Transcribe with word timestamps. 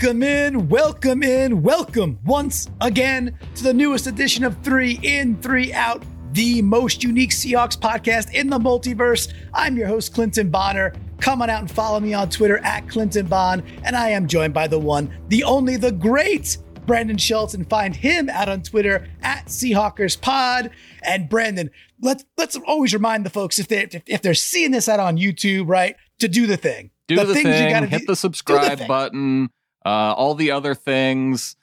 Welcome 0.00 0.22
in, 0.22 0.68
welcome 0.68 1.22
in, 1.24 1.60
welcome 1.60 2.20
once 2.24 2.70
again 2.80 3.36
to 3.56 3.64
the 3.64 3.74
newest 3.74 4.06
edition 4.06 4.44
of 4.44 4.56
Three 4.62 5.00
In, 5.02 5.36
Three 5.42 5.72
Out, 5.72 6.04
the 6.34 6.62
most 6.62 7.02
unique 7.02 7.32
Seahawks 7.32 7.76
podcast 7.76 8.32
in 8.32 8.48
the 8.48 8.60
multiverse. 8.60 9.32
I'm 9.52 9.76
your 9.76 9.88
host, 9.88 10.14
Clinton 10.14 10.50
Bonner. 10.50 10.94
Come 11.20 11.42
on 11.42 11.50
out 11.50 11.62
and 11.62 11.70
follow 11.70 11.98
me 11.98 12.14
on 12.14 12.30
Twitter 12.30 12.58
at 12.58 12.88
Clinton 12.88 13.26
Bond. 13.26 13.64
And 13.82 13.96
I 13.96 14.10
am 14.10 14.28
joined 14.28 14.54
by 14.54 14.68
the 14.68 14.78
one, 14.78 15.12
the 15.30 15.42
only, 15.42 15.76
the 15.76 15.90
great 15.90 16.58
Brandon 16.86 17.18
Schultz. 17.18 17.54
And 17.54 17.68
find 17.68 17.96
him 17.96 18.28
out 18.28 18.48
on 18.48 18.62
Twitter 18.62 19.08
at 19.22 19.46
Seahawkers 19.46 20.20
Pod. 20.20 20.70
And 21.02 21.28
Brandon, 21.28 21.72
let's 22.00 22.24
let's 22.36 22.54
always 22.68 22.94
remind 22.94 23.26
the 23.26 23.30
folks 23.30 23.58
if 23.58 23.66
they 23.66 23.88
if, 23.90 24.04
if 24.06 24.22
they're 24.22 24.34
seeing 24.34 24.70
this 24.70 24.88
out 24.88 25.00
on 25.00 25.18
YouTube, 25.18 25.64
right, 25.66 25.96
to 26.20 26.28
do 26.28 26.46
the 26.46 26.56
thing. 26.56 26.92
Do 27.08 27.16
the, 27.16 27.24
the 27.24 27.34
thing, 27.34 27.46
you 27.46 27.70
gotta 27.70 27.86
hit 27.86 28.02
do, 28.02 28.06
the 28.06 28.16
subscribe 28.16 28.78
the 28.78 28.86
button 28.86 29.48
uh, 29.88 30.12
all 30.12 30.34
the 30.34 30.50
other 30.50 30.74
things. 30.74 31.56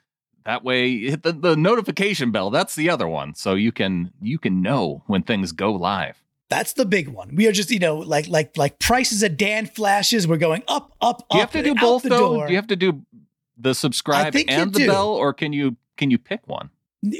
That 0.44 0.64
way, 0.64 0.98
hit 0.98 1.22
the, 1.22 1.32
the 1.32 1.56
notification 1.56 2.30
bell. 2.30 2.50
That's 2.50 2.74
the 2.74 2.90
other 2.90 3.08
one, 3.08 3.34
so 3.34 3.54
you 3.54 3.72
can 3.72 4.12
you 4.20 4.38
can 4.38 4.62
know 4.62 5.02
when 5.06 5.22
things 5.22 5.52
go 5.52 5.72
live. 5.72 6.22
That's 6.48 6.72
the 6.74 6.84
big 6.84 7.08
one. 7.08 7.34
We 7.34 7.48
are 7.48 7.52
just, 7.52 7.70
you 7.70 7.80
know, 7.80 7.96
like 7.96 8.28
like 8.28 8.56
like 8.56 8.78
prices 8.78 9.22
of 9.22 9.36
Dan 9.36 9.66
flashes. 9.66 10.28
We're 10.28 10.36
going 10.36 10.62
up, 10.68 10.92
up, 11.00 11.22
up. 11.22 11.28
Do 11.30 11.36
you 11.36 11.40
have 11.40 11.52
to 11.52 11.62
do 11.62 11.74
both 11.74 12.02
though? 12.04 12.36
Door. 12.36 12.46
Do 12.46 12.52
you 12.52 12.58
have 12.58 12.68
to 12.68 12.76
do 12.76 13.02
the 13.56 13.74
subscribe 13.74 14.36
and 14.48 14.72
the 14.72 14.80
do. 14.80 14.86
bell, 14.86 15.08
or 15.08 15.32
can 15.32 15.52
you 15.52 15.76
can 15.96 16.10
you 16.10 16.18
pick 16.18 16.46
one? 16.46 16.70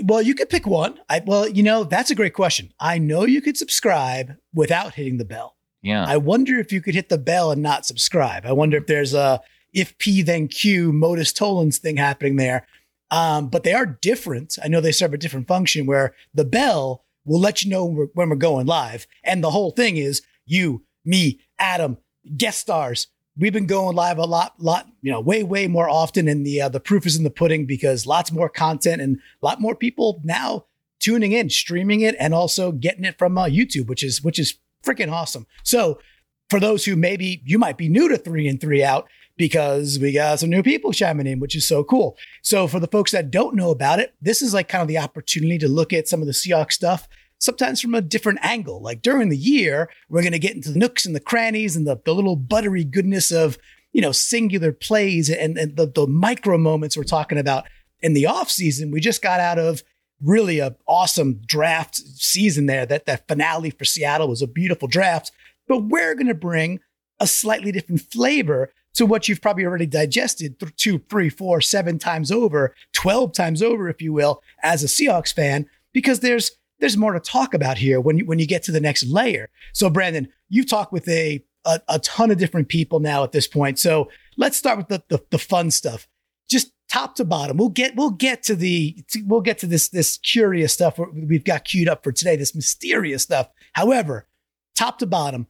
Well, 0.04 0.23
you 0.23 0.34
could 0.34 0.48
pick 0.48 0.66
one. 0.66 0.98
I 1.09 1.23
well, 1.24 1.48
you 1.48 1.62
know, 1.62 1.84
that's 1.84 2.10
a 2.10 2.15
great 2.15 2.34
question. 2.34 2.73
I 2.79 2.98
know 2.98 3.24
you 3.24 3.41
could 3.41 3.57
subscribe 3.57 4.37
without 4.54 4.95
hitting 4.95 5.18
the 5.18 5.24
bell. 5.24 5.57
Yeah. 5.82 6.04
I 6.04 6.16
wonder 6.16 6.59
if 6.59 6.73
you 6.73 6.80
could 6.80 6.95
hit 6.95 7.09
the 7.09 7.18
bell 7.18 7.51
and 7.52 7.62
not 7.62 7.87
subscribe. 7.87 8.45
I 8.45 8.52
wonder 8.52 8.77
if 8.77 8.87
there's 8.87 9.15
a 9.15 9.41
if 9.77 9.97
P 9.98 10.23
then 10.23 10.49
Q 10.49 10.93
modus 10.93 11.32
tollens 11.32 11.79
thing 11.79 11.99
happening 11.99 12.37
there. 12.37 12.66
Um, 13.10 13.49
but 13.49 13.63
they 13.63 13.74
are 13.74 13.87
different. 13.87 14.59
I 14.65 14.69
know 14.69 14.80
they 14.80 14.91
serve 14.91 15.15
a 15.15 15.19
different 15.19 15.46
function 15.46 15.87
where 15.87 16.15
the 16.35 16.46
bell 16.46 17.05
will 17.24 17.38
let 17.38 17.63
you 17.63 17.71
know 17.71 17.85
when 17.85 17.97
we're, 17.97 18.07
when 18.15 18.30
we're 18.30 18.37
going 18.37 18.66
live. 18.66 19.07
And 19.23 19.45
the 19.45 19.51
whole 19.51 19.71
thing 19.71 19.99
is 19.99 20.23
you, 20.47 20.82
me, 21.04 21.41
Adam, 21.59 21.99
guest 22.37 22.59
stars. 22.59 23.09
We've 23.38 23.52
been 23.52 23.66
going 23.66 23.95
live 23.95 24.16
a 24.16 24.24
lot, 24.24 24.54
lot, 24.59 24.88
you 25.02 25.13
know, 25.13 25.21
way, 25.21 25.43
way 25.43 25.66
more 25.66 25.91
often. 25.91 26.27
And 26.27 26.45
the 26.45 26.63
uh, 26.63 26.69
the 26.71 26.80
proof 26.80 27.04
is 27.04 27.16
in 27.16 27.23
the 27.23 27.30
pudding 27.30 27.66
because 27.66 28.07
lots 28.07 28.32
more 28.32 28.49
content 28.49 29.02
and 29.02 29.19
a 29.43 29.45
lot 29.45 29.60
more 29.60 29.77
people 29.77 30.23
now 30.24 30.65
tuning 31.01 31.32
in, 31.32 31.51
streaming 31.51 32.01
it, 32.01 32.16
and 32.19 32.32
also 32.32 32.73
getting 32.73 33.04
it 33.04 33.19
from 33.19 33.37
uh, 33.37 33.45
YouTube, 33.45 33.88
which 33.88 34.02
is 34.02 34.23
which 34.23 34.38
is 34.38 34.59
freaking 34.82 35.13
awesome. 35.13 35.47
So 35.65 36.01
for 36.49 36.60
those 36.60 36.87
who 36.87 36.97
maybe 36.97 37.43
you 37.45 37.59
might 37.59 37.77
be 37.77 37.91
new 37.91 38.09
to 38.09 38.16
three 38.16 38.49
and 38.49 38.59
three 38.59 38.82
out, 38.82 39.07
because 39.37 39.98
we 39.98 40.12
got 40.12 40.40
some 40.40 40.51
new 40.51 40.62
people 40.62 40.92
chiming 40.92 41.26
in, 41.26 41.40
which 41.40 41.54
is 41.54 41.66
so 41.66 41.84
cool. 41.84 42.16
So 42.42 42.66
for 42.66 42.80
the 42.80 42.87
folks 42.87 43.12
that 43.12 43.30
don't 43.30 43.56
know 43.56 43.70
about 43.70 44.01
it, 44.01 44.15
this 44.20 44.42
is 44.42 44.54
like 44.54 44.68
kind 44.68 44.82
of 44.82 44.88
the 44.88 44.98
opportunity 44.98 45.59
to 45.59 45.68
look 45.68 45.92
at 45.92 46.09
some 46.09 46.20
of 46.20 46.26
the 46.26 46.32
Seahawks 46.32 46.73
stuff 46.73 47.09
sometimes 47.38 47.80
from 47.80 47.95
a 47.95 48.01
different 48.01 48.38
angle. 48.42 48.80
Like 48.80 49.02
during 49.02 49.29
the 49.29 49.37
year, 49.37 49.90
we're 50.09 50.23
going 50.23 50.32
to 50.32 50.38
get 50.38 50.54
into 50.54 50.73
the 50.73 50.79
nooks 50.79 51.04
and 51.04 51.14
the 51.14 51.20
crannies 51.20 51.76
and 51.76 51.87
the, 51.87 52.01
the 52.04 52.14
little 52.14 52.37
buttery 52.37 52.84
goodness 52.84 53.30
of, 53.30 53.59
you 53.92 54.01
know, 54.01 54.12
singular 54.12 54.73
plays 54.73 55.30
and, 55.30 55.59
and 55.59 55.76
the, 55.76 55.87
the 55.87 56.07
micro 56.07 56.59
moments 56.59 56.96
we're 56.96 57.04
talking 57.04 57.38
about 57.38 57.64
in 58.01 58.14
the 58.14 58.26
off 58.26 58.51
season. 58.51 58.90
We 58.90 59.01
just 59.01 59.23
got 59.23 59.40
out 59.40 59.59
of 59.59 59.82
really 60.23 60.59
a 60.59 60.76
awesome 60.87 61.40
draft 61.46 61.96
season 61.96 62.66
there. 62.66 62.87
That 62.87 63.07
that 63.07 63.29
finale 63.29 63.70
for 63.70 63.84
Seattle 63.84 64.28
was 64.28 64.42
a 64.42 64.47
beautiful 64.47 64.88
draft, 64.88 65.31
but 65.69 65.84
we're 65.84 66.14
going 66.14 66.26
to 66.26 66.34
bring 66.34 66.81
a 67.20 67.26
slightly 67.26 67.72
different 67.72 68.00
flavor 68.00 68.72
to 68.97 69.06
what 69.06 69.28
you've 69.28 69.41
probably 69.41 69.65
already 69.65 69.87
digested 69.87 70.59
th- 70.59 70.75
two, 70.77 70.99
three, 71.09 71.28
four, 71.28 71.61
seven 71.61 71.99
times 71.99 72.33
over, 72.33 72.75
12 72.93 73.33
times 73.33 73.62
over, 73.62 73.88
if 73.88 74.03
you 74.03 74.12
will, 74.12 74.43
as 74.62 74.82
a 74.82 74.87
Seahawks 74.87 75.32
fan, 75.32 75.69
because 75.93 76.20
there's 76.20 76.50
there's 76.78 76.97
more 76.97 77.15
to 77.15 77.20
talk 77.20 77.54
about 77.54 77.78
here 77.78 78.00
when 78.00 78.19
you, 78.19 78.26
when 78.26 78.38
you 78.38 78.47
get 78.47 78.62
to 78.65 78.72
the 78.72 78.81
next 78.81 79.06
layer. 79.06 79.48
So, 79.72 79.88
Brandon, 79.88 80.28
you've 80.50 80.69
talked 80.69 80.93
with 80.93 81.09
a, 81.09 81.43
a, 81.65 81.81
a 81.88 81.98
ton 82.00 82.31
of 82.31 82.38
different 82.38 82.69
people 82.69 83.00
now 83.00 83.25
at 83.25 83.32
this 83.32 83.47
point. 83.47 83.78
So 83.78 84.10
let's 84.37 84.59
start 84.59 84.76
with 84.76 84.88
the, 84.88 85.03
the, 85.09 85.25
the 85.31 85.38
fun 85.38 85.70
stuff. 85.70 86.06
Just 86.49 86.72
top 86.88 87.15
to 87.16 87.25
bottom. 87.25 87.56
We'll 87.56 87.70
get 87.70 87.97
we'll 87.97 88.10
get 88.10 88.43
to 88.44 88.54
the 88.54 89.03
we'll 89.25 89.41
get 89.41 89.59
to 89.59 89.66
this 89.66 89.88
this 89.88 90.19
curious 90.19 90.72
stuff 90.72 90.99
we've 91.12 91.44
got 91.44 91.65
queued 91.65 91.88
up 91.88 92.04
for 92.04 92.12
today. 92.12 92.37
This 92.37 92.54
mysterious 92.54 93.22
stuff. 93.22 93.49
However, 93.72 94.28
top 94.76 94.99
to 94.99 95.06
bottom, 95.06 95.49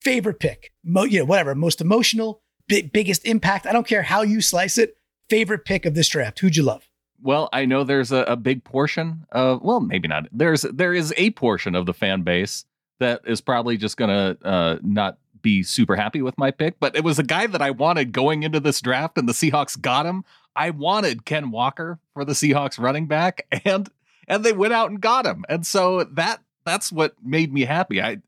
favorite 0.00 0.40
pick, 0.40 0.72
mo, 0.82 1.04
you 1.04 1.20
know, 1.20 1.24
whatever, 1.26 1.54
most 1.54 1.80
emotional, 1.80 2.42
big, 2.68 2.92
biggest 2.92 3.24
impact. 3.24 3.66
I 3.66 3.72
don't 3.72 3.86
care 3.86 4.02
how 4.02 4.22
you 4.22 4.40
slice 4.40 4.78
it. 4.78 4.96
Favorite 5.28 5.64
pick 5.64 5.86
of 5.86 5.94
this 5.94 6.08
draft. 6.08 6.38
Who'd 6.40 6.56
you 6.56 6.62
love? 6.62 6.88
Well, 7.22 7.48
I 7.52 7.64
know 7.64 7.84
there's 7.84 8.12
a, 8.12 8.24
a 8.24 8.36
big 8.36 8.64
portion 8.64 9.24
of 9.32 9.62
well, 9.62 9.80
maybe 9.80 10.08
not. 10.08 10.26
There's 10.30 10.62
there 10.62 10.92
is 10.92 11.14
a 11.16 11.30
portion 11.30 11.74
of 11.74 11.86
the 11.86 11.94
fan 11.94 12.22
base 12.22 12.66
that 13.00 13.22
is 13.26 13.40
probably 13.40 13.76
just 13.76 13.96
gonna 13.96 14.36
uh, 14.44 14.76
not 14.82 15.18
be 15.40 15.62
super 15.62 15.96
happy 15.96 16.22
with 16.22 16.36
my 16.36 16.50
pick. 16.50 16.78
But 16.80 16.96
it 16.96 17.04
was 17.04 17.18
a 17.18 17.22
guy 17.22 17.46
that 17.46 17.62
I 17.62 17.70
wanted 17.70 18.12
going 18.12 18.42
into 18.42 18.60
this 18.60 18.80
draft, 18.80 19.16
and 19.16 19.28
the 19.28 19.32
Seahawks 19.32 19.80
got 19.80 20.06
him. 20.06 20.24
I 20.56 20.70
wanted 20.70 21.24
Ken 21.24 21.50
Walker 21.50 21.98
for 22.12 22.24
the 22.24 22.32
Seahawks 22.32 22.78
running 22.78 23.06
back, 23.06 23.46
and 23.64 23.88
and 24.28 24.44
they 24.44 24.52
went 24.52 24.72
out 24.72 24.90
and 24.90 25.00
got 25.00 25.26
him. 25.26 25.44
And 25.48 25.66
so 25.66 26.04
that 26.04 26.40
that's 26.64 26.90
what 26.90 27.14
made 27.22 27.52
me 27.52 27.62
happy. 27.62 28.02
I 28.02 28.18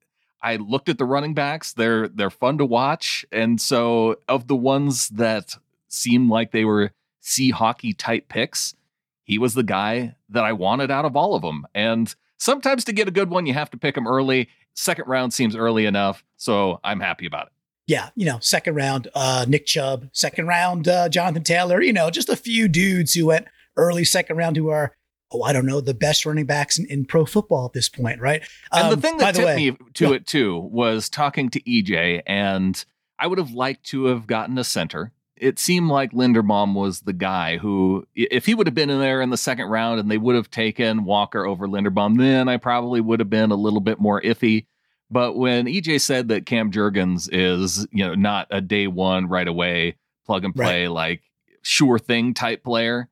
I 0.46 0.56
looked 0.56 0.88
at 0.88 0.96
the 0.96 1.04
running 1.04 1.34
backs. 1.34 1.72
They're 1.72 2.06
they're 2.06 2.30
fun 2.30 2.58
to 2.58 2.64
watch, 2.64 3.26
and 3.32 3.60
so 3.60 4.20
of 4.28 4.46
the 4.46 4.54
ones 4.54 5.08
that 5.08 5.56
seemed 5.88 6.30
like 6.30 6.52
they 6.52 6.64
were 6.64 6.92
Seahawky 7.20 7.96
type 7.98 8.28
picks, 8.28 8.76
he 9.24 9.38
was 9.38 9.54
the 9.54 9.64
guy 9.64 10.14
that 10.28 10.44
I 10.44 10.52
wanted 10.52 10.88
out 10.88 11.04
of 11.04 11.16
all 11.16 11.34
of 11.34 11.42
them. 11.42 11.66
And 11.74 12.14
sometimes 12.36 12.84
to 12.84 12.92
get 12.92 13.08
a 13.08 13.10
good 13.10 13.28
one, 13.28 13.46
you 13.46 13.54
have 13.54 13.70
to 13.70 13.76
pick 13.76 13.96
him 13.96 14.06
early. 14.06 14.48
Second 14.74 15.08
round 15.08 15.34
seems 15.34 15.56
early 15.56 15.84
enough, 15.84 16.22
so 16.36 16.78
I'm 16.84 17.00
happy 17.00 17.26
about 17.26 17.48
it. 17.48 17.52
Yeah, 17.88 18.10
you 18.14 18.24
know, 18.24 18.38
second 18.40 18.76
round, 18.76 19.08
uh, 19.16 19.46
Nick 19.48 19.66
Chubb, 19.66 20.10
second 20.12 20.46
round, 20.46 20.86
uh, 20.86 21.08
Jonathan 21.08 21.42
Taylor. 21.42 21.82
You 21.82 21.92
know, 21.92 22.08
just 22.08 22.28
a 22.28 22.36
few 22.36 22.68
dudes 22.68 23.14
who 23.14 23.26
went 23.26 23.48
early 23.76 24.04
second 24.04 24.36
round 24.36 24.56
who 24.56 24.68
are 24.68 24.94
oh, 25.32 25.42
I 25.42 25.52
don't 25.52 25.66
know, 25.66 25.80
the 25.80 25.94
best 25.94 26.24
running 26.24 26.46
backs 26.46 26.78
in, 26.78 26.86
in 26.86 27.04
pro 27.04 27.24
football 27.24 27.66
at 27.66 27.72
this 27.72 27.88
point, 27.88 28.20
right? 28.20 28.42
And 28.72 28.84
um, 28.84 28.90
the 28.90 29.00
thing 29.00 29.16
that 29.18 29.34
tipped 29.34 29.46
way, 29.46 29.56
me 29.56 29.76
to 29.94 30.08
yeah. 30.08 30.14
it 30.14 30.26
too 30.26 30.56
was 30.58 31.08
talking 31.08 31.50
to 31.50 31.60
EJ, 31.62 32.22
and 32.26 32.84
I 33.18 33.26
would 33.26 33.38
have 33.38 33.52
liked 33.52 33.84
to 33.86 34.06
have 34.06 34.26
gotten 34.26 34.58
a 34.58 34.64
center. 34.64 35.12
It 35.36 35.58
seemed 35.58 35.90
like 35.90 36.12
Linderbaum 36.12 36.74
was 36.74 37.00
the 37.00 37.12
guy 37.12 37.58
who, 37.58 38.06
if 38.14 38.46
he 38.46 38.54
would 38.54 38.66
have 38.66 38.74
been 38.74 38.88
in 38.88 39.00
there 39.00 39.20
in 39.20 39.28
the 39.28 39.36
second 39.36 39.66
round 39.66 40.00
and 40.00 40.10
they 40.10 40.16
would 40.16 40.34
have 40.34 40.50
taken 40.50 41.04
Walker 41.04 41.44
over 41.44 41.68
Linderbaum, 41.68 42.16
then 42.16 42.48
I 42.48 42.56
probably 42.56 43.02
would 43.02 43.20
have 43.20 43.28
been 43.28 43.50
a 43.50 43.56
little 43.56 43.80
bit 43.80 44.00
more 44.00 44.20
iffy. 44.22 44.64
But 45.10 45.36
when 45.36 45.66
EJ 45.66 46.00
said 46.00 46.28
that 46.28 46.46
Cam 46.46 46.72
Jurgens 46.72 47.28
is, 47.30 47.86
you 47.92 48.04
know, 48.04 48.14
not 48.14 48.48
a 48.50 48.62
day 48.62 48.86
one 48.86 49.28
right 49.28 49.46
away 49.46 49.96
plug 50.24 50.44
and 50.44 50.54
play 50.54 50.86
right. 50.86 50.92
like 50.92 51.22
sure 51.60 51.98
thing 51.98 52.32
type 52.32 52.64
player, 52.64 53.10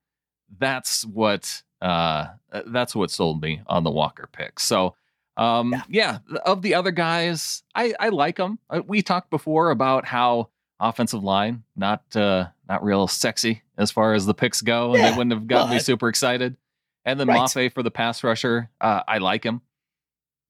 that's 0.58 1.04
what 1.04 1.62
uh, 1.84 2.28
that's 2.66 2.94
what 2.96 3.10
sold 3.10 3.42
me 3.42 3.60
on 3.66 3.84
the 3.84 3.90
Walker 3.90 4.28
pick. 4.32 4.58
So, 4.58 4.96
um, 5.36 5.72
yeah. 5.72 5.82
yeah. 6.28 6.38
of 6.44 6.62
the 6.62 6.74
other 6.74 6.90
guys, 6.90 7.62
I, 7.74 7.92
I 8.00 8.08
like 8.08 8.36
them. 8.36 8.58
Uh, 8.70 8.82
we 8.86 9.02
talked 9.02 9.30
before 9.30 9.70
about 9.70 10.06
how 10.06 10.48
offensive 10.80 11.22
line 11.22 11.62
not 11.76 12.02
uh, 12.16 12.46
not 12.68 12.82
real 12.82 13.06
sexy 13.06 13.62
as 13.76 13.90
far 13.90 14.14
as 14.14 14.24
the 14.26 14.34
picks 14.34 14.62
go, 14.62 14.94
and 14.94 15.02
yeah, 15.02 15.10
they 15.10 15.16
wouldn't 15.16 15.34
have 15.34 15.46
gotten 15.46 15.68
but... 15.68 15.74
me 15.74 15.80
super 15.80 16.08
excited. 16.08 16.56
And 17.04 17.20
then 17.20 17.28
right. 17.28 17.40
Mafe 17.40 17.72
for 17.72 17.82
the 17.82 17.90
pass 17.90 18.24
rusher, 18.24 18.70
uh, 18.80 19.02
I 19.06 19.18
like 19.18 19.44
him 19.44 19.60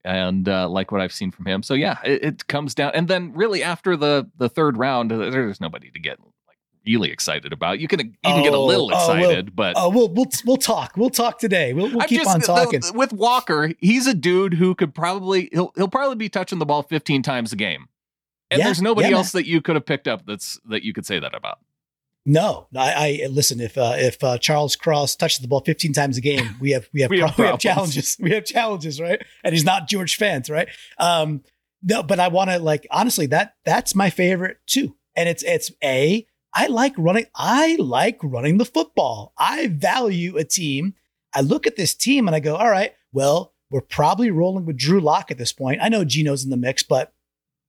and 0.05 0.49
uh, 0.49 0.69
like 0.69 0.93
what 0.93 1.00
I've 1.00 1.12
seen 1.12 1.33
from 1.33 1.47
him. 1.47 1.65
So 1.65 1.75
yeah, 1.75 1.99
it, 2.05 2.23
it, 2.23 2.47
comes 2.47 2.77
down, 2.77 2.93
and 2.94 3.09
then 3.09 3.33
really 3.34 3.65
after 3.65 3.97
the 3.97 4.31
the 4.37 4.49
third 4.49 4.76
round, 4.76 5.11
there's 5.11 5.61
nobody 5.61 5.91
to 5.91 5.99
get 5.99 6.20
really 6.87 7.11
excited 7.11 7.53
about. 7.53 7.79
You 7.81 7.89
can 7.89 8.01
even 8.01 8.15
oh, 8.25 8.43
get 8.43 8.53
a 8.53 8.57
oh, 8.57 8.67
little 8.67 8.91
excited, 8.91 9.25
oh, 9.25 9.35
we'll, 9.35 9.43
but 9.55 9.75
oh, 9.77 9.89
we'll 9.91 10.09
we'll 10.09 10.27
we'll 10.45 10.57
talk. 10.57 10.97
We'll 10.97 11.11
talk 11.11 11.39
today. 11.39 11.73
We'll, 11.73 11.91
we'll 11.91 12.07
keep 12.07 12.23
just, 12.23 12.35
on 12.35 12.41
talking. 12.41 12.81
The, 12.81 12.93
with 12.95 13.13
Walker, 13.13 13.73
he's 13.79 14.07
a 14.07 14.15
dude 14.15 14.55
who 14.55 14.75
could 14.75 14.95
probably 14.95 15.49
he'll 15.53 15.73
he'll 15.77 15.89
probably 15.89 16.17
be 16.17 16.29
touching 16.29 16.59
the 16.59 16.67
ball 16.67 16.83
15 16.83 17.23
times 17.23 17.53
a 17.53 17.57
game. 17.57 17.89
And 18.51 18.59
yeah, 18.59 18.67
there's 18.67 18.83
nobody 18.83 19.09
yeah, 19.09 19.17
else 19.17 19.35
man. 19.35 19.43
that 19.43 19.49
you 19.49 19.63
could 19.63 19.75
have 19.75 19.87
picked 19.87 20.07
up 20.07 20.27
that's 20.27 20.61
that 20.67 20.83
you 20.83 20.93
could 20.93 21.07
say 21.07 21.19
that 21.19 21.35
about. 21.35 21.59
No, 22.27 22.69
I, 22.75 23.21
I 23.25 23.27
listen. 23.29 23.61
If 23.61 23.77
uh, 23.77 23.95
if 23.97 24.23
uh, 24.25 24.39
Charles 24.39 24.77
Cross 24.77 25.17
touches 25.17 25.41
the 25.41 25.49
ball 25.49 25.61
15 25.61 25.93
times 25.93 26.17
a 26.17 26.23
game, 26.23 26.57
we 26.59 26.71
have 26.71 26.89
we 26.93 27.03
have, 27.03 27.11
we, 27.11 27.19
pro- 27.19 27.29
have 27.29 27.39
we 27.39 27.47
have 27.47 27.59
challenges. 27.59 28.17
We 28.21 28.31
have 28.31 28.45
challenges, 28.45 29.01
right? 29.01 29.23
And 29.43 29.55
he's 29.55 29.65
not 29.65 29.89
George 29.89 30.19
Fant, 30.19 30.51
right? 30.51 30.69
Um, 30.99 31.43
no, 31.83 32.03
but 32.03 32.19
I 32.19 32.29
want 32.29 32.49
to 32.51 32.59
like 32.59 32.87
honestly 32.91 33.27
that 33.27 33.57
that's 33.65 33.95
my 33.95 34.09
favorite 34.09 34.59
too. 34.67 34.97
And 35.15 35.29
it's 35.29 35.43
it's 35.43 35.71
a 35.83 36.27
I 36.55 36.69
like 36.69 36.95
running. 36.97 37.27
I 37.35 37.77
like 37.81 38.19
running 38.23 38.59
the 38.59 38.65
football. 38.65 39.33
I 39.37 39.69
value 39.69 40.37
a 40.37 40.45
team. 40.45 40.95
I 41.35 41.41
look 41.41 41.67
at 41.67 41.77
this 41.77 41.95
team 41.95 42.29
and 42.29 42.35
I 42.35 42.41
go, 42.41 42.55
all 42.55 42.71
right, 42.71 42.93
well, 43.12 43.55
we're 43.71 43.81
probably 43.81 44.31
rolling 44.31 44.67
with 44.67 44.77
Drew 44.77 45.01
Lock 45.01 45.31
at 45.31 45.39
this 45.39 45.53
point. 45.53 45.81
I 45.83 45.89
know 45.89 46.05
Geno's 46.05 46.45
in 46.45 46.51
the 46.51 46.56
mix, 46.56 46.83
but 46.83 47.12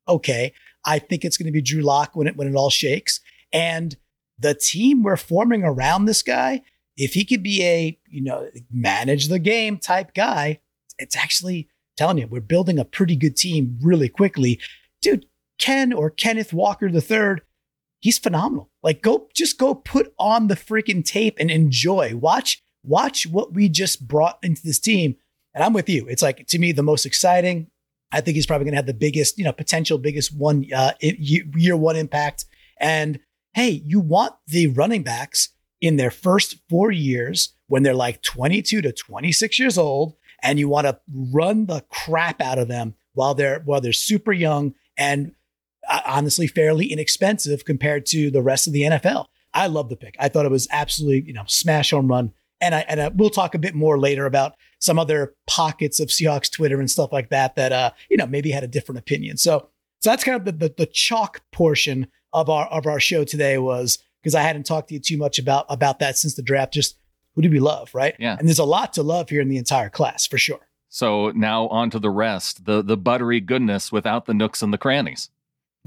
okay. 0.08 0.54
I 0.86 1.00
think 1.00 1.26
it's 1.26 1.38
going 1.38 1.48
to 1.48 1.52
be 1.52 1.62
Drew 1.62 1.82
Lock 1.82 2.16
when 2.16 2.28
it 2.28 2.38
when 2.38 2.48
it 2.48 2.56
all 2.56 2.70
shakes. 2.70 3.22
And 3.52 3.98
the 4.38 4.54
team 4.54 5.02
we're 5.02 5.18
forming 5.18 5.64
around 5.64 6.06
this 6.06 6.22
guy, 6.22 6.62
if 6.96 7.14
he 7.14 7.26
could 7.26 7.42
be 7.42 7.64
a, 7.64 8.00
you 8.08 8.22
know, 8.22 8.50
manage 8.72 9.28
the 9.28 9.40
game 9.40 9.78
type 9.78 10.14
guy, 10.14 10.60
it's 11.00 11.16
actually 11.16 11.70
telling 11.98 12.20
you, 12.20 12.28
we're 12.28 12.42
building 12.42 12.78
a 12.78 12.86
pretty 12.86 13.16
good 13.16 13.36
team 13.36 13.80
really 13.82 14.10
quickly. 14.10 14.60
Dude, 15.02 15.26
Ken 15.58 15.94
or 15.94 16.10
Kenneth 16.10 16.54
Walker 16.54 16.88
III, 16.88 17.42
he's 18.00 18.20
phenomenal. 18.20 18.70
Like 18.86 19.02
go 19.02 19.28
just 19.34 19.58
go 19.58 19.74
put 19.74 20.14
on 20.20 20.48
the 20.48 20.56
freaking 20.56 21.04
tape 21.04 21.38
and 21.40 21.50
enjoy. 21.50 22.16
Watch 22.16 22.62
watch 22.84 23.26
what 23.26 23.52
we 23.52 23.68
just 23.68 24.08
brought 24.08 24.38
into 24.44 24.62
this 24.64 24.80
team. 24.80 25.16
And 25.56 25.64
I'm 25.64 25.74
with 25.74 25.90
you. 25.90 26.06
It's 26.08 26.22
like 26.22 26.46
to 26.46 26.60
me 26.60 26.72
the 26.72 26.84
most 26.84 27.04
exciting. 27.04 27.68
I 28.12 28.22
think 28.22 28.36
he's 28.36 28.46
probably 28.46 28.66
going 28.66 28.74
to 28.74 28.78
have 28.78 28.86
the 28.86 28.94
biggest, 28.94 29.40
you 29.40 29.44
know, 29.44 29.52
potential 29.52 29.98
biggest 29.98 30.38
one 30.38 30.68
uh, 30.72 30.92
year 31.02 31.76
one 31.76 31.96
impact. 31.96 32.46
And 32.80 33.20
hey, 33.56 33.82
you 33.84 34.00
want 34.00 34.36
the 34.48 34.68
running 34.68 35.02
backs 35.02 35.50
in 35.82 35.98
their 35.98 36.12
first 36.12 36.58
four 36.70 36.92
years 36.92 37.56
when 37.68 37.82
they're 37.82 37.96
like 37.96 38.22
22 38.22 38.84
to 38.84 38.92
26 38.92 39.58
years 39.58 39.80
old, 39.80 40.14
and 40.44 40.60
you 40.60 40.70
want 40.70 40.86
to 40.86 41.00
run 41.12 41.66
the 41.66 41.84
crap 41.90 42.40
out 42.40 42.60
of 42.60 42.68
them 42.68 42.94
while 43.14 43.34
they're 43.34 43.62
while 43.66 43.82
they're 43.82 43.94
super 43.94 44.32
young 44.32 44.76
and 44.96 45.34
honestly 46.06 46.48
fairly 46.48 46.92
inexpensive 46.92 47.66
compared 47.66 48.06
to 48.08 48.32
the 48.32 48.42
rest 48.42 48.68
of 48.68 48.74
the 48.74 48.82
NFL. 48.82 49.26
I 49.54 49.68
love 49.68 49.90
the 49.90 49.96
pick. 49.96 50.16
I 50.20 50.28
thought 50.28 50.46
it 50.46 50.52
was 50.52 50.68
absolutely, 50.72 51.28
you 51.28 51.34
know, 51.34 51.46
smash 51.48 51.92
home 51.92 52.08
run. 52.08 52.34
And 52.62 52.76
I 52.76 52.86
and 52.88 53.02
I, 53.02 53.08
we'll 53.10 53.30
talk 53.30 53.56
a 53.56 53.60
bit 53.60 53.76
more 53.76 54.00
later 54.00 54.26
about 54.26 54.56
some 54.80 55.00
other 55.00 55.34
pockets 55.48 56.00
of 56.00 56.10
Seahawks 56.10 56.52
Twitter 56.52 56.80
and 56.80 56.90
stuff 56.90 57.12
like 57.12 57.30
that 57.30 57.56
that 57.56 57.72
uh, 57.72 57.92
you 58.10 58.18
know, 58.18 58.28
maybe 58.28 58.52
had 58.52 58.64
a 58.64 58.68
different 58.68 59.00
opinion. 59.00 59.38
So 59.38 59.70
so 60.00 60.10
that's 60.10 60.24
kind 60.24 60.36
of 60.38 60.46
the, 60.46 60.52
the, 60.52 60.74
the 60.78 60.86
chalk 60.86 61.42
portion 61.52 62.08
of 62.34 62.50
our 62.50 62.68
of 62.68 62.86
our 62.86 63.00
show 63.00 63.24
today 63.24 63.58
was 63.58 64.00
because 64.22 64.36
I 64.36 64.42
hadn't 64.42 64.66
talked 64.66 64.90
to 64.90 64.94
you 64.94 65.00
too 65.00 65.18
much 65.18 65.40
about 65.40 65.66
about 65.70 66.00
that 66.00 66.18
since 66.18 66.36
the 66.36 66.42
draft. 66.42 66.74
Just 66.74 66.98
who 67.34 67.42
do 67.42 67.50
we 67.50 67.60
love, 67.60 67.94
right? 67.94 68.16
Yeah. 68.20 68.36
And 68.38 68.48
there's 68.48 68.60
a 68.60 68.66
lot 68.66 68.94
to 68.94 69.04
love 69.04 69.30
here 69.30 69.42
in 69.42 69.50
the 69.50 69.58
entire 69.58 69.90
class 69.90 70.26
for 70.26 70.38
sure. 70.38 70.60
So 70.90 71.32
now 71.32 71.68
on 71.68 71.90
to 71.90 72.00
the 72.00 72.10
rest, 72.10 72.66
the 72.66 72.82
the 72.82 72.98
buttery 72.98 73.40
goodness 73.40 73.92
without 73.92 74.26
the 74.26 74.34
nooks 74.34 74.62
and 74.62 74.74
the 74.74 74.78
crannies. 74.78 75.30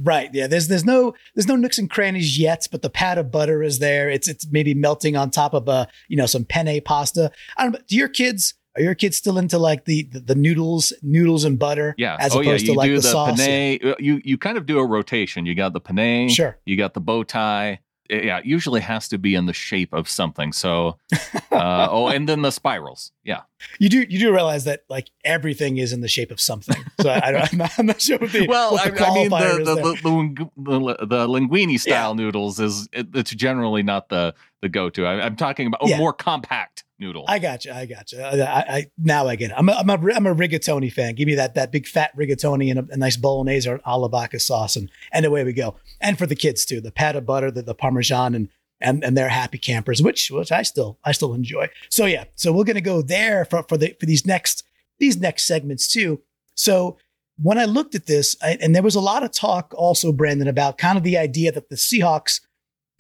Right. 0.00 0.30
Yeah. 0.32 0.46
There's 0.46 0.68
there's 0.68 0.84
no 0.84 1.14
there's 1.34 1.48
no 1.48 1.56
nooks 1.56 1.78
and 1.78 1.90
crannies 1.90 2.38
yet, 2.38 2.66
but 2.70 2.82
the 2.82 2.90
pat 2.90 3.18
of 3.18 3.30
butter 3.30 3.62
is 3.62 3.78
there. 3.78 4.08
It's 4.08 4.28
it's 4.28 4.46
maybe 4.50 4.74
melting 4.74 5.16
on 5.16 5.30
top 5.30 5.54
of 5.54 5.68
a 5.68 5.88
you 6.08 6.16
know 6.16 6.26
some 6.26 6.44
penne 6.44 6.80
pasta. 6.84 7.30
I 7.56 7.64
don't. 7.64 7.86
Do 7.86 7.96
your 7.96 8.08
kids 8.08 8.54
are 8.76 8.82
your 8.82 8.94
kids 8.94 9.16
still 9.16 9.38
into 9.38 9.58
like 9.58 9.84
the 9.84 10.04
the, 10.12 10.20
the 10.20 10.34
noodles 10.34 10.92
noodles 11.02 11.44
and 11.44 11.58
butter? 11.58 11.94
Yeah. 11.98 12.16
As 12.20 12.34
oh, 12.34 12.40
opposed 12.40 12.64
yeah. 12.64 12.68
You 12.68 12.74
to 12.74 12.78
like 12.78 12.88
do 12.88 12.94
the, 12.96 13.00
the, 13.02 13.08
sauce. 13.08 13.40
penne. 13.40 13.78
uh, 13.84 13.94
You 13.98 14.20
you 14.24 14.38
kind 14.38 14.56
of 14.56 14.66
do 14.66 14.78
a 14.78 14.86
rotation. 14.86 15.46
You 15.46 15.54
got 15.54 15.72
the 15.72 15.80
penne. 15.80 16.28
Sure. 16.28 16.58
You 16.64 16.76
got 16.76 16.94
the 16.94 17.00
bow 17.00 17.24
tie. 17.24 17.80
Yeah. 18.08 18.38
It 18.38 18.46
usually 18.46 18.80
has 18.80 19.08
to 19.08 19.18
be 19.18 19.34
in 19.34 19.46
the 19.46 19.52
shape 19.52 19.92
of 19.92 20.08
something. 20.08 20.52
So. 20.52 20.98
Uh, 21.50 21.88
oh, 21.90 22.06
and 22.06 22.28
then 22.28 22.42
the 22.42 22.52
spirals. 22.52 23.10
Yeah. 23.24 23.40
You 23.80 23.88
do 23.88 24.06
you 24.08 24.20
do 24.20 24.32
realize 24.32 24.62
that 24.64 24.84
like 24.88 25.10
everything 25.24 25.78
is 25.78 25.92
in 25.92 26.02
the 26.02 26.08
shape 26.08 26.30
of 26.30 26.40
something. 26.40 26.76
So 27.00 27.08
I, 27.10 27.20
I 27.28 27.32
don't, 27.32 27.52
I'm, 27.52 27.58
not, 27.58 27.70
I'm 27.78 27.86
not 27.86 28.00
sure 28.00 28.16
what 28.18 28.30
the 28.30 28.46
Well, 28.46 28.72
what 28.72 28.86
I, 28.86 28.90
the 28.90 29.04
I 29.04 29.14
mean, 29.14 29.30
the 29.30 29.64
the, 29.64 29.74
the, 29.74 30.48
the, 30.56 30.96
the, 30.96 31.06
the 31.06 31.26
linguine 31.26 31.80
style 31.80 32.14
noodles 32.14 32.60
is 32.60 32.88
it, 32.92 33.08
it's 33.12 33.32
generally 33.32 33.82
not 33.82 34.08
the 34.08 34.34
the 34.62 34.68
go 34.68 34.88
to. 34.90 35.04
I'm 35.04 35.34
talking 35.34 35.66
about 35.66 35.84
a 35.84 35.88
Yeah. 35.88 35.98
more 35.98 36.12
compact 36.12 36.84
noodle. 36.98 37.24
I 37.28 37.38
got 37.38 37.64
you. 37.64 37.72
I 37.72 37.86
got 37.86 38.12
you. 38.12 38.20
I, 38.20 38.76
I, 38.76 38.90
now 38.98 39.26
I 39.26 39.36
get 39.36 39.50
it. 39.50 39.54
I'm 39.56 39.68
a, 39.68 39.72
I'm 39.72 39.90
a 39.90 40.12
I'm 40.12 40.26
a 40.26 40.34
rigatoni 40.34 40.92
fan. 40.92 41.14
Give 41.14 41.26
me 41.26 41.34
that 41.36 41.54
that 41.54 41.72
big 41.72 41.86
fat 41.86 42.16
rigatoni 42.16 42.70
and 42.70 42.80
a, 42.80 42.94
a 42.94 42.96
nice 42.96 43.16
bolognese 43.16 43.68
or 43.68 43.80
vodka 43.84 44.40
sauce, 44.40 44.76
and 44.76 44.90
and 45.12 45.24
away 45.24 45.44
we 45.44 45.52
go. 45.52 45.76
And 46.00 46.18
for 46.18 46.26
the 46.26 46.36
kids 46.36 46.64
too, 46.64 46.80
the 46.80 46.92
pat 46.92 47.16
of 47.16 47.26
butter, 47.26 47.50
the, 47.50 47.62
the 47.62 47.74
parmesan, 47.74 48.34
and 48.34 48.48
and 48.80 49.04
and 49.04 49.16
they're 49.16 49.28
happy 49.28 49.58
campers, 49.58 50.02
which 50.02 50.30
which 50.30 50.52
I 50.52 50.62
still 50.62 50.98
I 51.04 51.12
still 51.12 51.34
enjoy. 51.34 51.68
So 51.88 52.06
yeah, 52.06 52.24
so 52.34 52.52
we're 52.52 52.64
gonna 52.64 52.80
go 52.80 53.02
there 53.02 53.44
for 53.44 53.62
for 53.64 53.76
the 53.76 53.96
for 53.98 54.06
these 54.06 54.26
next 54.26 54.64
these 54.98 55.16
next 55.16 55.44
segments 55.44 55.88
too. 55.88 56.22
So 56.54 56.98
when 57.40 57.58
I 57.58 57.66
looked 57.66 57.94
at 57.94 58.06
this, 58.06 58.36
I, 58.42 58.58
and 58.60 58.74
there 58.74 58.82
was 58.82 58.96
a 58.96 59.00
lot 59.00 59.22
of 59.22 59.30
talk 59.30 59.72
also, 59.76 60.12
Brandon, 60.12 60.48
about 60.48 60.76
kind 60.76 60.98
of 60.98 61.04
the 61.04 61.16
idea 61.16 61.52
that 61.52 61.68
the 61.68 61.76
Seahawks 61.76 62.40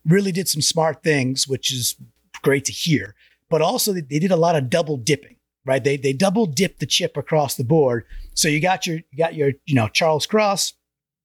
really 0.04 0.30
did 0.30 0.48
some 0.48 0.62
smart 0.62 1.02
things, 1.02 1.48
which 1.48 1.72
is 1.72 1.96
great 2.42 2.64
to 2.66 2.72
hear 2.72 3.16
but 3.50 3.62
also 3.62 3.92
they 3.92 4.00
they 4.00 4.18
did 4.18 4.30
a 4.30 4.36
lot 4.36 4.56
of 4.56 4.70
double 4.70 4.96
dipping, 4.96 5.36
right? 5.64 5.82
They 5.82 5.96
they 5.96 6.12
double 6.12 6.46
dipped 6.46 6.80
the 6.80 6.86
chip 6.86 7.16
across 7.16 7.54
the 7.54 7.64
board. 7.64 8.04
So 8.34 8.48
you 8.48 8.60
got 8.60 8.86
your 8.86 8.96
you 9.10 9.18
got 9.18 9.34
your 9.34 9.52
you 9.66 9.74
know 9.74 9.88
Charles 9.88 10.26
Cross, 10.26 10.74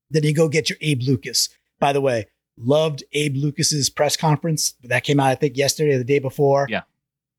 then 0.09 0.23
you 0.23 0.33
go 0.33 0.49
get 0.49 0.69
your 0.69 0.77
Abe 0.81 1.01
Lucas. 1.03 1.49
By 1.79 1.93
the 1.93 2.01
way, 2.01 2.27
loved 2.57 3.03
Abe 3.13 3.35
Lucas's 3.35 3.89
press 3.89 4.15
conference 4.15 4.75
that 4.83 5.03
came 5.03 5.19
out 5.19 5.27
I 5.27 5.35
think 5.35 5.57
yesterday 5.57 5.95
or 5.95 5.97
the 5.97 6.03
day 6.03 6.19
before. 6.19 6.67
Yeah. 6.69 6.83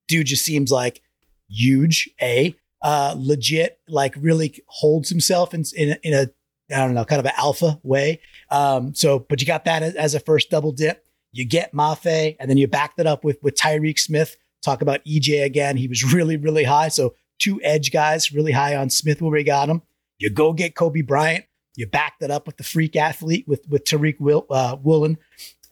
dude 0.08 0.26
just 0.26 0.44
seems 0.44 0.70
like 0.70 1.00
huge. 1.48 2.10
A 2.20 2.54
uh, 2.82 3.14
legit, 3.16 3.80
like 3.88 4.14
really 4.18 4.62
holds 4.66 5.08
himself 5.08 5.54
in 5.54 5.64
in 5.74 5.92
a, 5.92 5.98
in 6.02 6.14
a 6.14 6.74
I 6.74 6.78
don't 6.78 6.94
know 6.94 7.04
kind 7.04 7.20
of 7.20 7.26
an 7.26 7.32
alpha 7.36 7.80
way. 7.82 8.20
Um, 8.50 8.94
so 8.94 9.18
but 9.18 9.40
you 9.40 9.46
got 9.46 9.64
that 9.64 9.82
as, 9.82 9.94
as 9.94 10.14
a 10.14 10.20
first 10.20 10.50
double 10.50 10.72
dip. 10.72 11.04
You 11.32 11.44
get 11.44 11.72
Mafe, 11.72 12.36
and 12.38 12.48
then 12.48 12.58
you 12.58 12.68
backed 12.68 13.00
it 13.00 13.06
up 13.06 13.24
with 13.24 13.38
with 13.42 13.54
Tyreke 13.54 13.98
Smith. 13.98 14.36
Talk 14.64 14.82
about 14.82 15.04
EJ 15.04 15.44
again. 15.44 15.76
He 15.76 15.88
was 15.88 16.02
really, 16.12 16.36
really 16.36 16.64
high. 16.64 16.88
So 16.88 17.14
two 17.38 17.60
edge 17.62 17.92
guys 17.92 18.32
really 18.32 18.52
high 18.52 18.76
on 18.76 18.90
Smith 18.90 19.20
where 19.20 19.32
we 19.32 19.44
got 19.44 19.68
him. 19.68 19.82
You 20.18 20.30
go 20.30 20.52
get 20.52 20.74
Coby 20.74 21.06
Bryant. 21.06 21.44
You 21.76 21.86
back 21.86 22.20
that 22.20 22.30
up 22.30 22.46
with 22.46 22.56
the 22.56 22.62
freak 22.62 22.94
athlete 22.94 23.46
with 23.48 23.68
with 23.68 23.84
Tariq 23.84 24.20
Will, 24.20 24.46
uh, 24.48 24.76
Woolen. 24.80 25.18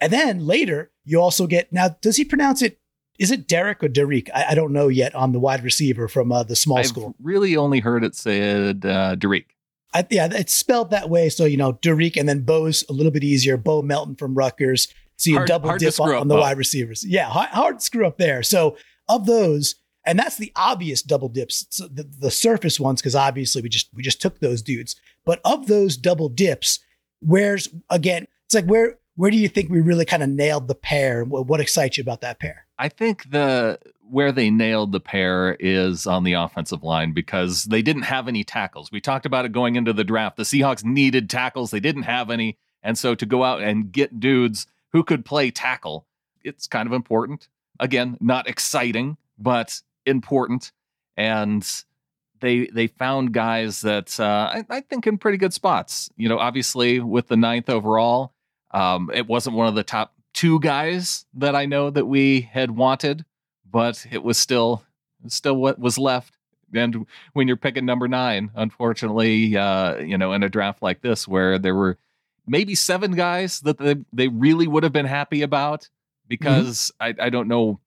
And 0.01 0.13
then 0.13 0.47
later, 0.47 0.91
you 1.05 1.21
also 1.21 1.47
get 1.47 1.73
now, 1.73 1.91
does 2.01 2.17
he 2.17 2.25
pronounce 2.25 2.61
it? 2.61 2.79
Is 3.21 3.31
it 3.31 3.47
Derek 3.47 3.85
or 3.85 3.89
Derek? 3.89 4.29
I, 4.35 4.47
I 4.51 4.55
don't 4.57 4.73
know 4.73 4.89
yet 4.89 5.15
on 5.15 5.31
the 5.31 5.39
wide 5.39 5.63
receiver 5.63 6.09
from 6.09 6.33
uh, 6.33 6.43
the 6.43 6.57
small 6.57 6.79
I've 6.79 6.87
school. 6.89 7.15
really 7.23 7.57
only 7.57 7.79
heard 7.79 8.03
it 8.03 8.17
said 8.17 8.85
uh, 8.85 9.15
Derek. 9.15 9.55
I, 9.95 10.07
yeah, 10.11 10.29
it's 10.33 10.55
spelled 10.55 10.91
that 10.91 11.09
way. 11.11 11.29
So, 11.29 11.45
you 11.45 11.57
know, 11.57 11.73
Derek 11.83 12.17
and 12.17 12.29
then 12.29 12.41
Bo's 12.41 12.85
a 12.89 12.93
little 12.93 13.13
bit 13.13 13.23
easier. 13.23 13.57
Bo 13.57 13.83
Melton 13.83 14.17
from 14.17 14.35
Rutgers. 14.35 14.89
So 15.23 15.31
you 15.31 15.37
Hard- 15.37 15.49
double 15.49 15.69
hard 15.69 15.81
dip 15.81 16.01
on, 16.01 16.13
on 16.15 16.29
the 16.29 16.35
wide 16.35 16.59
receivers. 16.59 17.07
Yeah, 17.07 17.29
hard, 17.29 17.51
hard 17.51 17.79
to 17.79 17.85
screw 17.85 18.07
up 18.07 18.19
there. 18.19 18.43
So 18.43 18.77
of 19.09 19.25
those, 19.27 19.77
and 20.05 20.19
that's 20.19 20.37
the 20.37 20.51
obvious 20.57 21.01
double 21.01 21.29
dips, 21.29 21.65
so 21.71 21.87
the, 21.87 22.03
the 22.03 22.31
surface 22.31 22.81
ones, 22.81 23.01
because 23.01 23.15
obviously 23.15 23.63
we 23.63 23.69
just 23.69 23.89
we 23.95 24.03
just 24.03 24.21
took 24.21 24.41
those 24.41 24.63
dudes. 24.63 24.97
But 25.25 25.41
of 25.45 25.69
those 25.69 25.97
double 25.97 26.29
dips, 26.29 26.81
where's 27.21 27.69
again, 27.89 28.27
it's 28.47 28.55
like 28.55 28.65
where 28.65 28.99
where 29.15 29.31
do 29.31 29.37
you 29.37 29.49
think 29.49 29.71
we 29.71 29.81
really 29.81 30.05
kind 30.05 30.25
of 30.25 30.29
nailed 30.29 30.67
the 30.67 30.75
pair? 30.75 31.25
What, 31.25 31.47
what 31.47 31.61
excites 31.61 31.99
you 31.99 32.03
about 32.03 32.23
that 32.23 32.41
pair? 32.41 32.67
I 32.79 32.89
think 32.89 33.31
the 33.31 33.79
where 34.01 34.33
they 34.33 34.51
nailed 34.51 34.91
the 34.91 35.01
pair 35.01 35.55
is 35.61 36.05
on 36.05 36.25
the 36.25 36.33
offensive 36.33 36.83
line 36.83 37.13
because 37.13 37.65
they 37.65 37.81
didn't 37.81 38.03
have 38.03 38.27
any 38.27 38.43
tackles. 38.43 38.91
We 38.91 39.01
talked 39.01 39.25
about 39.25 39.45
it 39.45 39.53
going 39.53 39.77
into 39.77 39.93
the 39.93 40.03
draft. 40.03 40.37
The 40.37 40.43
Seahawks 40.43 40.85
needed 40.85 41.31
tackles. 41.31 41.71
They 41.71 41.81
didn't 41.81 42.03
have 42.03 42.29
any. 42.29 42.59
And 42.83 42.99
so 42.99 43.15
to 43.15 43.25
go 43.25 43.45
out 43.45 43.63
and 43.63 43.93
get 43.93 44.19
dudes 44.19 44.67
who 44.93 45.03
could 45.03 45.25
play 45.25 45.51
tackle, 45.51 46.07
it's 46.43 46.67
kind 46.67 46.87
of 46.87 46.93
important. 46.93 47.49
Again, 47.81 48.17
not 48.21 48.49
exciting, 48.49 49.17
but 49.39 49.81
important. 50.07 50.73
And 51.17 51.67
they 52.41 52.67
they 52.67 52.87
found 52.89 53.33
guys 53.33 53.81
that 53.83 54.19
uh, 54.21 54.51
I, 54.53 54.65
I 54.69 54.81
think 54.81 55.07
in 55.07 55.19
pretty 55.19 55.39
good 55.39 55.55
spots. 55.55 56.11
You 56.17 56.29
know, 56.29 56.39
obviously 56.39 57.01
with 57.01 57.29
the 57.29 57.37
ninth 57.37 57.71
overall, 57.71 58.35
um, 58.73 59.11
it 59.15 59.27
wasn't 59.27 59.57
one 59.57 59.69
of 59.69 59.75
the 59.75 59.85
top 59.85 60.15
two 60.35 60.61
guys 60.61 61.25
that 61.35 61.55
I 61.55 61.67
know 61.67 61.91
that 61.91 62.07
we 62.07 62.43
had 62.43 62.73
wanted, 62.73 63.25
but 63.71 64.05
it 64.11 64.23
was 64.23 64.39
still 64.39 64.85
still 65.29 65.57
what 65.57 65.79
was 65.79 65.99
left. 65.99 66.37
And 66.75 67.07
when 67.35 67.49
you're 67.49 67.57
picking 67.57 67.85
number 67.85 68.09
nine, 68.09 68.51
unfortunately, 68.55 69.57
uh, 69.57 69.99
you 69.99 70.17
know, 70.17 70.33
in 70.33 70.43
a 70.43 70.49
draft 70.49 70.83
like 70.83 71.03
this 71.03 71.29
where 71.29 71.59
there 71.59 71.75
were 71.75 71.99
maybe 72.47 72.75
seven 72.75 73.13
guys 73.13 73.61
that 73.61 73.79
they, 73.79 73.97
they 74.13 74.29
really 74.29 74.67
would 74.67 74.83
have 74.83 74.93
been 74.93 75.07
happy 75.07 75.43
about 75.43 75.83
mm-hmm. 75.83 76.29
because 76.29 76.93
I, 77.01 77.15
I 77.19 77.31
don't 77.31 77.49
know 77.49 77.81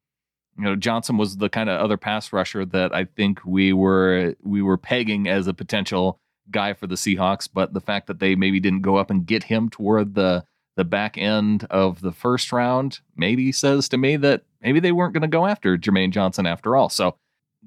you 0.58 0.64
know 0.64 0.76
Johnson 0.76 1.18
was 1.18 1.38
the 1.38 1.50
kind 1.50 1.70
of 1.70 1.80
other 1.80 1.98
pass 1.98 2.32
rusher 2.32 2.66
that 2.66 2.94
I 2.94 3.06
think 3.06 3.40
we 3.46 3.74
were 3.74 4.36
we 4.44 4.62
were 4.62 4.78
pegging 4.78 5.28
as 5.28 5.48
a 5.48 5.54
potential 5.54 6.20
guy 6.52 6.74
for 6.74 6.88
the 6.88 6.96
Seahawks 6.96 7.50
but 7.52 7.74
the 7.74 7.82
fact 7.82 8.08
that 8.08 8.20
they 8.20 8.36
maybe 8.36 8.60
didn't 8.60 8.82
go 8.82 8.98
up 8.98 9.10
and 9.10 9.26
get 9.26 9.44
him 9.44 9.70
toward 9.70 10.16
the 10.16 10.46
the 10.76 10.84
back 10.84 11.18
end 11.18 11.66
of 11.70 12.02
the 12.02 12.12
first 12.12 12.52
round 12.52 13.00
maybe 13.16 13.52
says 13.52 13.90
to 13.90 13.98
me 13.98 14.18
that 14.18 14.44
maybe 14.62 14.80
they 14.80 14.92
weren't 14.92 15.14
going 15.14 15.22
to 15.22 15.28
go 15.28 15.46
after 15.46 15.78
Jermaine 15.78 16.12
Johnson 16.12 16.46
after 16.46 16.76
all. 16.76 16.90
So 16.90 17.16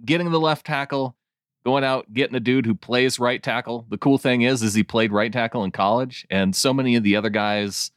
getting 0.05 0.31
the 0.31 0.41
left 0.41 0.67
tackle 0.67 1.17
going 1.65 1.85
out 1.85 2.13
getting 2.13 2.37
a 2.37 2.41
dude 2.41 2.67
who 2.67 2.75
plays 2.75 3.19
right 3.19 3.43
tackle. 3.43 3.87
The 3.89 3.99
cool 3.99 4.19
thing 4.19 4.43
is 4.43 4.63
is 4.63 4.75
he 4.75 4.83
played 4.83 5.13
right 5.13 5.33
tackle 5.33 5.65
in 5.65 5.71
college 5.71 6.27
and 6.31 6.55
so 6.55 6.73
many 6.73 6.97
of 6.97 7.03
the 7.03 7.17
other 7.17 7.31
guys 7.31 7.91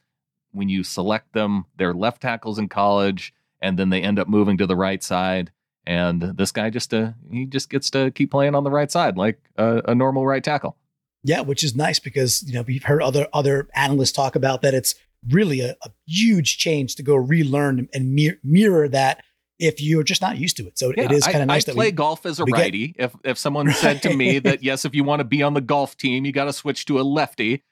when 0.52 0.68
you 0.68 0.84
select 0.84 1.32
them 1.32 1.64
they're 1.78 1.94
left 1.94 2.20
tackles 2.20 2.58
in 2.58 2.68
college 2.68 3.32
and 3.60 3.78
then 3.78 3.90
they 3.90 4.02
end 4.02 4.18
up 4.18 4.28
moving 4.28 4.58
to 4.58 4.66
the 4.66 4.76
right 4.76 5.02
side 5.02 5.50
and 5.86 6.22
this 6.22 6.52
guy 6.52 6.70
just 6.70 6.92
uh, 6.94 7.12
he 7.30 7.46
just 7.46 7.70
gets 7.70 7.90
to 7.90 8.10
keep 8.12 8.30
playing 8.30 8.54
on 8.54 8.64
the 8.64 8.70
right 8.70 8.90
side 8.90 9.16
like 9.16 9.38
a, 9.56 9.82
a 9.88 9.94
normal 9.94 10.26
right 10.26 10.44
tackle. 10.44 10.76
Yeah, 11.24 11.40
which 11.40 11.62
is 11.62 11.76
nice 11.76 11.98
because 11.98 12.42
you 12.42 12.54
know 12.54 12.62
we've 12.62 12.84
heard 12.84 13.02
other 13.02 13.28
other 13.32 13.68
analysts 13.74 14.12
talk 14.12 14.36
about 14.36 14.62
that 14.62 14.74
it's 14.74 14.94
really 15.30 15.60
a, 15.60 15.76
a 15.82 15.90
huge 16.06 16.58
change 16.58 16.96
to 16.96 17.02
go 17.02 17.14
relearn 17.14 17.88
and 17.92 18.14
mir- 18.14 18.38
mirror 18.42 18.88
that 18.88 19.22
if 19.62 19.80
you're 19.80 20.02
just 20.02 20.20
not 20.20 20.36
used 20.38 20.56
to 20.56 20.66
it. 20.66 20.76
So 20.76 20.92
yeah, 20.94 21.04
it 21.04 21.12
is 21.12 21.24
kind 21.24 21.38
of 21.38 21.46
nice 21.46 21.68
I 21.68 21.70
that 21.72 21.76
play 21.76 21.86
we, 21.86 21.92
golf 21.92 22.26
as 22.26 22.40
a 22.40 22.44
righty. 22.44 22.88
Get, 22.88 23.04
if 23.04 23.16
if 23.24 23.38
someone 23.38 23.66
right. 23.66 23.76
said 23.76 24.02
to 24.02 24.14
me 24.14 24.40
that 24.40 24.62
yes, 24.62 24.84
if 24.84 24.94
you 24.94 25.04
want 25.04 25.20
to 25.20 25.24
be 25.24 25.42
on 25.42 25.54
the 25.54 25.60
golf 25.60 25.96
team, 25.96 26.26
you 26.26 26.32
got 26.32 26.44
to 26.46 26.52
switch 26.52 26.84
to 26.86 27.00
a 27.00 27.02
lefty, 27.02 27.62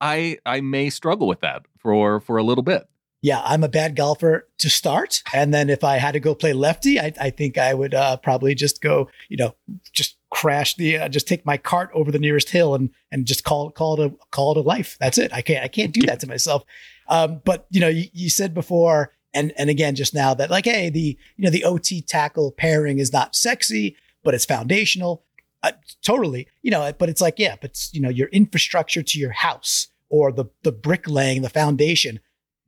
I 0.00 0.38
I 0.46 0.60
may 0.60 0.90
struggle 0.90 1.26
with 1.26 1.40
that 1.40 1.66
for 1.76 2.20
for 2.20 2.36
a 2.36 2.44
little 2.44 2.62
bit. 2.62 2.86
Yeah, 3.22 3.42
I'm 3.44 3.62
a 3.62 3.68
bad 3.68 3.96
golfer 3.96 4.48
to 4.58 4.70
start, 4.70 5.22
and 5.34 5.52
then 5.52 5.68
if 5.68 5.84
I 5.84 5.98
had 5.98 6.12
to 6.12 6.20
go 6.20 6.34
play 6.34 6.54
lefty, 6.54 6.98
I, 6.98 7.12
I 7.20 7.28
think 7.28 7.58
I 7.58 7.74
would 7.74 7.92
uh, 7.92 8.16
probably 8.16 8.54
just 8.54 8.80
go, 8.80 9.10
you 9.28 9.36
know, 9.36 9.54
just 9.92 10.16
crash 10.30 10.76
the, 10.76 10.96
uh, 10.96 11.08
just 11.10 11.28
take 11.28 11.44
my 11.44 11.58
cart 11.58 11.90
over 11.92 12.10
the 12.10 12.18
nearest 12.18 12.48
hill 12.48 12.74
and 12.74 12.88
and 13.12 13.26
just 13.26 13.44
call 13.44 13.70
call 13.70 14.00
it 14.00 14.06
a 14.06 14.14
call 14.30 14.52
it 14.52 14.56
a 14.56 14.60
life. 14.62 14.96
That's 15.00 15.18
it. 15.18 15.34
I 15.34 15.42
can't 15.42 15.64
I 15.64 15.68
can't 15.68 15.92
do 15.92 16.02
that 16.02 16.20
to 16.20 16.28
myself. 16.28 16.64
Um, 17.08 17.42
but 17.44 17.66
you 17.70 17.80
know, 17.80 17.88
you, 17.88 18.04
you 18.14 18.30
said 18.30 18.54
before, 18.54 19.12
and 19.34 19.52
and 19.56 19.70
again 19.70 19.94
just 19.94 20.14
now 20.14 20.34
that 20.34 20.50
like, 20.50 20.64
hey, 20.64 20.90
the 20.90 21.18
you 21.36 21.44
know 21.44 21.50
the 21.50 21.64
OT 21.64 22.02
tackle 22.02 22.52
pairing 22.52 22.98
is 22.98 23.12
not 23.12 23.34
sexy, 23.34 23.96
but 24.22 24.34
it's 24.34 24.44
foundational. 24.44 25.24
Uh, 25.62 25.72
totally, 26.02 26.48
you 26.62 26.70
know, 26.70 26.90
but 26.98 27.10
it's 27.10 27.20
like, 27.20 27.38
yeah, 27.38 27.54
but 27.60 27.88
you 27.92 28.00
know, 28.00 28.08
your 28.08 28.28
infrastructure 28.28 29.02
to 29.02 29.18
your 29.18 29.32
house 29.32 29.88
or 30.08 30.32
the 30.32 30.46
the 30.62 30.72
bricklaying, 30.72 31.42
the 31.42 31.50
foundation 31.50 32.20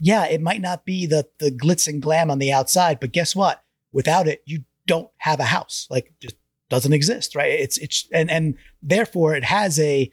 yeah, 0.04 0.26
it 0.26 0.40
might 0.40 0.60
not 0.60 0.84
be 0.84 1.06
the 1.06 1.28
the 1.38 1.52
glitz 1.52 1.86
and 1.86 2.02
glam 2.02 2.28
on 2.28 2.40
the 2.40 2.52
outside, 2.52 2.98
but 2.98 3.12
guess 3.12 3.36
what? 3.36 3.62
Without 3.92 4.26
it, 4.26 4.42
you 4.46 4.64
don't 4.84 5.08
have 5.18 5.38
a 5.38 5.44
house. 5.44 5.86
Like 5.90 6.12
just 6.20 6.34
doesn't 6.68 6.92
exist, 6.92 7.36
right? 7.36 7.52
It's 7.52 7.78
it's 7.78 8.08
and 8.12 8.28
and 8.28 8.56
therefore 8.82 9.36
it 9.36 9.44
has 9.44 9.78
a 9.78 10.10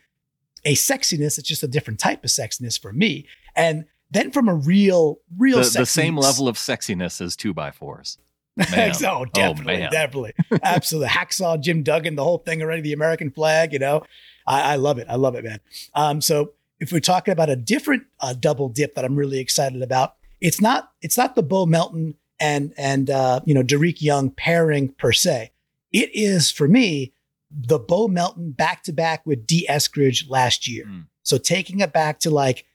a 0.63 0.75
sexiness. 0.75 1.39
It's 1.39 1.48
just 1.48 1.63
a 1.63 1.68
different 1.68 2.00
type 2.00 2.24
of 2.24 2.29
sexiness 2.29 2.79
for 2.79 2.94
me. 2.94 3.25
And 3.56 3.86
then 4.12 4.32
from 4.32 4.50
a 4.50 4.56
real 4.56 5.20
real 5.38 5.58
the, 5.60 5.80
the 5.80 5.86
same 5.86 6.18
level 6.18 6.48
of 6.48 6.56
sexiness 6.56 7.22
as 7.22 7.36
two 7.36 7.54
by 7.54 7.72
fours. 7.72 8.18
oh, 8.60 9.25
definitely, 9.25 9.86
oh, 9.86 9.89
definitely, 9.89 10.34
absolutely. 10.63 11.10
Hacksaw 11.10 11.62
Jim 11.62 11.82
Duggan, 11.84 12.16
the 12.16 12.24
whole 12.24 12.39
thing 12.39 12.62
already, 12.62 12.82
the 12.82 12.94
American 12.94 13.32
flag. 13.32 13.72
You 13.72 13.80
know, 13.80 14.04
I, 14.46 14.74
I 14.74 14.75
love 14.75 14.98
it. 14.98 15.08
I 15.10 15.16
love 15.16 15.36
it, 15.36 15.46
man. 15.46 15.60
Um, 15.94 16.22
so 16.22 16.54
if 16.80 16.92
we're 16.92 17.00
talking 17.00 17.32
about 17.32 17.50
a 17.50 17.56
different 17.56 18.04
uh, 18.20 18.34
double 18.34 18.70
dip 18.70 18.96
that 18.96 19.06
I'm 19.06 19.16
really 19.16 19.39
excited 19.39 19.82
about, 19.82 20.16
it's 20.42 20.60
not 20.60 20.92
it's 21.01 21.18
not 21.18 21.36
the 21.36 21.44
Bo 21.44 21.66
Melton 21.66 22.16
and 22.39 22.74
and 22.78 23.10
uh, 23.10 23.39
you 23.46 23.54
know 23.54 23.63
Dareke 23.63 24.01
Young 24.01 24.32
pairing 24.32 24.89
per 24.89 25.12
se. 25.12 25.51
It 25.92 26.10
is 26.13 26.51
for 26.51 26.68
me 26.68 27.13
the 27.51 27.80
Bo 27.80 28.08
Melton 28.08 28.51
back 28.51 28.84
to 28.84 28.94
back 28.94 29.25
with 29.25 29.48
Dee 29.48 29.66
Eskridge 29.70 30.30
last 30.30 30.68
year. 30.68 30.86
Mm. 30.86 31.06
So 31.24 31.38
taking 31.38 31.80
it 31.80 31.94
back 31.94 32.20
to 32.20 32.30
like, 32.30 32.66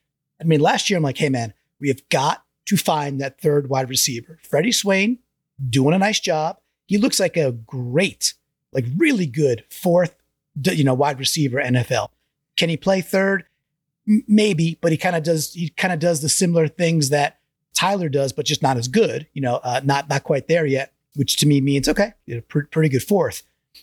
I 0.41 0.45
mean, 0.45 0.61
last 0.61 0.91
year 0.91 0.97
I'm 0.97 1.03
like, 1.03 1.19
hey 1.19 1.29
man, 1.29 1.55
we 1.81 1.89
have 1.89 2.09
got 2.09 2.45
to 2.67 2.77
find 2.77 3.21
that 3.21 3.41
third 3.41 3.69
wide 3.69 3.89
receiver. 3.89 4.39
Freddie 4.43 4.73
Swain 4.73 5.19
doing 5.69 5.95
a 5.95 5.99
nice 5.99 6.21
job. 6.21 6.59
He 6.87 6.99
looks 6.99 7.21
like 7.21 7.37
a 7.37 7.53
great, 7.53 8.35
like 8.73 8.85
really 8.97 9.27
good 9.27 9.65
fourth, 9.71 10.17
you 10.63 10.85
know, 10.85 10.95
wide 10.95 11.19
receiver 11.19 11.59
NFL. 11.59 12.09
Can 12.57 12.69
he 12.69 12.77
play 12.77 13.01
third? 13.01 13.45
maybe, 14.07 14.79
but 14.81 14.93
he 14.93 14.99
kind 14.99 15.17
of 15.17 15.23
does 15.23 15.53
he 15.53 15.71
kind 15.71 15.93
of 15.93 15.99
does 15.99 16.21
the 16.21 16.29
similar 16.29 16.69
things 16.69 17.11
that 17.11 17.39
Tyler 17.75 18.09
does, 18.09 18.33
but 18.33 18.47
just 18.47 18.63
not 18.63 18.77
as 18.77 18.89
good. 18.89 19.27
You 19.33 19.43
know, 19.43 19.61
uh, 19.63 19.81
not 19.85 20.09
not 20.09 20.25
quite 20.25 20.49
there 20.49 20.67
yet. 20.67 20.93
Which 21.17 21.37
to 21.37 21.47
me 21.47 21.61
means 21.61 21.89
okay, 21.89 22.15
you 22.27 22.41
pr- 22.43 22.65
pretty 22.71 22.89
good 22.89 23.03
fourth. 23.03 23.43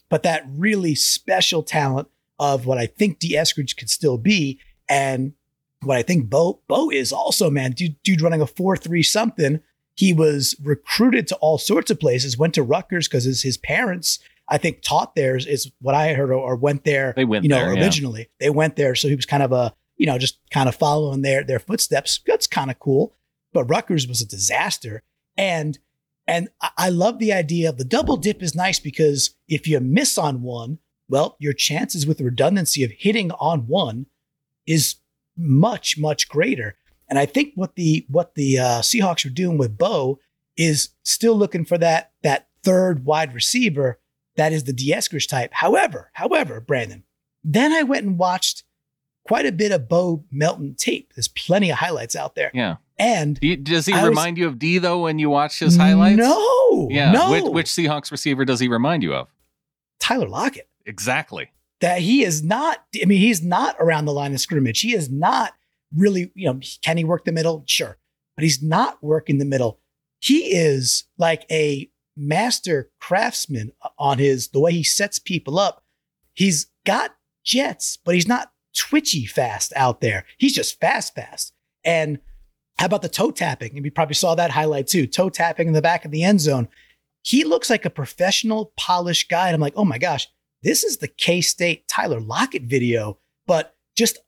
But 0.10 0.24
that 0.24 0.46
really 0.50 0.96
special 0.96 1.64
talent 1.64 2.08
of 2.40 2.66
what 2.66 2.78
I 2.78 2.86
think 2.86 3.20
Dee 3.20 3.36
Eskridge 3.36 3.78
could 3.78 3.90
still 3.90 4.18
be, 4.18 4.60
and 4.90 5.34
what 5.84 5.98
I 5.98 6.04
think 6.04 6.30
Bo 6.30 6.62
Bo 6.68 6.90
is 6.90 7.12
also, 7.12 7.50
man, 7.50 7.72
dude, 7.72 8.02
dude 8.04 8.22
running 8.22 8.42
a 8.42 8.48
four 8.48 8.78
three 8.78 9.04
something. 9.04 9.62
He 9.96 10.14
was 10.14 10.56
recruited 10.64 11.28
to 11.28 11.36
all 11.38 11.58
sorts 11.58 11.92
of 11.92 12.00
places. 12.00 12.38
Went 12.38 12.54
to 12.56 12.64
Rutgers 12.64 13.08
because 13.08 13.26
his 13.26 13.42
his 13.42 13.58
parents 13.58 14.20
I 14.48 14.58
think 14.58 14.82
taught 14.82 15.16
there 15.16 15.38
is 15.38 15.72
what 15.82 15.96
I 15.96 16.14
heard 16.14 16.32
or, 16.32 16.56
went 16.56 16.84
there. 16.84 17.14
They 17.16 17.26
went 17.26 17.44
you 17.44 17.50
know, 17.50 17.60
there, 17.60 17.74
originally. 17.74 18.22
Yeah. 18.22 18.48
They 18.48 18.50
went 18.50 18.76
there. 18.76 18.96
So 18.96 19.08
he 19.08 19.16
was 19.16 19.26
kind 19.26 19.44
of 19.44 19.52
a 19.52 19.74
you 19.98 20.08
know, 20.08 20.18
just 20.18 20.40
kind 20.50 20.68
of 20.68 20.76
following 20.76 21.22
their 21.22 21.44
their 21.44 21.60
footsteps. 21.60 22.20
That's 22.26 22.48
kind 22.48 22.72
of 22.72 22.80
cool. 22.80 23.14
But 23.54 23.66
Rutgers 23.66 24.08
was 24.08 24.22
a 24.22 24.28
disaster. 24.28 25.04
And 25.38 25.78
and 26.28 26.50
I 26.78 26.90
love 26.90 27.20
the 27.20 27.34
idea 27.34 27.70
of 27.70 27.78
the 27.78 27.84
double 27.84 28.18
dip 28.18 28.42
is 28.42 28.56
nice 28.56 28.80
because 28.80 29.36
if 29.48 29.68
you 29.68 29.80
miss 29.80 30.18
on 30.18 30.42
one, 30.42 30.80
well, 31.08 31.36
your 31.40 31.54
chances 31.54 32.08
with 32.08 32.20
redundancy 32.22 32.84
of 32.84 32.92
hitting 32.92 33.32
on 33.34 33.68
one 33.68 34.08
is 34.66 34.96
much, 35.42 35.98
much 35.98 36.30
greater. 36.30 36.76
And 37.10 37.20
I 37.20 37.26
think 37.26 37.54
what 37.56 37.76
the 37.76 38.06
what 38.10 38.36
the 38.36 38.60
uh, 38.60 38.82
Seahawks 38.82 39.26
are 39.26 39.30
doing 39.30 39.58
with 39.58 39.78
Bo 39.78 40.20
is 40.56 40.90
still 41.04 41.36
looking 41.36 41.66
for 41.66 41.78
that 41.78 42.12
that 42.24 42.48
third 42.64 43.06
wide 43.06 43.34
receiver 43.34 44.00
that 44.36 44.54
is 44.54 44.64
the 44.64 44.74
Eskridge 44.74 45.28
type. 45.28 45.52
However, 45.54 46.10
however, 46.14 46.62
Brandon, 46.62 47.04
then 47.44 47.74
I 47.74 47.84
went 47.84 48.06
and 48.06 48.18
watched 48.18 48.64
quite 49.28 49.46
a 49.46 49.52
bit 49.52 49.72
of 49.72 49.90
Bo 49.90 50.24
Melton 50.32 50.76
tape. 50.76 51.12
There's 51.16 51.28
plenty 51.28 51.70
of 51.70 51.78
highlights 51.78 52.16
out 52.16 52.36
there. 52.36 52.52
Yeah. 52.54 52.78
And 52.98 53.40
does 53.64 53.88
he 53.88 53.94
I 53.94 54.06
remind 54.06 54.38
was, 54.38 54.42
you 54.42 54.48
of 54.48 54.60
Dee 54.60 54.78
though 54.78 55.02
when 55.04 55.20
you 55.20 55.30
watch 55.30 55.60
his 55.60 55.76
highlights? 55.76 56.18
No. 56.18 56.88
Yeah. 56.92 57.12
No. 57.12 57.32
Which, 57.32 57.44
which 57.44 57.68
Seahawks 57.68 58.12
receiver 58.12 58.46
does 58.46 58.60
he 58.60 58.68
remind 58.68 59.04
you 59.04 59.14
of? 59.14 59.28
Tyler 60.00 60.30
Lockett. 60.30 60.70
Exactly. 60.86 61.52
That 61.82 62.00
he 62.00 62.24
is 62.24 62.44
not. 62.44 62.84
I 63.02 63.06
mean, 63.06 63.20
he's 63.20 63.44
not 63.44 63.76
around 63.80 64.06
the 64.06 64.14
line 64.14 64.34
of 64.34 64.40
scrimmage. 64.40 64.82
He 64.82 64.94
is 64.94 65.10
not 65.10 65.54
really. 65.96 66.32
You 66.36 66.54
know, 66.54 66.60
can 66.82 66.98
he 66.98 67.04
work 67.04 67.26
the 67.26 67.32
middle? 67.32 67.64
Sure, 67.68 67.98
but 68.36 68.44
he's 68.44 68.62
not 68.62 69.04
working 69.04 69.38
the 69.40 69.46
middle. 69.46 69.80
He 70.20 70.56
is 70.56 71.06
like 71.18 71.46
a 71.52 71.90
master 72.16 72.92
craftsman 73.00 73.72
on 73.98 74.20
his 74.20 74.50
the 74.50 74.60
way 74.60 74.72
he 74.72 74.84
sets 74.84 75.18
people 75.18 75.58
up. 75.58 75.84
He's 76.34 76.68
got 76.86 77.16
jets, 77.44 77.98
but 78.04 78.16
he's 78.16 78.28
not 78.28 78.52
twitchy 78.78 79.26
fast 79.26 79.74
out 79.76 80.02
there. 80.02 80.26
He's 80.38 80.54
just 80.54 80.80
fast, 80.80 81.16
fast. 81.16 81.54
And 81.84 82.20
how 82.78 82.86
about 82.86 83.02
the 83.02 83.10
toe 83.10 83.32
tapping? 83.32 83.76
And 83.76 83.84
we 83.84 83.90
probably 83.90 84.16
saw 84.16 84.36
that 84.36 84.52
highlight 84.52 84.88
too. 84.88 85.08
Toe 85.08 85.30
tapping 85.30 85.68
in 85.68 85.74
the 85.74 85.82
back 85.82 86.06
of 86.06 86.12
the 86.12 86.24
end 86.24 86.42
zone. 86.42 86.68
He 87.24 87.44
looks 87.44 87.70
like 87.70 87.86
a 87.86 87.90
professional, 87.90 88.74
polished 88.78 89.30
guy. 89.30 89.48
And 89.48 89.56
I'm 89.56 89.62
like, 89.62 89.74
oh 89.76 89.86
my 89.86 89.98
gosh, 89.98 90.28
this 90.64 90.84
is 90.84 90.98
the 90.98 91.08
K 91.08 91.42
State 91.42 91.88
Tyler 91.88 92.20
Lockett 92.20 92.64
video, 92.64 93.18
but 93.48 93.76
just 93.96 94.20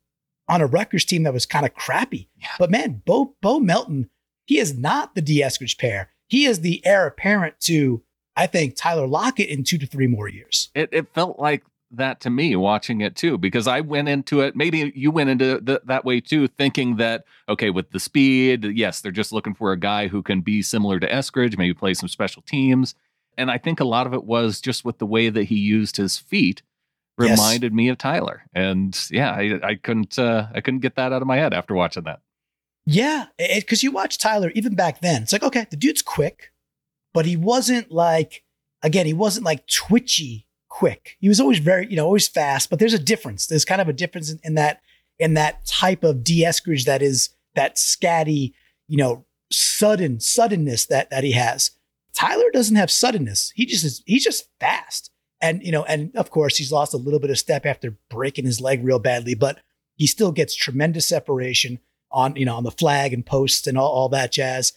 on 0.48 0.62
a 0.62 0.68
Rutgers 0.68 1.06
team 1.06 1.24
that 1.24 1.34
was 1.34 1.46
kind 1.46 1.66
of 1.66 1.74
crappy. 1.74 2.30
Yeah. 2.38 2.48
But 2.60 2.72
man, 2.72 3.02
Bo, 3.06 3.36
Bo 3.42 3.60
Melton, 3.60 4.10
he 4.46 4.60
is 4.60 4.78
not 4.78 5.16
the 5.16 5.22
Dee 5.22 5.42
Eskridge 5.42 5.78
pair. 5.78 6.10
He 6.28 6.46
is 6.46 6.62
the 6.62 6.86
heir 6.86 7.08
apparent 7.08 7.60
to, 7.62 8.04
I 8.36 8.48
think, 8.48 8.76
Tyler 8.76 9.08
Lockett 9.08 9.50
in 9.50 9.64
two 9.64 9.78
to 9.78 9.86
three 9.86 10.08
more 10.08 10.28
years. 10.28 10.70
It, 10.76 10.90
it 10.92 11.14
felt 11.14 11.40
like 11.40 11.64
that 11.96 12.20
to 12.22 12.30
me 12.30 12.56
watching 12.56 13.02
it 13.02 13.16
too 13.16 13.38
because 13.38 13.68
I 13.68 13.82
went 13.82 14.10
into 14.10 14.42
it 14.42 14.56
maybe 14.56 14.92
you 14.96 15.12
went 15.12 15.30
into 15.30 15.60
the, 15.60 15.82
that 15.86 16.04
way 16.04 16.20
too 16.20 16.48
thinking 16.48 16.96
that 16.98 17.24
okay 17.48 17.70
with 17.70 17.92
the 17.92 18.00
speed 18.00 18.64
yes 18.64 19.00
they're 19.00 19.12
just 19.12 19.32
looking 19.32 19.54
for 19.54 19.72
a 19.72 19.80
guy 19.80 20.08
who 20.08 20.24
can 20.24 20.42
be 20.42 20.64
similar 20.64 21.00
to 21.00 21.08
Eskridge 21.08 21.56
maybe 21.56 21.74
play 21.76 21.94
some 21.94 22.10
special 22.10 22.42
teams 22.42 22.96
and 23.38 23.52
I 23.52 23.58
think 23.58 23.80
a 23.80 23.86
lot 23.86 24.08
of 24.08 24.14
it 24.14 24.24
was 24.24 24.62
just 24.62 24.86
with 24.86 24.98
the 24.98 25.06
way 25.06 25.30
that 25.30 25.46
he 25.46 25.56
used 25.56 25.98
his 25.98 26.18
feet 26.18 26.62
reminded 27.18 27.72
yes. 27.72 27.76
me 27.76 27.90
of 27.90 27.98
Tyler 27.98 28.44
and 28.54 28.98
yeah 29.12 29.32
I, 29.32 29.60
I 29.64 29.76
couldn't 29.76 30.18
uh, 30.18 30.48
I 30.54 30.62
couldn't 30.62 30.80
get 30.80 30.96
that 30.96 31.14
out 31.14 31.22
of 31.22 31.28
my 31.28 31.38
head 31.38 31.54
after 31.54 31.76
watching 31.76 32.04
that 32.04 32.22
yeah 32.86 33.26
because 33.38 33.84
you 33.84 33.92
watch 33.92 34.18
Tyler 34.18 34.52
even 34.56 34.76
back 34.76 35.02
then 35.02 35.24
it's 35.24 35.34
like 35.34 35.44
okay 35.44 35.68
the 35.70 35.78
dude's 35.78 36.02
quick 36.02 36.52
but 37.14 37.26
he 37.26 37.38
wasn't 37.38 37.92
like 37.92 38.44
again 38.82 39.06
he 39.06 39.14
wasn't 39.14 39.46
like 39.46 39.68
twitchy 39.68 40.48
quick. 40.74 41.18
He 41.20 41.30
was 41.30 41.40
always 41.40 41.60
very, 41.60 41.88
you 41.88 41.96
know, 41.96 42.06
always 42.06 42.28
fast, 42.28 42.72
but 42.72 42.80
there's 42.80 42.96
a 42.96 43.00
difference. 43.00 43.46
There's 43.46 43.64
kind 43.64 43.80
of 43.80 43.88
a 43.88 43.94
difference 43.94 44.32
in, 44.32 44.40
in 44.44 44.56
that 44.56 44.82
in 45.20 45.36
that 45.36 45.68
type 45.68 46.04
of 46.04 46.24
Dee 46.24 46.44
Eskridge 46.44 46.86
that 46.86 47.04
is 47.04 47.30
that 47.54 47.76
scatty, 47.76 48.54
you 48.88 48.98
know, 48.98 49.26
sudden 49.52 50.20
suddenness 50.20 50.88
that 50.88 51.12
that 51.12 51.24
he 51.24 51.34
has. 51.34 51.72
Tyler 52.24 52.52
doesn't 52.52 52.76
have 52.76 52.90
suddenness. 52.90 53.52
He 53.56 53.66
just 53.66 53.84
is 53.84 54.02
he's 54.06 54.24
just 54.24 54.48
fast. 54.60 55.12
And 55.42 55.62
you 55.62 55.72
know, 55.72 55.84
and 55.84 56.16
of 56.16 56.30
course 56.30 56.58
he's 56.58 56.72
lost 56.72 56.94
a 56.94 56.98
little 56.98 57.20
bit 57.20 57.30
of 57.30 57.38
step 57.38 57.66
after 57.66 57.98
breaking 58.10 58.46
his 58.46 58.62
leg 58.62 58.84
real 58.84 59.00
badly, 59.00 59.36
but 59.36 59.60
he 59.96 60.08
still 60.08 60.32
gets 60.32 60.56
tremendous 60.56 61.06
separation 61.06 61.80
on, 62.12 62.36
you 62.36 62.46
know, 62.46 62.56
on 62.56 62.64
the 62.64 62.72
flag 62.72 63.12
and 63.14 63.26
posts 63.26 63.68
and 63.68 63.78
all, 63.78 63.92
all 63.92 64.10
that 64.10 64.32
jazz. 64.32 64.72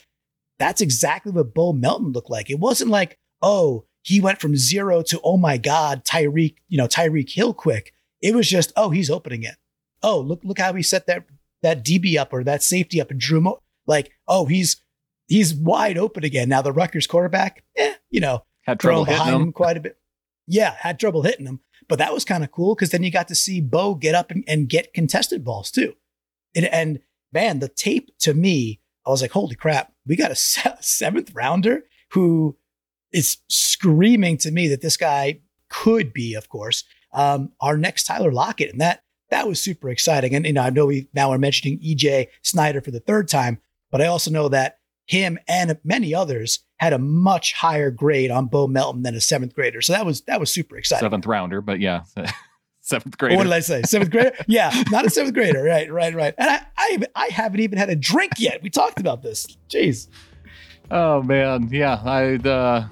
That's 0.58 0.80
exactly 0.80 1.32
what 1.32 1.54
Bo 1.54 1.72
Melton 1.72 2.12
looked 2.12 2.30
like. 2.30 2.50
It 2.50 2.58
wasn't 2.58 2.90
like, 2.90 3.18
oh, 3.42 3.84
he 4.02 4.20
went 4.20 4.40
from 4.40 4.56
zero 4.56 5.02
to, 5.02 5.20
oh 5.22 5.36
my 5.36 5.58
God, 5.58 6.04
Tyreek, 6.04 6.56
you 6.68 6.78
know, 6.78 6.88
Tyreek 6.88 7.30
Hill 7.30 7.54
quick. 7.54 7.92
It 8.22 8.34
was 8.34 8.48
just, 8.48 8.72
oh, 8.76 8.90
he's 8.90 9.10
opening 9.10 9.42
it. 9.42 9.56
Oh, 10.02 10.18
look, 10.18 10.40
look 10.42 10.58
how 10.58 10.72
he 10.72 10.82
set 10.82 11.06
that 11.06 11.24
that 11.62 11.84
DB 11.84 12.16
up 12.16 12.32
or 12.32 12.42
that 12.44 12.62
safety 12.62 13.00
up 13.00 13.10
and 13.10 13.20
drew 13.20 13.38
him. 13.38 13.54
Like, 13.86 14.12
oh, 14.26 14.46
he's 14.46 14.82
he's 15.26 15.54
wide 15.54 15.98
open 15.98 16.24
again. 16.24 16.48
Now 16.48 16.62
the 16.62 16.72
Rutgers 16.72 17.06
quarterback, 17.06 17.64
eh, 17.76 17.94
you 18.10 18.20
know, 18.20 18.44
had 18.62 18.80
trouble 18.80 19.04
hitting 19.04 19.26
him. 19.26 19.42
him 19.42 19.52
quite 19.52 19.76
a 19.76 19.80
bit. 19.80 19.98
Yeah, 20.46 20.74
had 20.78 20.98
trouble 20.98 21.22
hitting 21.22 21.46
him. 21.46 21.60
But 21.88 21.98
that 21.98 22.12
was 22.12 22.24
kind 22.24 22.42
of 22.42 22.50
cool 22.50 22.74
because 22.74 22.90
then 22.90 23.02
you 23.02 23.10
got 23.10 23.28
to 23.28 23.34
see 23.34 23.60
Bo 23.60 23.94
get 23.94 24.14
up 24.14 24.30
and, 24.30 24.44
and 24.48 24.68
get 24.68 24.92
contested 24.92 25.44
balls 25.44 25.70
too. 25.70 25.94
And, 26.54 26.66
and 26.66 27.00
man, 27.32 27.60
the 27.60 27.68
tape 27.68 28.10
to 28.20 28.34
me, 28.34 28.80
I 29.06 29.10
was 29.10 29.22
like, 29.22 29.32
holy 29.32 29.54
crap, 29.54 29.92
we 30.06 30.16
got 30.16 30.32
a 30.32 30.36
seventh 30.80 31.32
rounder 31.34 31.84
who 32.10 32.56
is 33.12 33.38
screaming 33.48 34.36
to 34.38 34.50
me 34.50 34.68
that 34.68 34.80
this 34.80 34.96
guy 34.96 35.40
could 35.68 36.12
be, 36.12 36.34
of 36.34 36.48
course, 36.48 36.84
um, 37.12 37.52
our 37.60 37.76
next 37.76 38.04
Tyler 38.04 38.32
Lockett. 38.32 38.70
And 38.70 38.80
that 38.80 39.02
that 39.30 39.48
was 39.48 39.60
super 39.60 39.88
exciting. 39.90 40.34
And 40.34 40.46
you 40.46 40.52
know, 40.52 40.62
I 40.62 40.70
know 40.70 40.86
we 40.86 41.08
now 41.14 41.30
are 41.30 41.38
mentioning 41.38 41.80
EJ 41.80 42.28
Snyder 42.42 42.80
for 42.80 42.90
the 42.90 43.00
third 43.00 43.28
time, 43.28 43.58
but 43.90 44.00
I 44.00 44.06
also 44.06 44.30
know 44.30 44.48
that 44.48 44.78
him 45.06 45.38
and 45.48 45.78
many 45.84 46.14
others 46.14 46.60
had 46.78 46.92
a 46.92 46.98
much 46.98 47.54
higher 47.54 47.90
grade 47.90 48.30
on 48.30 48.46
Bo 48.46 48.66
Melton 48.66 49.02
than 49.02 49.14
a 49.14 49.20
seventh 49.20 49.54
grader. 49.54 49.80
So 49.80 49.92
that 49.92 50.04
was 50.04 50.22
that 50.22 50.40
was 50.40 50.52
super 50.52 50.76
exciting. 50.76 51.04
Seventh 51.04 51.26
rounder, 51.26 51.60
but 51.60 51.80
yeah. 51.80 52.02
seventh 52.80 53.16
grader. 53.16 53.36
What 53.36 53.44
did 53.44 53.52
I 53.52 53.60
say? 53.60 53.82
Seventh 53.82 54.10
grader? 54.10 54.32
yeah, 54.46 54.82
not 54.90 55.04
a 55.06 55.10
seventh 55.10 55.34
grader. 55.34 55.62
Right, 55.62 55.90
right, 55.90 56.14
right. 56.14 56.34
And 56.36 56.50
I, 56.50 56.60
I, 56.76 56.98
I 57.14 57.26
haven't 57.26 57.60
even 57.60 57.78
had 57.78 57.88
a 57.88 57.96
drink 57.96 58.32
yet. 58.38 58.62
We 58.62 58.70
talked 58.70 59.00
about 59.00 59.22
this. 59.22 59.46
Jeez. 59.68 60.08
Oh 60.90 61.22
man, 61.22 61.68
yeah. 61.70 62.00
I. 62.04 62.34
Uh, 62.36 62.88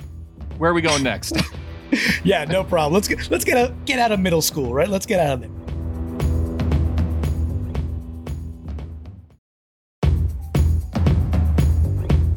where 0.59 0.71
are 0.71 0.75
we 0.75 0.83
going 0.83 1.03
next? 1.03 1.37
yeah, 2.25 2.45
no 2.45 2.65
problem. 2.65 2.93
Let's 2.93 3.09
get 3.09 3.31
let's 3.31 3.45
get 3.45 3.57
out 3.57 3.85
get 3.87 3.99
out 3.99 4.13
of 4.13 4.21
middle 4.21 4.43
school, 4.43 4.73
right? 4.73 4.89
Let's 4.89 5.07
get 5.07 5.21
out 5.21 5.35
of 5.35 5.41
there. 5.41 5.64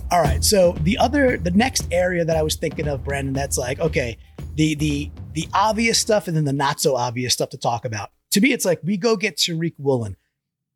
All 0.09 0.21
right. 0.21 0.43
So 0.43 0.71
the 0.81 0.97
other, 0.97 1.37
the 1.37 1.51
next 1.51 1.87
area 1.91 2.23
that 2.23 2.37
I 2.37 2.41
was 2.41 2.55
thinking 2.55 2.87
of, 2.87 3.03
Brandon, 3.03 3.33
that's 3.33 3.57
like, 3.57 3.79
okay, 3.79 4.17
the 4.55 4.75
the 4.75 5.11
the 5.33 5.47
obvious 5.53 5.99
stuff 5.99 6.27
and 6.27 6.37
then 6.37 6.45
the 6.45 6.53
not 6.53 6.79
so 6.79 6.95
obvious 6.95 7.33
stuff 7.33 7.49
to 7.49 7.57
talk 7.57 7.83
about. 7.83 8.11
To 8.31 8.41
me, 8.41 8.53
it's 8.53 8.65
like 8.65 8.79
we 8.83 8.97
go 8.97 9.17
get 9.17 9.37
Tariq 9.37 9.73
Woolen. 9.77 10.15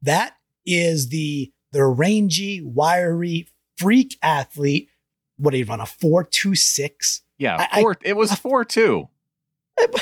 That 0.02 0.36
is 0.66 1.10
the 1.10 1.52
the 1.72 1.86
rangy, 1.86 2.62
wiry 2.62 3.48
freak 3.78 4.18
athlete. 4.22 4.90
What 5.38 5.52
do 5.52 5.58
you 5.58 5.66
run 5.66 5.80
a 5.80 5.86
four 5.86 6.24
two 6.24 6.56
six? 6.56 7.22
Yeah, 7.38 7.66
four, 7.80 7.94
I, 7.94 8.10
it 8.10 8.18
was 8.18 8.34
four 8.36 8.66
two. 8.66 9.08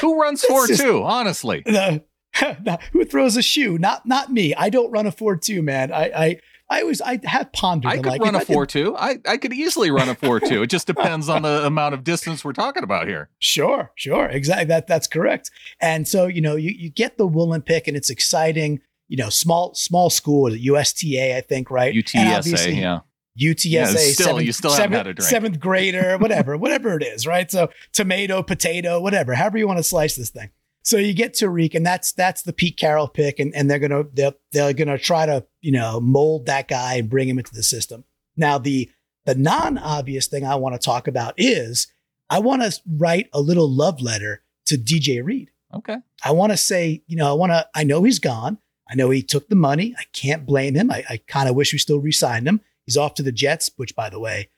Who 0.01 0.19
runs 0.19 0.43
four 0.43 0.67
just, 0.67 0.81
two? 0.81 1.03
Honestly, 1.03 1.63
who 2.91 3.05
throws 3.05 3.37
a 3.37 3.41
shoe? 3.41 3.77
Not 3.77 4.05
not 4.05 4.31
me. 4.31 4.55
I 4.55 4.69
don't 4.69 4.91
run 4.91 5.07
a 5.07 5.11
four 5.11 5.35
two, 5.35 5.61
man. 5.61 5.91
I 5.91 6.03
I 6.05 6.39
I 6.69 6.81
always 6.81 7.01
I 7.01 7.19
have 7.23 7.51
pondered. 7.51 7.91
I 7.91 7.95
could 7.97 8.05
like, 8.05 8.21
run 8.21 8.35
a 8.35 8.41
four 8.41 8.65
two. 8.65 8.95
I 8.95 9.17
I 9.27 9.37
could 9.37 9.53
easily 9.53 9.89
run 9.89 10.07
a 10.07 10.15
four 10.15 10.39
two. 10.39 10.61
It 10.61 10.67
just 10.67 10.87
depends 10.93 11.27
on 11.27 11.41
the 11.41 11.65
amount 11.65 11.95
of 11.95 12.03
distance 12.03 12.45
we're 12.45 12.53
talking 12.53 12.83
about 12.83 13.07
here. 13.07 13.29
Sure, 13.39 13.91
sure, 13.95 14.27
exactly. 14.27 14.65
That 14.65 14.85
that's 14.87 15.07
correct. 15.07 15.49
And 15.81 16.07
so 16.07 16.27
you 16.27 16.41
know 16.41 16.55
you 16.55 16.71
you 16.71 16.89
get 16.89 17.17
the 17.17 17.25
Woolen 17.25 17.61
pick, 17.61 17.87
and 17.87 17.97
it's 17.97 18.09
exciting. 18.09 18.81
You 19.07 19.17
know, 19.17 19.29
small 19.29 19.73
small 19.73 20.11
school, 20.11 20.55
USTA, 20.55 21.35
I 21.35 21.41
think, 21.41 21.71
right? 21.71 21.93
UTSA, 21.93 22.79
yeah. 22.79 22.99
UTSA, 23.39 23.65
yeah, 23.71 23.85
still, 23.85 24.27
seventh, 24.27 24.45
you 24.45 24.51
still 24.51 24.69
seventh, 24.69 24.91
haven't 24.93 24.97
had 24.97 25.07
a 25.07 25.13
drink. 25.13 25.29
seventh 25.29 25.59
grader, 25.59 26.17
whatever, 26.17 26.57
whatever 26.57 26.97
it 26.97 27.03
is, 27.03 27.25
right? 27.25 27.49
So 27.49 27.69
tomato, 27.93 28.43
potato, 28.43 28.99
whatever, 28.99 29.33
however 29.33 29.57
you 29.57 29.65
want 29.65 29.79
to 29.79 29.83
slice 29.83 30.15
this 30.15 30.29
thing. 30.29 30.49
So 30.83 30.97
you 30.97 31.13
get 31.13 31.33
Tariq, 31.33 31.75
and 31.75 31.85
that's 31.85 32.13
that's 32.13 32.41
the 32.41 32.53
Pete 32.53 32.77
Carroll 32.77 33.07
pick, 33.07 33.39
and, 33.39 33.53
and 33.53 33.69
they're 33.69 33.79
gonna 33.79 34.05
they're, 34.13 34.33
they're 34.51 34.73
gonna 34.73 34.97
try 34.97 35.25
to 35.25 35.45
you 35.61 35.71
know 35.71 35.99
mold 35.99 36.45
that 36.45 36.67
guy 36.67 36.95
and 36.95 37.09
bring 37.09 37.27
him 37.27 37.39
into 37.39 37.53
the 37.53 37.63
system. 37.63 38.05
Now 38.37 38.57
the 38.57 38.89
the 39.25 39.35
non 39.35 39.77
obvious 39.77 40.27
thing 40.27 40.45
I 40.45 40.55
want 40.55 40.75
to 40.75 40.83
talk 40.83 41.07
about 41.07 41.33
is 41.37 41.87
I 42.29 42.39
want 42.39 42.61
to 42.61 42.79
write 42.87 43.29
a 43.33 43.41
little 43.41 43.69
love 43.69 44.01
letter 44.01 44.43
to 44.67 44.77
DJ 44.77 45.23
Reed. 45.23 45.51
Okay. 45.73 45.97
I 46.23 46.31
want 46.31 46.51
to 46.51 46.57
say 46.57 47.03
you 47.07 47.17
know 47.17 47.29
I 47.29 47.33
want 47.33 47.51
to 47.51 47.67
I 47.75 47.83
know 47.83 48.03
he's 48.03 48.19
gone. 48.19 48.57
I 48.89 48.95
know 48.95 49.09
he 49.09 49.21
took 49.21 49.49
the 49.49 49.55
money. 49.55 49.93
I 49.99 50.03
can't 50.13 50.45
blame 50.45 50.73
him. 50.73 50.89
I, 50.89 51.03
I 51.07 51.17
kind 51.27 51.47
of 51.47 51.55
wish 51.55 51.73
we 51.73 51.77
still 51.77 51.99
re-signed 51.99 52.47
him. 52.47 52.61
He's 52.87 52.97
off 52.97 53.13
to 53.15 53.23
the 53.23 53.31
Jets, 53.31 53.69
which 53.75 53.95
by 53.95 54.09
the 54.09 54.19
way, 54.19 54.49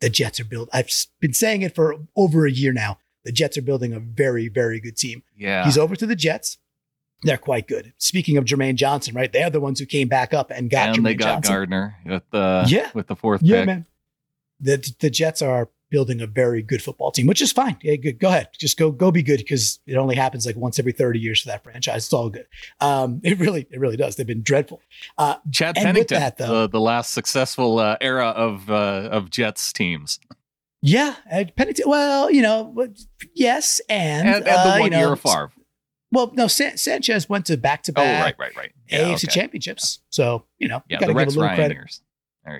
the 0.00 0.08
Jets 0.08 0.38
are 0.38 0.44
built. 0.44 0.68
I've 0.72 0.88
been 1.20 1.32
saying 1.32 1.62
it 1.62 1.74
for 1.74 1.96
over 2.14 2.46
a 2.46 2.52
year 2.52 2.72
now 2.72 2.98
the 3.24 3.32
Jets 3.32 3.56
are 3.56 3.62
building 3.62 3.92
a 3.92 4.00
very, 4.00 4.48
very 4.48 4.80
good 4.80 4.96
team. 4.96 5.22
Yeah. 5.36 5.64
He's 5.64 5.78
over 5.78 5.96
to 5.96 6.06
the 6.06 6.16
Jets. 6.16 6.58
They're 7.22 7.38
quite 7.38 7.68
good. 7.68 7.92
Speaking 7.98 8.36
of 8.36 8.44
Jermaine 8.44 8.74
Johnson, 8.74 9.14
right? 9.14 9.32
They're 9.32 9.50
the 9.50 9.60
ones 9.60 9.78
who 9.78 9.86
came 9.86 10.08
back 10.08 10.34
up 10.34 10.50
and 10.50 10.68
got 10.68 10.88
and 10.88 10.98
Jermaine 10.98 11.04
they 11.04 11.14
got 11.14 11.26
Johnson. 11.26 11.52
Gardner 11.52 11.96
with 12.04 12.24
the 12.30 12.64
yeah. 12.66 12.90
with 12.94 13.06
the 13.06 13.16
fourth 13.16 13.42
yeah, 13.42 13.60
pick. 13.60 13.66
man. 13.66 13.86
The 14.60 14.94
the 14.98 15.10
Jets 15.10 15.40
are 15.40 15.68
building 15.92 16.22
a 16.22 16.26
very 16.26 16.62
good 16.62 16.82
football 16.82 17.12
team, 17.12 17.26
which 17.26 17.42
is 17.42 17.52
fine. 17.52 17.76
Yeah, 17.82 17.96
good. 17.96 18.18
Go 18.18 18.28
ahead. 18.28 18.48
Just 18.58 18.76
go 18.78 18.90
go 18.90 19.12
be 19.12 19.22
good 19.22 19.36
because 19.36 19.78
it 19.86 19.96
only 19.96 20.16
happens 20.16 20.46
like 20.46 20.56
once 20.56 20.80
every 20.80 20.90
30 20.90 21.20
years 21.20 21.42
for 21.42 21.48
that 21.48 21.62
franchise. 21.62 22.06
It's 22.06 22.12
all 22.12 22.30
good. 22.30 22.46
Um, 22.80 23.20
it 23.24 23.38
really, 23.38 23.68
it 23.70 23.78
really 23.78 23.96
does. 23.96 24.16
They've 24.16 24.26
been 24.26 24.42
dreadful. 24.42 24.80
Uh, 25.16 25.36
Chad 25.52 25.76
Pennington, 25.76 26.18
that, 26.18 26.38
though, 26.38 26.62
the, 26.62 26.70
the 26.70 26.80
last 26.80 27.12
successful 27.12 27.78
uh, 27.78 27.98
era 28.00 28.28
of 28.28 28.68
uh, 28.68 29.08
of 29.12 29.30
Jets 29.30 29.72
teams. 29.72 30.18
Yeah, 30.82 31.14
Pennington. 31.56 31.88
Well, 31.88 32.28
you 32.30 32.42
know, 32.42 32.88
yes, 33.34 33.80
and 33.88 34.26
and, 34.26 34.36
and 34.36 34.44
the 34.44 34.52
uh, 34.52 34.78
one 34.78 34.82
you 34.82 34.90
know, 34.90 34.98
year 34.98 35.12
of 35.12 35.20
Favre. 35.20 35.52
Well, 36.10 36.32
no, 36.34 36.48
San- 36.48 36.76
Sanchez 36.76 37.28
went 37.28 37.46
to 37.46 37.56
back 37.56 37.84
to 37.84 37.92
back. 37.92 38.20
Oh, 38.20 38.24
right, 38.24 38.34
right, 38.38 38.56
right. 38.56 38.72
Yeah, 38.88 39.04
AFC 39.04 39.28
okay. 39.28 39.40
championships. 39.40 40.00
So 40.10 40.44
you 40.58 40.66
know, 40.66 40.82
yeah, 40.88 40.96
you 40.96 41.00
got 41.00 41.06
to 41.06 41.14
give 41.14 41.36
a 41.36 41.40
little 41.40 41.54
credit. 41.54 42.00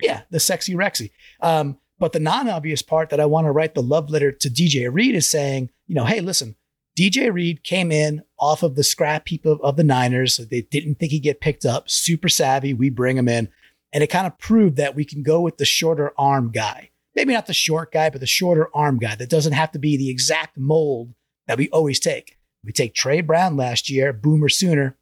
Yeah, 0.03 0.21
go. 0.21 0.25
the 0.31 0.41
sexy 0.41 0.75
Rexy. 0.75 1.11
Um, 1.41 1.79
but 1.99 2.13
the 2.13 2.21
non-obvious 2.21 2.81
part 2.83 3.11
that 3.11 3.21
I 3.21 3.27
want 3.27 3.47
to 3.47 3.51
write 3.51 3.75
the 3.75 3.83
love 3.83 4.09
letter 4.09 4.31
to 4.31 4.49
DJ 4.49 4.93
Reed 4.93 5.17
is 5.17 5.29
saying, 5.29 5.71
you 5.89 5.95
know, 5.97 6.05
hey, 6.05 6.21
listen, 6.21 6.57
DJ 6.97 7.33
Reed 7.33 7.65
came 7.65 7.91
in 7.91 8.23
off 8.39 8.63
of 8.63 8.77
the 8.77 8.85
scrap 8.85 9.29
heap 9.29 9.45
of, 9.47 9.61
of 9.63 9.77
the 9.77 9.85
Niners. 9.85 10.37
They 10.37 10.63
didn't 10.63 10.97
think 10.97 11.11
he'd 11.11 11.21
get 11.21 11.41
picked 11.41 11.65
up. 11.65 11.91
Super 11.91 12.29
savvy. 12.29 12.73
We 12.73 12.89
bring 12.89 13.17
him 13.17 13.29
in, 13.29 13.49
and 13.93 14.05
it 14.05 14.09
kind 14.09 14.29
of 14.29 14.39
proved 14.39 14.77
that 14.77 14.95
we 14.95 15.05
can 15.05 15.25
go 15.25 15.41
with 15.41 15.59
the 15.59 15.65
shorter 15.65 16.13
arm 16.17 16.53
guy 16.53 16.92
maybe 17.15 17.33
not 17.33 17.47
the 17.47 17.55
short 17.55 17.93
guy, 17.93 18.11
but 18.11 18.21
the 18.21 18.27
shorter 18.27 18.69
arm 18.75 18.99
guy 18.99 19.15
that 19.15 19.31
doesn't 19.31 19.53
have 19.53 19.73
to 19.73 19.79
be 19.79 19.97
the 19.97 20.11
exact 20.11 20.57
mold 20.57 21.15
that 21.47 21.59
we 21.59 21.69
always 21.71 22.01
take. 22.01 22.39
We 22.65 22.73
take 22.73 22.95
Tre 22.95 23.21
Brown 23.21 23.57
last 23.57 23.91
year, 23.91 24.13
Boomer 24.13 24.49
Sooner. 24.49 24.97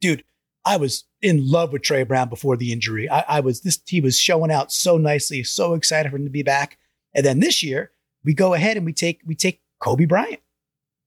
Dude, 0.00 0.24
I 0.64 0.76
was 0.76 1.04
in 1.22 1.48
love 1.50 1.72
with 1.72 1.82
Tre 1.82 2.02
Brown 2.02 2.28
before 2.28 2.56
the 2.56 2.72
injury. 2.72 3.08
I, 3.08 3.24
I, 3.28 3.40
was 3.40 3.60
this 3.60 3.80
he 3.86 4.00
was 4.00 4.18
showing 4.18 4.50
out 4.50 4.72
so 4.72 4.98
nicely, 4.98 5.42
so 5.44 5.74
excited 5.74 6.10
for 6.10 6.16
him 6.16 6.24
to 6.24 6.30
be 6.30 6.42
back. 6.42 6.78
And 7.14 7.24
then 7.24 7.40
this 7.40 7.62
year, 7.62 7.92
we 8.24 8.34
go 8.34 8.54
ahead 8.54 8.76
and 8.76 8.84
we 8.84 8.92
take 8.92 9.22
we 9.24 9.34
take 9.34 9.62
Coby 9.80 10.08
Bryant. 10.08 10.40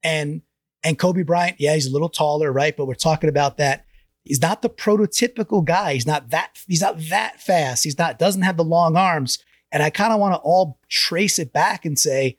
And 0.04 0.42
and 0.84 0.98
Coby 0.98 1.26
Bryant, 1.26 1.60
yeah, 1.60 1.74
he's 1.76 1.88
a 1.88 1.92
little 1.92 2.10
taller, 2.10 2.52
right? 2.52 2.76
But 2.76 2.88
we're 2.88 2.96
talking 2.96 3.30
about 3.30 3.58
that. 3.58 3.86
He's 4.24 4.42
not 4.42 4.62
the 4.62 4.70
prototypical 4.70 5.64
guy. 5.64 5.94
He's 5.94 6.08
not 6.08 6.30
that 6.30 6.60
he's 6.68 6.82
not 6.82 7.00
that 7.10 7.42
fast. 7.42 7.84
He's 7.84 7.98
not 7.98 8.18
doesn't 8.18 8.44
have 8.44 8.58
the 8.58 8.64
long 8.64 8.96
arms. 8.96 9.44
And 9.72 9.82
I 9.82 9.90
kind 9.90 10.14
of 10.14 10.20
want 10.20 10.34
to 10.34 10.40
all 10.40 10.80
trace 10.90 11.40
it 11.40 11.54
back 11.54 11.86
and 11.86 11.98
say, 11.98 12.38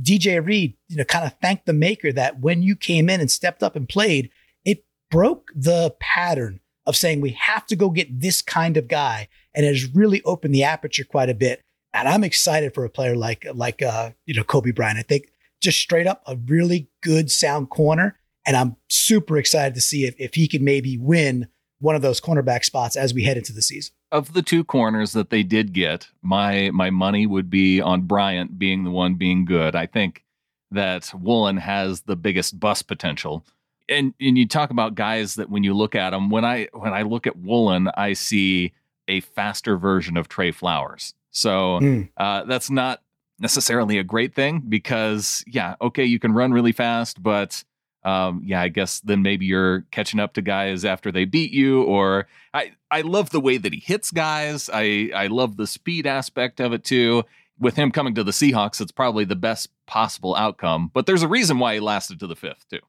DJ 0.00 0.44
Reed, 0.44 0.76
you 0.88 0.96
know, 0.96 1.04
kind 1.04 1.26
of 1.26 1.34
thank 1.40 1.64
the 1.64 1.72
maker 1.72 2.12
that 2.12 2.40
when 2.40 2.62
you 2.62 2.74
came 2.76 3.10
in 3.10 3.20
and 3.20 3.30
stepped 3.30 3.62
up 3.62 3.76
and 3.76 3.88
played, 3.88 4.30
it 4.64 4.84
broke 5.10 5.50
the 5.54 5.94
pattern 6.00 6.60
of 6.86 6.96
saying 6.96 7.20
we 7.20 7.36
have 7.38 7.66
to 7.66 7.76
go 7.76 7.90
get 7.90 8.20
this 8.20 8.42
kind 8.42 8.76
of 8.76 8.88
guy. 8.88 9.28
And 9.54 9.66
it 9.66 9.68
has 9.68 9.94
really 9.94 10.22
opened 10.22 10.54
the 10.54 10.64
aperture 10.64 11.04
quite 11.04 11.28
a 11.28 11.34
bit. 11.34 11.60
And 11.92 12.08
I'm 12.08 12.24
excited 12.24 12.74
for 12.74 12.84
a 12.84 12.90
player 12.90 13.14
like 13.14 13.46
like 13.54 13.82
uh, 13.82 14.12
you 14.24 14.34
know, 14.34 14.44
Coby 14.44 14.74
Bryant. 14.74 14.98
I 14.98 15.02
think 15.02 15.30
just 15.60 15.78
straight 15.78 16.06
up 16.06 16.22
a 16.26 16.36
really 16.36 16.88
good 17.02 17.30
sound 17.30 17.70
corner. 17.70 18.18
And 18.46 18.56
I'm 18.56 18.76
super 18.88 19.36
excited 19.36 19.74
to 19.74 19.80
see 19.80 20.04
if, 20.04 20.14
if 20.18 20.34
he 20.34 20.48
can 20.48 20.64
maybe 20.64 20.98
win 20.98 21.48
one 21.82 21.94
of 21.96 22.02
those 22.02 22.20
cornerback 22.20 22.64
spots 22.64 22.96
as 22.96 23.12
we 23.12 23.24
head 23.24 23.36
into 23.36 23.52
the 23.52 23.62
season 23.62 23.92
of 24.12 24.34
the 24.34 24.42
two 24.42 24.62
corners 24.62 25.12
that 25.12 25.30
they 25.30 25.42
did 25.42 25.72
get, 25.72 26.08
my 26.20 26.70
my 26.70 26.90
money 26.90 27.26
would 27.26 27.50
be 27.50 27.80
on 27.80 28.02
Bryant 28.02 28.58
being 28.58 28.84
the 28.84 28.90
one 28.90 29.14
being 29.14 29.44
good. 29.44 29.74
I 29.74 29.86
think 29.86 30.22
that 30.70 31.12
Woolen 31.14 31.56
has 31.56 32.02
the 32.02 32.14
biggest 32.14 32.60
bust 32.60 32.86
potential. 32.86 33.44
And 33.88 34.14
and 34.20 34.38
you 34.38 34.46
talk 34.46 34.70
about 34.70 34.94
guys 34.94 35.34
that 35.36 35.50
when 35.50 35.64
you 35.64 35.74
look 35.74 35.94
at 35.94 36.10
them, 36.10 36.30
when 36.30 36.44
I 36.44 36.68
when 36.72 36.92
I 36.92 37.02
look 37.02 37.26
at 37.26 37.38
Woolen, 37.38 37.88
I 37.96 38.12
see 38.12 38.72
a 39.08 39.20
faster 39.20 39.76
version 39.76 40.16
of 40.16 40.28
Tre 40.28 40.52
Flowers. 40.52 41.14
So 41.30 41.80
mm. 41.80 42.08
uh, 42.18 42.44
that's 42.44 42.70
not 42.70 43.00
necessarily 43.38 43.98
a 43.98 44.04
great 44.04 44.34
thing 44.34 44.60
because 44.68 45.42
yeah, 45.46 45.74
okay, 45.80 46.04
you 46.04 46.18
can 46.18 46.32
run 46.32 46.52
really 46.52 46.72
fast, 46.72 47.22
but 47.22 47.64
um, 48.04 48.42
yeah, 48.44 48.60
I 48.60 48.68
guess 48.68 49.00
then 49.00 49.22
maybe 49.22 49.46
you're 49.46 49.82
catching 49.90 50.20
up 50.20 50.34
to 50.34 50.42
guys 50.42 50.84
after 50.84 51.12
they 51.12 51.24
beat 51.24 51.52
you. 51.52 51.82
Or 51.84 52.26
I, 52.52 52.72
I 52.90 53.02
love 53.02 53.30
the 53.30 53.40
way 53.40 53.56
that 53.58 53.72
he 53.72 53.80
hits 53.80 54.10
guys. 54.10 54.68
I, 54.72 55.10
I 55.14 55.28
love 55.28 55.56
the 55.56 55.66
speed 55.66 56.06
aspect 56.06 56.60
of 56.60 56.72
it 56.72 56.84
too. 56.84 57.24
With 57.58 57.76
him 57.76 57.92
coming 57.92 58.14
to 58.16 58.24
the 58.24 58.32
Seahawks, 58.32 58.80
it's 58.80 58.90
probably 58.90 59.24
the 59.24 59.36
best 59.36 59.68
possible 59.86 60.34
outcome. 60.34 60.90
But 60.92 61.06
there's 61.06 61.22
a 61.22 61.28
reason 61.28 61.58
why 61.58 61.74
he 61.74 61.80
lasted 61.80 62.18
to 62.20 62.26
the 62.26 62.34
fifth 62.34 62.66
too. 62.68 62.80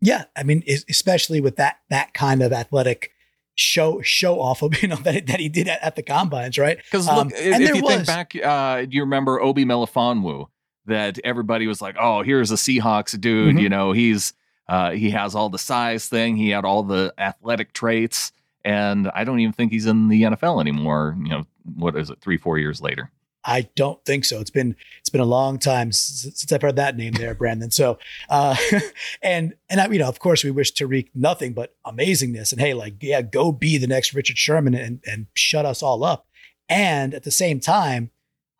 Yeah, 0.00 0.24
I 0.34 0.42
mean, 0.42 0.62
especially 0.88 1.40
with 1.40 1.56
that 1.56 1.78
that 1.90 2.14
kind 2.14 2.42
of 2.42 2.52
athletic 2.52 3.12
show 3.56 4.00
show 4.02 4.40
off 4.40 4.62
of 4.62 4.80
you 4.82 4.88
know 4.88 4.96
that 4.96 5.26
that 5.26 5.40
he 5.40 5.48
did 5.48 5.68
at, 5.68 5.82
at 5.82 5.96
the 5.96 6.02
combines, 6.02 6.58
right? 6.58 6.78
Because 6.78 7.06
look, 7.06 7.16
um, 7.16 7.32
if, 7.34 7.60
if 7.60 7.74
you 7.74 7.82
was, 7.82 7.94
think 7.94 8.06
back, 8.06 8.36
uh, 8.36 8.82
do 8.82 8.96
you 8.96 9.02
remember 9.02 9.40
Obi 9.40 9.64
Melifonwu? 9.64 10.46
That 10.86 11.18
everybody 11.24 11.66
was 11.66 11.82
like, 11.82 11.96
"Oh, 11.98 12.22
here's 12.22 12.52
a 12.52 12.54
Seahawks 12.54 13.18
dude." 13.20 13.48
Mm-hmm. 13.48 13.58
You 13.58 13.68
know, 13.68 13.90
he's 13.90 14.34
uh, 14.68 14.90
he 14.90 15.10
has 15.10 15.34
all 15.34 15.48
the 15.48 15.58
size 15.58 16.08
thing. 16.08 16.36
He 16.36 16.50
had 16.50 16.64
all 16.64 16.82
the 16.82 17.12
athletic 17.18 17.72
traits. 17.72 18.32
and 18.64 19.08
I 19.14 19.24
don't 19.24 19.38
even 19.40 19.52
think 19.52 19.72
he's 19.72 19.86
in 19.86 20.08
the 20.08 20.22
NFL 20.22 20.60
anymore. 20.60 21.16
You 21.22 21.28
know, 21.28 21.46
what 21.76 21.96
is 21.96 22.10
it, 22.10 22.20
three, 22.20 22.36
four 22.36 22.58
years 22.58 22.80
later? 22.80 23.10
I 23.46 23.68
don't 23.76 24.04
think 24.04 24.24
so. 24.24 24.40
It's 24.40 24.50
been 24.50 24.74
it's 24.98 25.08
been 25.08 25.20
a 25.20 25.24
long 25.24 25.60
time 25.60 25.92
since 25.92 26.52
I've 26.52 26.62
heard 26.62 26.76
that 26.76 26.96
name 26.96 27.12
there, 27.12 27.32
Brandon. 27.38 27.70
So, 27.70 27.98
uh, 28.28 28.56
and 29.22 29.54
and 29.70 29.80
I, 29.80 29.86
you 29.86 30.00
know, 30.00 30.08
of 30.08 30.18
course, 30.18 30.42
we 30.42 30.50
wish 30.50 30.74
Tariq 30.74 31.10
nothing 31.14 31.52
but 31.52 31.76
amazingness. 31.86 32.50
And 32.50 32.60
hey, 32.60 32.74
like, 32.74 32.94
yeah, 33.00 33.22
go 33.22 33.52
be 33.52 33.78
the 33.78 33.86
next 33.86 34.14
Richard 34.14 34.36
Sherman 34.36 34.74
and 34.74 35.00
and 35.06 35.26
shut 35.34 35.64
us 35.64 35.80
all 35.80 36.02
up. 36.02 36.26
And 36.68 37.14
at 37.14 37.22
the 37.22 37.30
same 37.30 37.60
time, 37.60 38.10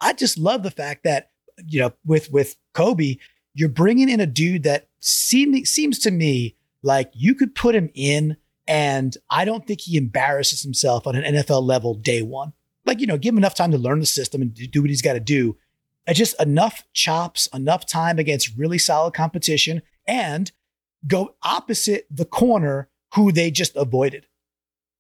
I 0.01 0.13
just 0.13 0.39
love 0.39 0.63
the 0.63 0.71
fact 0.71 1.03
that 1.03 1.31
you 1.67 1.81
know, 1.81 1.93
with 2.05 2.31
with 2.31 2.57
Coby, 2.73 3.19
you're 3.57 3.69
bringing 3.69 4.09
in 4.09 4.21
a 4.21 4.27
dude 4.27 4.63
that 4.63 4.89
seem, 5.01 5.65
seems 5.65 5.99
to 6.01 6.11
me 6.11 6.57
like 6.83 7.11
you 7.15 7.35
could 7.35 7.55
put 7.55 7.75
him 7.75 7.91
in, 7.95 8.37
and 8.69 9.17
I 9.31 9.45
don't 9.45 9.67
think 9.67 9.81
he 9.81 9.97
embarrasses 9.97 10.63
himself 10.63 11.07
on 11.07 11.17
an 11.17 11.35
NFL 11.35 11.63
level 11.63 11.95
day 11.95 12.23
one 12.23 12.53
like, 12.87 13.01
you 13.01 13.07
know, 13.07 13.19
give 13.19 13.35
him 13.35 13.39
enough 13.39 13.55
time 13.55 13.73
to 13.73 13.79
learn 13.79 13.99
the 14.01 14.07
system 14.07 14.41
and 14.41 14.55
do 14.55 14.81
what 14.81 14.91
he's 14.91 15.03
got 15.03 15.15
to 15.15 15.21
do. 15.21 15.57
Uh, 16.09 16.13
just 16.13 16.41
enough 16.41 16.85
chops, 16.93 17.49
enough 17.53 17.85
time 17.85 18.19
against 18.19 18.57
really 18.57 18.79
solid 18.79 19.13
competition, 19.13 19.83
and 20.07 20.53
go 21.07 21.35
opposite 21.43 22.07
the 22.11 22.25
corner 22.25 22.89
who 23.15 23.33
they 23.33 23.51
just 23.51 23.77
avoided. 23.77 24.27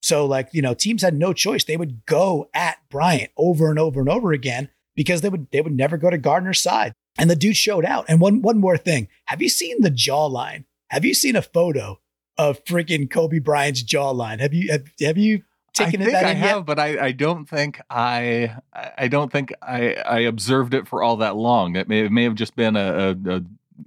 So, 0.02 0.26
like, 0.26 0.48
you 0.52 0.62
know, 0.62 0.74
teams 0.74 1.02
had 1.02 1.14
no 1.14 1.32
choice. 1.32 1.64
They 1.64 1.76
would 1.76 2.04
go 2.06 2.50
at 2.52 2.78
Bryant 2.90 3.30
over 3.36 3.70
and 3.70 3.78
over 3.78 4.00
and 4.00 4.08
over 4.08 4.32
again 4.32 4.68
because 4.94 5.20
they 5.20 5.28
would 5.28 5.48
they 5.52 5.60
would 5.60 5.76
never 5.76 5.96
go 5.96 6.10
to 6.10 6.18
Gardner's 6.18 6.60
side. 6.60 6.92
And 7.18 7.30
the 7.30 7.36
dude 7.36 7.56
showed 7.56 7.84
out. 7.84 8.04
And 8.08 8.20
one 8.20 8.42
one 8.42 8.58
more 8.58 8.76
thing. 8.76 9.08
Have 9.26 9.42
you 9.42 9.48
seen 9.48 9.80
the 9.80 9.90
jawline? 9.90 10.64
Have 10.88 11.04
you 11.04 11.14
seen 11.14 11.36
a 11.36 11.42
photo 11.42 12.00
of 12.38 12.64
freaking 12.64 13.08
Coby 13.08 13.42
Bryant's 13.42 13.82
jawline? 13.82 14.40
Have 14.40 14.54
you 14.54 14.70
have, 14.70 14.84
have 15.00 15.18
you 15.18 15.42
taken 15.76 16.02
I 16.02 16.04
think 16.04 16.16
I 16.16 16.34
have, 16.34 16.58
yet? 16.58 16.66
but 16.66 16.78
I, 16.78 17.06
I 17.06 17.12
don't 17.12 17.48
think 17.48 17.80
I 17.90 18.56
I 18.74 19.08
don't 19.08 19.30
think 19.30 19.52
I, 19.62 19.94
I 19.94 20.20
observed 20.20 20.74
it 20.74 20.88
for 20.88 21.02
all 21.02 21.18
that 21.18 21.36
long. 21.36 21.76
It 21.76 21.88
may, 21.88 22.00
it 22.00 22.12
may 22.12 22.24
have 22.24 22.34
just 22.34 22.56
been 22.56 22.76
a, 22.76 23.16
a, 23.26 23.36
a 23.36 23.42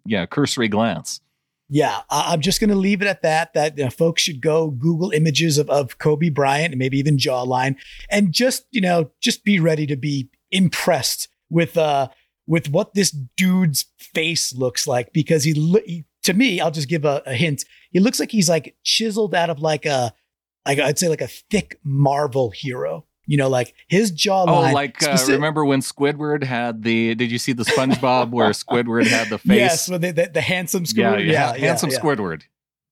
yeah 0.06 0.26
cursory 0.26 0.68
glance. 0.68 1.22
Yeah, 1.72 2.02
I'm 2.10 2.42
just 2.42 2.60
going 2.60 2.72
to 2.72 2.76
leave 2.76 3.04
it 3.04 3.08
at 3.08 3.22
that. 3.22 3.54
That 3.54 3.78
you 3.78 3.84
know, 3.84 3.90
folks 3.92 4.24
should 4.24 4.42
go 4.42 4.72
Google 4.72 5.12
images 5.12 5.60
of, 5.60 5.70
of 5.70 6.00
Coby 6.00 6.34
Bryant 6.34 6.74
and 6.74 6.80
maybe 6.80 6.98
even 6.98 7.18
jawline, 7.18 7.76
and 8.10 8.32
just 8.32 8.66
you 8.72 8.82
know 8.82 9.12
just 9.20 9.44
be 9.44 9.60
ready 9.60 9.86
to 9.88 9.96
be 9.96 10.30
impressed 10.52 11.28
with 11.52 11.78
uh 11.78 12.08
with 12.50 12.68
what 12.72 12.96
this 12.96 13.12
dude's 13.12 13.86
face 14.00 14.54
looks 14.54 14.88
like 14.88 15.14
because 15.14 15.44
he, 15.44 15.54
he 15.86 16.04
to 16.24 16.34
me 16.34 16.60
I'll 16.60 16.72
just 16.72 16.90
give 16.90 17.06
a, 17.06 17.22
a 17.26 17.36
hint. 17.36 17.64
He 17.92 18.00
looks 18.00 18.20
like 18.20 18.32
he's 18.32 18.50
like 18.50 18.76
chiseled 18.84 19.34
out 19.36 19.50
of 19.50 19.60
like 19.60 19.86
a 19.86 20.12
like 20.66 20.80
I'd 20.80 21.00
say 21.00 21.08
like 21.08 21.22
a 21.22 21.28
thick 21.28 21.80
Marvel 21.84 22.50
hero. 22.50 23.06
You 23.26 23.38
know, 23.38 23.48
like 23.48 23.76
his 23.88 24.12
jawline. 24.12 24.72
Oh, 24.72 24.74
like 24.74 25.04
uh, 25.04 25.16
remember 25.28 25.64
when 25.64 25.82
Squidward 25.82 26.44
had 26.44 26.82
the? 26.82 27.14
Did 27.14 27.32
you 27.32 27.38
see 27.38 27.54
the 27.54 27.64
SpongeBob 27.64 28.32
where 28.32 28.50
Squidward 28.50 29.06
had 29.06 29.30
the 29.30 29.38
face? 29.38 29.58
Yes, 29.58 29.86
the, 29.86 30.00
the, 30.00 30.32
the 30.34 30.42
handsome 30.42 30.86
Squidward. 30.86 31.28
Yeah, 31.28 31.32
yeah, 31.32 31.54
yeah 31.54 31.68
handsome 31.68 31.92
yeah. 31.92 32.00
Squidward. 32.00 32.42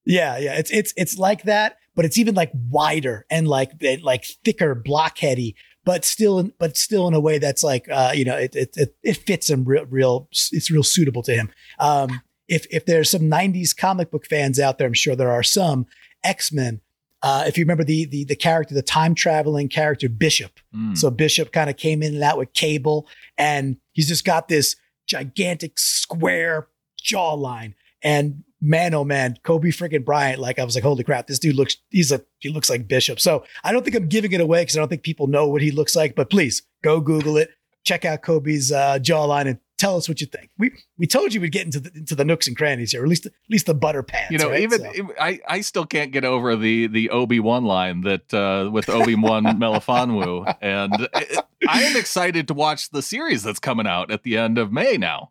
Yeah, 0.04 0.38
yeah. 0.38 0.54
It's 0.56 0.70
it's 0.70 0.94
it's 0.96 1.18
like 1.18 1.42
that, 1.42 1.78
but 1.96 2.04
it's 2.04 2.18
even 2.18 2.36
like 2.36 2.52
wider 2.54 3.26
and 3.28 3.48
like 3.48 3.72
like 4.00 4.26
thicker, 4.44 4.76
blockheady, 4.76 5.54
but 5.88 6.04
still, 6.04 6.38
in, 6.38 6.52
but 6.58 6.76
still 6.76 7.08
in 7.08 7.14
a 7.14 7.20
way 7.20 7.38
that's 7.38 7.64
like, 7.64 7.88
uh, 7.90 8.12
you 8.14 8.26
know, 8.26 8.36
it 8.36 8.54
it 8.54 8.76
it, 8.76 8.94
it 9.02 9.16
fits 9.16 9.48
him 9.48 9.64
real, 9.64 9.86
real. 9.86 10.28
It's 10.52 10.70
real 10.70 10.82
suitable 10.82 11.22
to 11.22 11.32
him. 11.32 11.50
Um, 11.78 12.20
if 12.46 12.66
if 12.70 12.84
there's 12.84 13.08
some 13.08 13.22
'90s 13.22 13.74
comic 13.74 14.10
book 14.10 14.26
fans 14.26 14.60
out 14.60 14.76
there, 14.76 14.86
I'm 14.86 14.92
sure 14.92 15.16
there 15.16 15.32
are 15.32 15.42
some 15.42 15.86
X 16.22 16.52
Men 16.52 16.82
uh, 17.22 17.44
if 17.46 17.58
you 17.58 17.64
remember 17.64 17.84
the 17.84 18.04
the 18.04 18.24
the 18.24 18.36
character, 18.36 18.74
the 18.74 18.82
time 18.82 19.14
traveling 19.14 19.68
character 19.68 20.10
Bishop. 20.10 20.60
Mm. 20.76 20.96
So 20.96 21.10
Bishop 21.10 21.52
kind 21.52 21.68
of 21.68 21.78
came 21.78 22.02
in 22.02 22.14
and 22.14 22.22
out 22.22 22.36
with 22.36 22.52
Cable, 22.52 23.08
and 23.38 23.78
he's 23.92 24.08
just 24.08 24.26
got 24.26 24.48
this 24.48 24.76
gigantic 25.06 25.78
square 25.78 26.68
jawline. 27.02 27.74
And 28.02 28.44
man, 28.60 28.94
oh 28.94 29.04
man, 29.04 29.36
Coby 29.44 29.68
freaking 29.68 30.04
Bryant. 30.04 30.40
Like 30.40 30.58
I 30.58 30.64
was 30.64 30.74
like, 30.74 30.84
holy 30.84 31.04
crap, 31.04 31.26
this 31.26 31.38
dude 31.38 31.56
looks 31.56 31.76
he's 31.90 32.12
a 32.12 32.22
he 32.38 32.48
looks 32.48 32.70
like 32.70 32.88
Bishop. 32.88 33.20
So 33.20 33.44
I 33.64 33.72
don't 33.72 33.84
think 33.84 33.96
I'm 33.96 34.08
giving 34.08 34.32
it 34.32 34.40
away 34.40 34.62
because 34.62 34.76
I 34.76 34.80
don't 34.80 34.88
think 34.88 35.02
people 35.02 35.26
know 35.26 35.48
what 35.48 35.62
he 35.62 35.70
looks 35.70 35.96
like. 35.96 36.14
But 36.14 36.30
please 36.30 36.62
go 36.82 37.00
Google 37.00 37.36
it, 37.36 37.50
check 37.84 38.04
out 38.04 38.22
Coby's 38.22 38.72
uh, 38.72 38.98
jawline, 39.00 39.46
and 39.46 39.58
tell 39.78 39.96
us 39.96 40.08
what 40.08 40.20
you 40.20 40.26
think. 40.26 40.50
We 40.58 40.72
we 40.98 41.06
told 41.06 41.32
you 41.32 41.40
we'd 41.40 41.52
get 41.52 41.64
into 41.64 41.80
the 41.80 41.90
into 41.94 42.14
the 42.14 42.24
nooks 42.24 42.46
and 42.46 42.56
crannies 42.56 42.92
here, 42.92 43.02
at 43.02 43.08
least 43.08 43.26
at 43.26 43.32
least 43.48 43.66
the 43.66 43.74
butter 43.74 44.02
pants. 44.02 44.30
You 44.30 44.38
know, 44.38 44.50
right? 44.50 44.60
even 44.60 44.80
so. 44.80 45.14
I 45.18 45.40
I 45.48 45.60
still 45.62 45.86
can't 45.86 46.12
get 46.12 46.24
over 46.24 46.56
the 46.56 46.88
the 46.88 47.10
Obi 47.10 47.40
Wan 47.40 47.64
line 47.64 48.02
that 48.02 48.34
uh, 48.34 48.70
with 48.70 48.88
Obi 48.88 49.14
Wan 49.14 49.44
Melifonwu, 49.58 50.56
and 50.60 51.08
it, 51.14 51.44
I 51.68 51.84
am 51.84 51.96
excited 51.96 52.48
to 52.48 52.54
watch 52.54 52.90
the 52.90 53.02
series 53.02 53.42
that's 53.42 53.60
coming 53.60 53.86
out 53.86 54.10
at 54.10 54.24
the 54.24 54.36
end 54.36 54.58
of 54.58 54.72
May 54.72 54.96
now. 54.96 55.30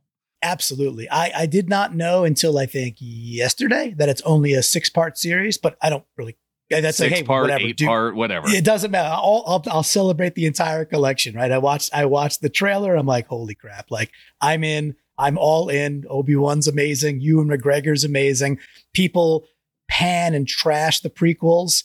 Absolutely, 0.51 1.09
I 1.09 1.31
I 1.35 1.45
did 1.45 1.67
not 1.69 1.95
know 1.95 2.23
until 2.23 2.57
I 2.57 2.65
think 2.65 2.97
yesterday 2.99 3.93
that 3.97 4.09
it's 4.09 4.21
only 4.21 4.53
a 4.53 4.63
six 4.63 4.89
part 4.89 5.17
series, 5.17 5.57
but 5.57 5.77
I 5.81 5.89
don't 5.89 6.05
really 6.17 6.37
that's 6.69 6.97
six 6.97 7.11
like, 7.11 7.19
hey, 7.19 7.23
part, 7.23 7.43
whatever, 7.43 7.63
eight 7.63 7.77
dude, 7.77 7.87
part, 7.87 8.15
whatever. 8.15 8.47
It 8.49 8.63
doesn't 8.63 8.91
matter. 8.91 9.09
I'll, 9.09 9.43
I'll, 9.47 9.63
I'll 9.67 9.83
celebrate 9.83 10.35
the 10.35 10.45
entire 10.45 10.85
collection, 10.85 11.35
right? 11.35 11.51
I 11.51 11.57
watched 11.57 11.89
I 11.93 12.05
watched 12.05 12.41
the 12.41 12.49
trailer. 12.49 12.95
I'm 12.95 13.05
like, 13.05 13.27
holy 13.27 13.55
crap! 13.55 13.91
Like 13.91 14.11
I'm 14.41 14.63
in. 14.63 14.95
I'm 15.17 15.37
all 15.37 15.69
in. 15.69 16.05
Obi 16.09 16.35
Wan's 16.35 16.67
amazing. 16.67 17.21
Ewan 17.21 17.47
McGregor's 17.47 18.03
amazing. 18.03 18.59
People 18.93 19.45
pan 19.87 20.33
and 20.33 20.47
trash 20.47 20.99
the 20.99 21.09
prequels. 21.09 21.83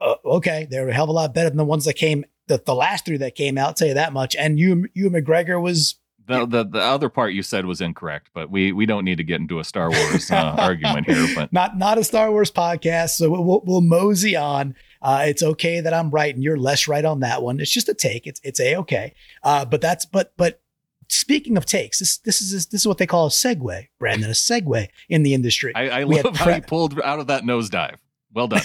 Uh, 0.00 0.16
okay, 0.24 0.66
they're 0.70 0.88
a 0.88 0.92
hell 0.92 1.04
of 1.04 1.10
a 1.10 1.12
lot 1.12 1.34
better 1.34 1.48
than 1.48 1.56
the 1.56 1.64
ones 1.64 1.84
that 1.86 1.94
came. 1.94 2.24
The, 2.48 2.62
the 2.64 2.74
last 2.74 3.06
three 3.06 3.16
that 3.16 3.34
came 3.34 3.58
out, 3.58 3.68
I'll 3.68 3.74
tell 3.74 3.88
you 3.88 3.94
that 3.94 4.12
much. 4.12 4.36
And 4.36 4.58
Ewan, 4.58 4.88
Ewan 4.94 5.14
McGregor 5.14 5.60
was 5.60 5.98
the, 6.26 6.46
the 6.46 6.64
the 6.64 6.80
other 6.80 7.08
part 7.08 7.32
you 7.32 7.42
said 7.42 7.66
was 7.66 7.80
incorrect, 7.80 8.30
but 8.34 8.50
we 8.50 8.72
we 8.72 8.86
don't 8.86 9.04
need 9.04 9.18
to 9.18 9.24
get 9.24 9.40
into 9.40 9.60
a 9.60 9.64
Star 9.64 9.90
Wars 9.90 10.30
uh, 10.30 10.56
argument 10.58 11.06
here. 11.06 11.26
But 11.34 11.52
not 11.52 11.78
not 11.78 11.98
a 11.98 12.04
Star 12.04 12.30
Wars 12.30 12.50
podcast, 12.50 13.10
so 13.10 13.30
we'll, 13.30 13.62
we'll 13.64 13.80
mosey 13.80 14.36
on. 14.36 14.74
Uh, 15.02 15.24
it's 15.26 15.42
okay 15.42 15.80
that 15.80 15.94
I'm 15.94 16.10
right 16.10 16.34
and 16.34 16.42
you're 16.42 16.56
less 16.56 16.88
right 16.88 17.04
on 17.04 17.20
that 17.20 17.42
one. 17.42 17.60
It's 17.60 17.70
just 17.70 17.88
a 17.88 17.94
take. 17.94 18.26
It's 18.26 18.40
it's 18.42 18.60
a 18.60 18.76
okay. 18.76 19.14
Uh, 19.42 19.64
but 19.64 19.80
that's 19.80 20.04
but 20.04 20.32
but 20.36 20.60
speaking 21.08 21.56
of 21.56 21.64
takes, 21.64 22.00
this 22.00 22.18
this 22.18 22.40
is 22.40 22.66
this 22.66 22.80
is 22.80 22.88
what 22.88 22.98
they 22.98 23.06
call 23.06 23.26
a 23.26 23.30
segue, 23.30 23.88
Brandon, 23.98 24.30
a 24.30 24.32
segue 24.32 24.88
in 25.08 25.22
the 25.22 25.34
industry. 25.34 25.72
I, 25.74 26.00
I 26.00 26.02
love 26.02 26.36
how 26.36 26.54
you 26.54 26.62
pulled 26.62 27.00
out 27.00 27.20
of 27.20 27.28
that 27.28 27.44
nosedive. 27.44 27.96
Well 28.36 28.48
done. 28.48 28.60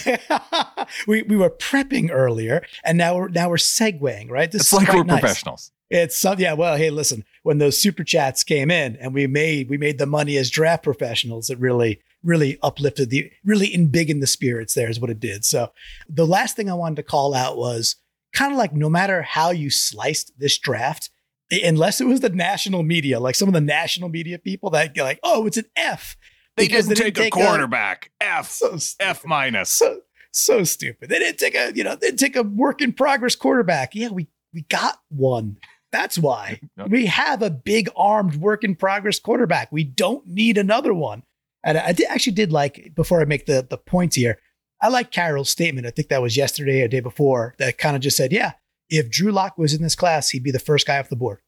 we 1.06 1.22
we 1.22 1.34
were 1.34 1.48
prepping 1.48 2.10
earlier, 2.12 2.62
and 2.84 2.98
now 2.98 3.16
we're 3.16 3.28
now 3.28 3.48
we're 3.48 3.56
segueing. 3.56 4.30
Right? 4.30 4.52
This 4.52 4.64
it's 4.64 4.72
like 4.74 4.92
we're 4.92 5.02
nice. 5.02 5.20
professionals. 5.20 5.72
It's 5.88 6.16
some 6.16 6.38
yeah. 6.38 6.52
Well, 6.52 6.76
hey, 6.76 6.90
listen. 6.90 7.24
When 7.42 7.56
those 7.56 7.80
super 7.80 8.04
chats 8.04 8.44
came 8.44 8.70
in, 8.70 8.96
and 8.96 9.14
we 9.14 9.26
made 9.26 9.70
we 9.70 9.78
made 9.78 9.96
the 9.96 10.04
money 10.04 10.36
as 10.36 10.50
draft 10.50 10.84
professionals, 10.84 11.48
it 11.48 11.58
really 11.58 12.00
really 12.22 12.58
uplifted 12.62 13.08
the 13.08 13.32
really 13.44 13.74
embiggened 13.74 14.20
the 14.20 14.26
spirits. 14.26 14.74
There 14.74 14.90
is 14.90 15.00
what 15.00 15.08
it 15.08 15.20
did. 15.20 15.42
So 15.46 15.72
the 16.06 16.26
last 16.26 16.54
thing 16.54 16.68
I 16.70 16.74
wanted 16.74 16.96
to 16.96 17.02
call 17.02 17.32
out 17.32 17.56
was 17.56 17.96
kind 18.34 18.52
of 18.52 18.58
like 18.58 18.74
no 18.74 18.90
matter 18.90 19.22
how 19.22 19.52
you 19.52 19.70
sliced 19.70 20.38
this 20.38 20.58
draft, 20.58 21.08
unless 21.50 21.98
it 21.98 22.06
was 22.06 22.20
the 22.20 22.28
national 22.28 22.82
media, 22.82 23.18
like 23.18 23.36
some 23.36 23.48
of 23.48 23.54
the 23.54 23.60
national 23.62 24.10
media 24.10 24.38
people 24.38 24.68
that 24.70 24.92
get 24.92 25.04
like, 25.04 25.20
oh, 25.22 25.46
it's 25.46 25.56
an 25.56 25.64
F. 25.76 26.14
They 26.56 26.68
didn't, 26.68 26.88
they 26.88 26.94
didn't 26.94 27.14
take, 27.14 27.32
take, 27.32 27.34
a 27.34 27.46
quarterback. 27.46 28.10
A, 28.20 28.24
F. 28.24 28.50
So 28.50 28.78
F 29.00 29.24
minus. 29.24 29.70
So, 29.70 30.00
so 30.32 30.64
stupid. 30.64 31.08
They 31.08 31.18
didn't 31.18 31.38
take 31.38 31.54
a, 31.54 31.72
you 31.74 31.84
know, 31.84 31.94
they 31.94 32.08
didn't 32.08 32.18
take 32.18 32.36
a 32.36 32.42
work 32.42 32.80
in 32.80 32.92
progress 32.92 33.34
quarterback. 33.34 33.94
Yeah, 33.94 34.08
we 34.10 34.28
we 34.52 34.62
got 34.62 35.00
one. 35.08 35.56
That's 35.92 36.18
why 36.18 36.60
we 36.88 37.06
have 37.06 37.42
a 37.42 37.50
big 37.50 37.88
armed 37.96 38.36
work 38.36 38.64
in 38.64 38.74
progress 38.74 39.18
quarterback. 39.18 39.70
We 39.72 39.84
don't 39.84 40.26
need 40.26 40.58
another 40.58 40.94
one. 40.94 41.22
And 41.64 41.78
I 41.78 41.92
did, 41.92 42.08
actually 42.08 42.32
did 42.32 42.52
like 42.52 42.92
before 42.94 43.20
I 43.20 43.24
make 43.24 43.46
the 43.46 43.66
the 43.68 43.78
points 43.78 44.16
here. 44.16 44.38
I 44.80 44.88
like 44.88 45.12
Carroll's 45.12 45.48
statement. 45.48 45.86
I 45.86 45.90
think 45.90 46.08
that 46.08 46.20
was 46.20 46.36
yesterday 46.36 46.82
or 46.82 46.88
day 46.88 47.00
before 47.00 47.54
that 47.58 47.78
kind 47.78 47.94
of 47.94 48.02
just 48.02 48.16
said, 48.16 48.32
yeah, 48.32 48.52
if 48.90 49.08
Drew 49.10 49.30
Lock 49.30 49.56
was 49.56 49.72
in 49.72 49.82
this 49.82 49.94
class, 49.94 50.30
he'd 50.30 50.42
be 50.42 50.50
the 50.50 50.58
first 50.58 50.88
guy 50.88 50.98
off 50.98 51.08
the 51.08 51.14
board. 51.14 51.38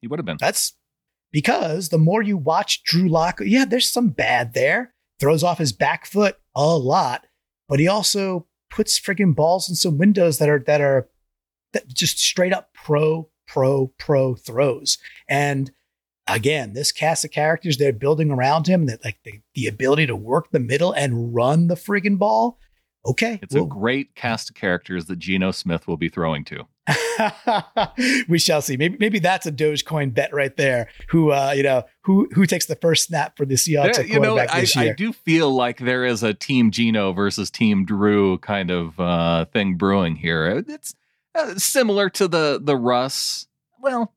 He 0.00 0.08
would 0.08 0.18
have 0.18 0.26
been. 0.26 0.38
That's 0.40 0.72
because 1.32 1.88
the 1.88 1.98
more 1.98 2.22
you 2.22 2.36
watch 2.36 2.82
Drew 2.84 3.08
Lock, 3.08 3.40
yeah, 3.42 3.64
there's 3.64 3.90
some 3.90 4.08
bad 4.08 4.54
there. 4.54 4.94
Throws 5.18 5.42
off 5.42 5.58
his 5.58 5.72
back 5.72 6.06
foot 6.06 6.36
a 6.54 6.76
lot, 6.76 7.26
but 7.68 7.80
he 7.80 7.88
also 7.88 8.46
puts 8.70 9.00
friggin' 9.00 9.34
balls 9.34 9.68
in 9.68 9.74
some 9.74 9.96
windows 9.96 10.38
that 10.38 10.48
are 10.48 10.62
that 10.66 10.80
are 10.80 11.08
that 11.72 11.88
just 11.88 12.18
straight 12.18 12.52
up 12.52 12.70
pro 12.74 13.30
pro, 13.46 13.92
pro 13.98 14.34
throws. 14.34 14.98
And 15.28 15.70
again, 16.26 16.72
this 16.72 16.92
cast 16.92 17.24
of 17.24 17.30
characters 17.30 17.78
they're 17.78 17.92
building 17.92 18.30
around 18.30 18.66
him 18.66 18.86
that 18.86 19.04
like 19.04 19.18
the, 19.24 19.40
the 19.54 19.66
ability 19.66 20.06
to 20.06 20.16
work 20.16 20.50
the 20.50 20.60
middle 20.60 20.92
and 20.92 21.34
run 21.34 21.68
the 21.68 21.74
friggin' 21.74 22.18
ball. 22.18 22.58
Okay. 23.06 23.38
It's 23.42 23.54
well, 23.54 23.64
a 23.64 23.68
great 23.68 24.14
cast 24.14 24.50
of 24.50 24.56
characters 24.56 25.06
that 25.06 25.18
Geno 25.18 25.52
Smith 25.52 25.86
will 25.86 25.96
be 25.96 26.08
throwing 26.08 26.44
to. 26.46 26.66
we 28.28 28.38
shall 28.38 28.62
see. 28.62 28.76
Maybe 28.76 28.96
maybe 28.98 29.18
that's 29.18 29.46
a 29.46 29.52
Dogecoin 29.52 30.14
bet 30.14 30.32
right 30.32 30.56
there. 30.56 30.88
Who 31.08 31.32
uh, 31.32 31.52
you 31.56 31.62
know 31.62 31.84
who 32.02 32.28
who 32.32 32.46
takes 32.46 32.66
the 32.66 32.76
first 32.76 33.06
snap 33.06 33.36
for 33.36 33.44
the 33.44 33.54
Seahawks? 33.54 33.96
There, 33.96 34.06
you 34.06 34.20
know, 34.20 34.38
I, 34.38 34.66
I, 34.76 34.92
do 34.92 35.12
feel 35.12 35.50
like 35.50 35.78
there 35.78 36.04
is 36.04 36.22
a 36.22 36.32
Team 36.32 36.70
Geno 36.70 37.12
versus 37.12 37.50
Team 37.50 37.84
Drew 37.84 38.38
kind 38.38 38.70
of 38.70 38.98
uh, 39.00 39.46
thing 39.46 39.76
brewing 39.76 40.16
here. 40.16 40.64
It's 40.68 40.94
uh, 41.34 41.56
similar 41.56 42.08
to 42.10 42.28
the 42.28 42.60
the 42.62 42.76
Russ. 42.76 43.48
Well, 43.80 44.14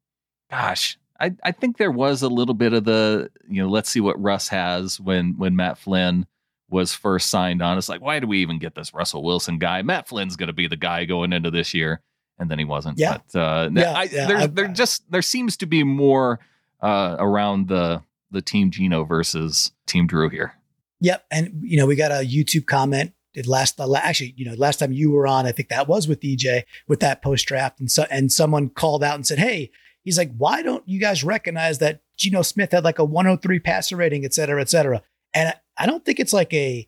gosh, 0.51 0.97
I 1.19 1.31
I 1.43 1.51
think 1.51 1.77
there 1.77 1.91
was 1.91 2.21
a 2.21 2.29
little 2.29 2.55
bit 2.55 2.73
of 2.73 2.83
the 2.83 3.31
you 3.47 3.63
know 3.63 3.69
let's 3.69 3.89
see 3.89 4.01
what 4.01 4.21
Russ 4.21 4.47
has 4.49 4.99
when 4.99 5.35
when 5.37 5.55
Matt 5.55 5.77
Flynn 5.77 6.27
was 6.69 6.93
first 6.93 7.29
signed 7.29 7.61
on. 7.61 7.77
It's 7.77 7.89
like 7.89 8.01
why 8.01 8.19
do 8.19 8.27
we 8.27 8.41
even 8.41 8.59
get 8.59 8.75
this 8.75 8.93
Russell 8.93 9.23
Wilson 9.23 9.57
guy? 9.59 9.81
Matt 9.81 10.07
Flynn's 10.07 10.35
going 10.35 10.47
to 10.47 10.53
be 10.53 10.67
the 10.67 10.77
guy 10.77 11.05
going 11.05 11.33
into 11.33 11.51
this 11.51 11.73
year, 11.73 12.01
and 12.37 12.49
then 12.49 12.59
he 12.59 12.65
wasn't. 12.65 12.99
Yeah, 12.99 13.17
but, 13.31 13.39
uh, 13.39 13.69
yeah, 13.73 13.93
I, 13.93 14.03
yeah 14.03 14.27
there 14.27 14.47
there 14.47 14.67
just 14.67 15.09
there 15.11 15.21
seems 15.21 15.57
to 15.57 15.65
be 15.65 15.83
more 15.83 16.39
uh, 16.81 17.15
around 17.19 17.67
the 17.67 18.03
the 18.31 18.41
Team 18.41 18.71
Geno 18.71 19.03
versus 19.03 19.71
Team 19.87 20.07
Drew 20.07 20.29
here. 20.29 20.53
Yep, 21.01 21.25
and 21.31 21.61
you 21.61 21.77
know 21.77 21.85
we 21.85 21.95
got 21.95 22.11
a 22.11 22.25
YouTube 22.25 22.65
comment 22.65 23.13
it 23.33 23.47
last 23.47 23.79
actually 23.79 24.33
you 24.37 24.45
know 24.45 24.53
last 24.57 24.77
time 24.77 24.91
you 24.91 25.11
were 25.11 25.27
on 25.27 25.45
i 25.45 25.51
think 25.51 25.69
that 25.69 25.87
was 25.87 26.07
with 26.07 26.19
dj 26.19 26.63
with 26.87 26.99
that 26.99 27.21
post 27.21 27.45
draft 27.47 27.79
and 27.79 27.91
so 27.91 28.05
and 28.09 28.31
someone 28.31 28.69
called 28.69 29.03
out 29.03 29.15
and 29.15 29.25
said 29.25 29.39
hey 29.39 29.71
he's 30.03 30.17
like 30.17 30.31
why 30.37 30.61
don't 30.61 30.87
you 30.87 30.99
guys 30.99 31.23
recognize 31.23 31.79
that 31.79 32.01
Geno 32.17 32.41
Smith 32.41 32.73
had 32.73 32.83
like 32.83 32.99
a 32.99 33.05
103 33.05 33.59
passer 33.59 33.95
rating 33.95 34.25
et 34.25 34.33
cetera 34.33 34.61
et 34.61 34.69
cetera 34.69 35.01
and 35.33 35.53
I, 35.79 35.85
don't 35.85 36.05
think 36.05 36.19
it's 36.19 36.33
like 36.33 36.53
a 36.53 36.87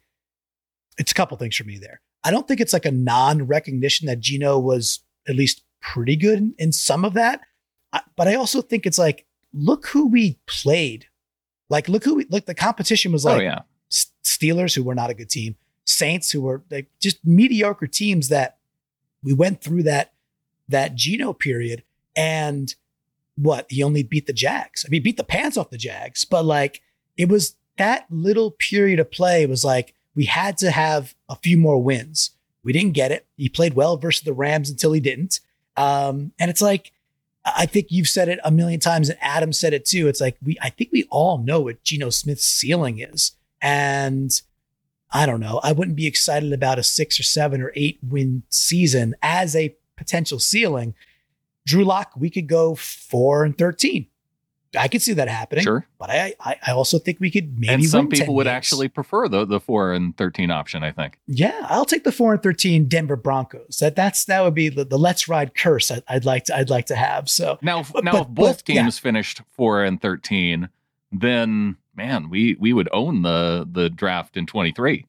it's 0.98 1.12
a 1.12 1.16
couple 1.16 1.38
things 1.38 1.56
for 1.56 1.64
me 1.64 1.78
there 1.78 2.02
i 2.24 2.32
don't 2.32 2.48
think 2.48 2.60
it's 2.60 2.74
like 2.74 2.86
a 2.86 2.92
non-recognition 2.92 4.08
that 4.08 4.20
Geno 4.20 4.60
was 4.60 5.00
at 5.28 5.36
least 5.36 5.64
pretty 5.82 6.16
good 6.16 6.38
in, 6.38 6.54
in 6.58 6.72
some 6.72 7.06
of 7.06 7.14
that 7.14 7.42
I, 7.94 8.02
but 8.16 8.28
i 8.28 8.36
also 8.36 8.62
think 8.62 8.86
it's 8.86 9.00
like 9.00 9.26
look 9.54 9.88
who 9.88 10.08
we 10.08 10.40
played 10.46 11.08
like 11.70 11.88
look 11.88 12.04
who 12.04 12.16
we 12.16 12.26
look 12.30 12.46
the 12.46 12.54
competition 12.54 13.12
was 13.12 13.26
oh, 13.26 13.30
like 13.30 13.40
oh, 13.40 13.44
yeah. 13.44 13.60
Steelers, 14.42 14.76
who 14.76 14.84
were 14.84 14.96
not 14.96 15.10
a 15.10 15.14
good 15.14 15.30
team, 15.30 15.56
Saints, 15.86 16.32
who 16.32 16.42
were 16.42 16.64
like 16.72 16.90
just 17.00 17.26
mediocre 17.26 17.88
teams 17.88 18.30
that 18.30 18.58
we 19.24 19.34
went 19.34 19.62
through 19.62 19.84
that 19.84 20.14
that 20.68 20.96
Geno 20.96 21.34
period, 21.34 21.84
and 22.16 22.74
what 23.36 23.66
he 23.70 23.84
only 23.84 24.04
beat 24.04 24.28
the 24.28 24.34
Jags. 24.34 24.86
I 24.86 24.90
mean, 24.90 25.04
beat 25.04 25.18
the 25.18 25.24
pants 25.24 25.58
off 25.58 25.70
the 25.70 25.78
Jags, 25.78 26.26
but 26.26 26.46
like 26.46 26.82
it 27.18 27.30
was 27.30 27.56
that 27.82 28.06
little 28.12 28.52
period 28.52 29.00
of 29.00 29.10
play 29.10 29.48
was 29.48 29.66
like 29.66 29.96
we 30.14 30.26
had 30.26 30.56
to 30.60 30.70
have 30.70 31.16
a 31.28 31.36
few 31.36 31.58
more 31.58 31.82
wins. 31.82 32.30
We 32.64 32.74
didn't 32.74 32.94
get 32.94 33.12
it. 33.12 33.26
He 33.38 33.50
played 33.50 33.74
well 33.74 33.98
versus 33.98 34.22
the 34.22 34.34
Rams 34.34 34.70
until 34.70 34.92
he 34.92 35.00
didn't. 35.00 35.40
Um, 35.76 36.32
and 36.38 36.52
it's 36.52 36.62
like 36.62 36.92
I 37.44 37.66
think 37.66 37.88
you've 37.90 38.08
said 38.08 38.30
it 38.30 38.40
a 38.44 38.52
million 38.52 38.80
times, 38.80 39.10
and 39.10 39.18
Adam 39.20 39.52
said 39.52 39.74
it 39.74 39.84
too. 39.86 40.08
It's 40.08 40.22
like 40.22 40.38
we 40.44 40.58
I 40.62 40.70
think 40.70 40.92
we 40.92 41.08
all 41.10 41.40
know 41.40 41.62
what 41.62 41.84
Geno 41.84 42.12
Smith's 42.12 42.46
ceiling 42.46 43.00
is, 43.00 43.32
and 43.62 44.30
I 45.12 45.26
don't 45.26 45.40
know. 45.40 45.60
I 45.64 45.72
wouldn't 45.72 45.98
be 45.98 46.06
excited 46.06 46.54
about 46.54 46.78
a 46.78 46.84
six 46.84 47.20
or 47.20 47.24
seven 47.24 47.64
or 47.64 47.72
eight 47.76 47.98
win 48.04 48.44
season 48.50 49.16
as 49.24 49.56
a 49.56 49.76
potential 49.98 50.38
ceiling. 50.38 50.94
Drew 51.66 51.84
Lock, 51.84 52.12
we 52.16 52.30
could 52.30 52.48
go 52.48 52.76
four 52.76 53.44
and 53.44 53.58
13. 53.58 54.08
I 54.78 54.88
could 54.88 55.02
see 55.02 55.14
that 55.14 55.28
happening. 55.28 55.64
Sure. 55.64 55.86
But 55.98 56.10
I, 56.10 56.34
I, 56.40 56.56
I 56.68 56.72
also 56.72 56.98
think 56.98 57.20
we 57.20 57.30
could 57.30 57.60
maybe. 57.60 57.74
And 57.74 57.86
some 57.86 58.08
people 58.08 58.36
would 58.36 58.46
games. 58.46 58.56
actually 58.56 58.88
prefer 58.88 59.28
the, 59.28 59.46
the 59.46 59.60
four 59.60 59.94
and 59.94 60.16
13 60.16 60.50
option, 60.50 60.84
I 60.84 60.92
think. 60.92 61.20
Yeah. 61.28 61.66
I'll 61.70 61.86
take 61.86 62.04
the 62.04 62.12
four 62.12 62.34
and 62.34 62.42
13 62.42 62.88
Denver 62.88 63.16
Broncos. 63.16 63.78
That 63.80 63.96
that's, 63.96 64.26
that 64.26 64.44
would 64.44 64.56
be 64.56 64.70
the, 64.70 64.86
the 64.86 64.98
let's 64.98 65.28
ride 65.28 65.56
curse 65.56 65.92
I, 65.92 66.02
would 66.14 66.26
like 66.26 66.46
to, 66.46 66.56
I'd 66.56 66.70
like 66.70 66.86
to 66.86 66.96
have. 66.96 67.30
So 67.30 67.60
now, 67.62 67.86
now 68.02 68.12
but, 68.12 68.22
if 68.22 68.28
both 68.28 68.58
but, 68.58 68.66
teams 68.66 68.98
yeah. 68.98 69.02
finished 69.02 69.42
four 69.52 69.84
and 69.84 70.02
13, 70.02 70.70
then 71.12 71.78
man, 71.96 72.30
we 72.30 72.56
we 72.60 72.74
would 72.74 72.90
own 72.92 73.22
the 73.22 73.68
the 73.70 73.90
draft 73.90 74.38
in 74.38 74.46
23. 74.46 75.06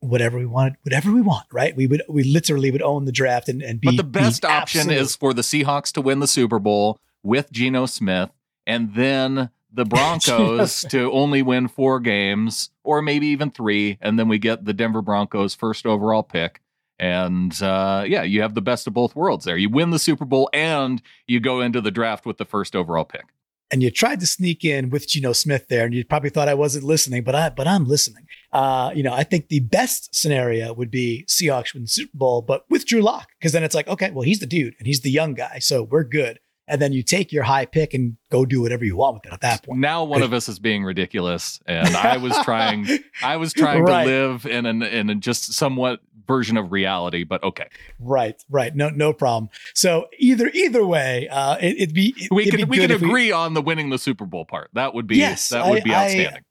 Whatever 0.00 0.38
we 0.38 0.46
wanted, 0.46 0.76
whatever 0.82 1.12
we 1.12 1.20
want, 1.20 1.46
right? 1.52 1.74
We 1.74 1.86
would 1.86 2.02
we 2.08 2.22
literally 2.22 2.70
would 2.70 2.82
own 2.82 3.04
the 3.04 3.12
draft 3.12 3.48
and, 3.48 3.62
and 3.62 3.80
be. 3.80 3.88
But 3.88 3.96
the 3.96 4.04
best 4.04 4.44
option 4.44 4.82
absolute. 4.82 5.00
is 5.00 5.16
for 5.16 5.34
the 5.34 5.42
Seahawks 5.42 5.92
to 5.92 6.00
win 6.00 6.20
the 6.20 6.28
Super 6.28 6.58
Bowl 6.58 7.00
with 7.22 7.50
Geno 7.50 7.86
Smith, 7.86 8.30
and 8.68 8.94
then 8.94 9.50
the 9.72 9.84
Broncos 9.86 10.82
to 10.90 11.10
only 11.10 11.42
win 11.42 11.66
four 11.66 11.98
games, 11.98 12.70
or 12.84 13.02
maybe 13.02 13.26
even 13.28 13.50
three, 13.50 13.98
and 14.00 14.16
then 14.18 14.28
we 14.28 14.38
get 14.38 14.64
the 14.64 14.72
Denver 14.72 15.02
Broncos 15.02 15.54
first 15.54 15.86
overall 15.86 16.22
pick. 16.22 16.60
And 17.00 17.60
uh, 17.62 18.04
yeah, 18.06 18.22
you 18.22 18.42
have 18.42 18.54
the 18.54 18.60
best 18.60 18.86
of 18.86 18.92
both 18.92 19.16
worlds 19.16 19.44
there. 19.44 19.56
You 19.56 19.68
win 19.68 19.90
the 19.90 19.98
Super 19.98 20.24
Bowl 20.24 20.50
and 20.52 21.00
you 21.26 21.40
go 21.40 21.60
into 21.60 21.80
the 21.80 21.92
draft 21.92 22.26
with 22.26 22.38
the 22.38 22.44
first 22.44 22.74
overall 22.76 23.04
pick 23.04 23.26
and 23.70 23.82
you 23.82 23.90
tried 23.90 24.20
to 24.20 24.26
sneak 24.26 24.64
in 24.64 24.90
with 24.90 25.08
Geno 25.08 25.32
Smith 25.32 25.68
there, 25.68 25.84
and 25.84 25.94
you 25.94 26.04
probably 26.04 26.30
thought 26.30 26.48
I 26.48 26.54
wasn't 26.54 26.84
listening, 26.84 27.22
but 27.22 27.34
I 27.34 27.50
but 27.50 27.66
I'm 27.66 27.86
listening. 27.86 28.26
Uh, 28.52 28.90
you 28.94 29.02
know, 29.02 29.12
I 29.12 29.24
think 29.24 29.48
the 29.48 29.60
best 29.60 30.14
scenario 30.14 30.72
would 30.72 30.90
be 30.90 31.24
Seahawks 31.28 31.74
win 31.74 31.82
the 31.82 31.88
Super 31.88 32.16
Bowl, 32.16 32.42
but 32.42 32.64
with 32.70 32.86
Drew 32.86 33.02
Lock, 33.02 33.28
because 33.38 33.52
then 33.52 33.62
it's 33.62 33.74
like, 33.74 33.88
okay, 33.88 34.10
well, 34.10 34.22
he's 34.22 34.40
the 34.40 34.46
dude 34.46 34.74
and 34.78 34.86
he's 34.86 35.00
the 35.00 35.10
young 35.10 35.34
guy, 35.34 35.58
so 35.58 35.82
we're 35.82 36.04
good. 36.04 36.40
And 36.68 36.80
then 36.80 36.92
you 36.92 37.02
take 37.02 37.32
your 37.32 37.44
high 37.44 37.66
pick 37.66 37.94
and 37.94 38.16
go 38.30 38.44
do 38.44 38.60
whatever 38.60 38.84
you 38.84 38.96
want 38.96 39.14
with 39.14 39.26
it 39.26 39.32
at 39.32 39.40
that 39.40 39.62
point. 39.64 39.80
Now 39.80 40.04
one 40.04 40.22
of 40.22 40.32
us 40.34 40.48
is 40.48 40.58
being 40.58 40.84
ridiculous, 40.84 41.60
and 41.66 41.96
I 41.96 42.18
was 42.18 42.36
trying, 42.44 42.86
I 43.22 43.36
was 43.36 43.52
trying 43.52 43.82
right. 43.82 44.04
to 44.04 44.10
live 44.10 44.46
in 44.46 44.66
an 44.66 44.82
in 44.82 45.10
a 45.10 45.14
just 45.14 45.52
somewhat 45.54 46.00
version 46.28 46.56
of 46.56 46.70
reality, 46.70 47.24
but 47.24 47.42
okay. 47.42 47.68
Right, 47.98 48.40
right. 48.50 48.76
No, 48.76 48.90
no 48.90 49.12
problem. 49.12 49.48
So 49.74 50.06
either 50.18 50.48
either 50.54 50.86
way, 50.86 51.26
uh, 51.28 51.56
it, 51.60 51.80
would 51.80 51.94
be 51.94 52.14
it, 52.16 52.30
we 52.30 52.50
could 52.50 52.68
we 52.68 52.78
could 52.78 52.90
agree 52.90 53.26
we, 53.26 53.32
on 53.32 53.54
the 53.54 53.62
winning 53.62 53.90
the 53.90 53.98
Super 53.98 54.26
Bowl 54.26 54.44
part. 54.44 54.70
That 54.74 54.94
would 54.94 55.06
be 55.08 55.16
yes, 55.16 55.48
that 55.48 55.66
would 55.66 55.80
I, 55.80 55.84
be 55.84 55.94
outstanding. 55.94 56.44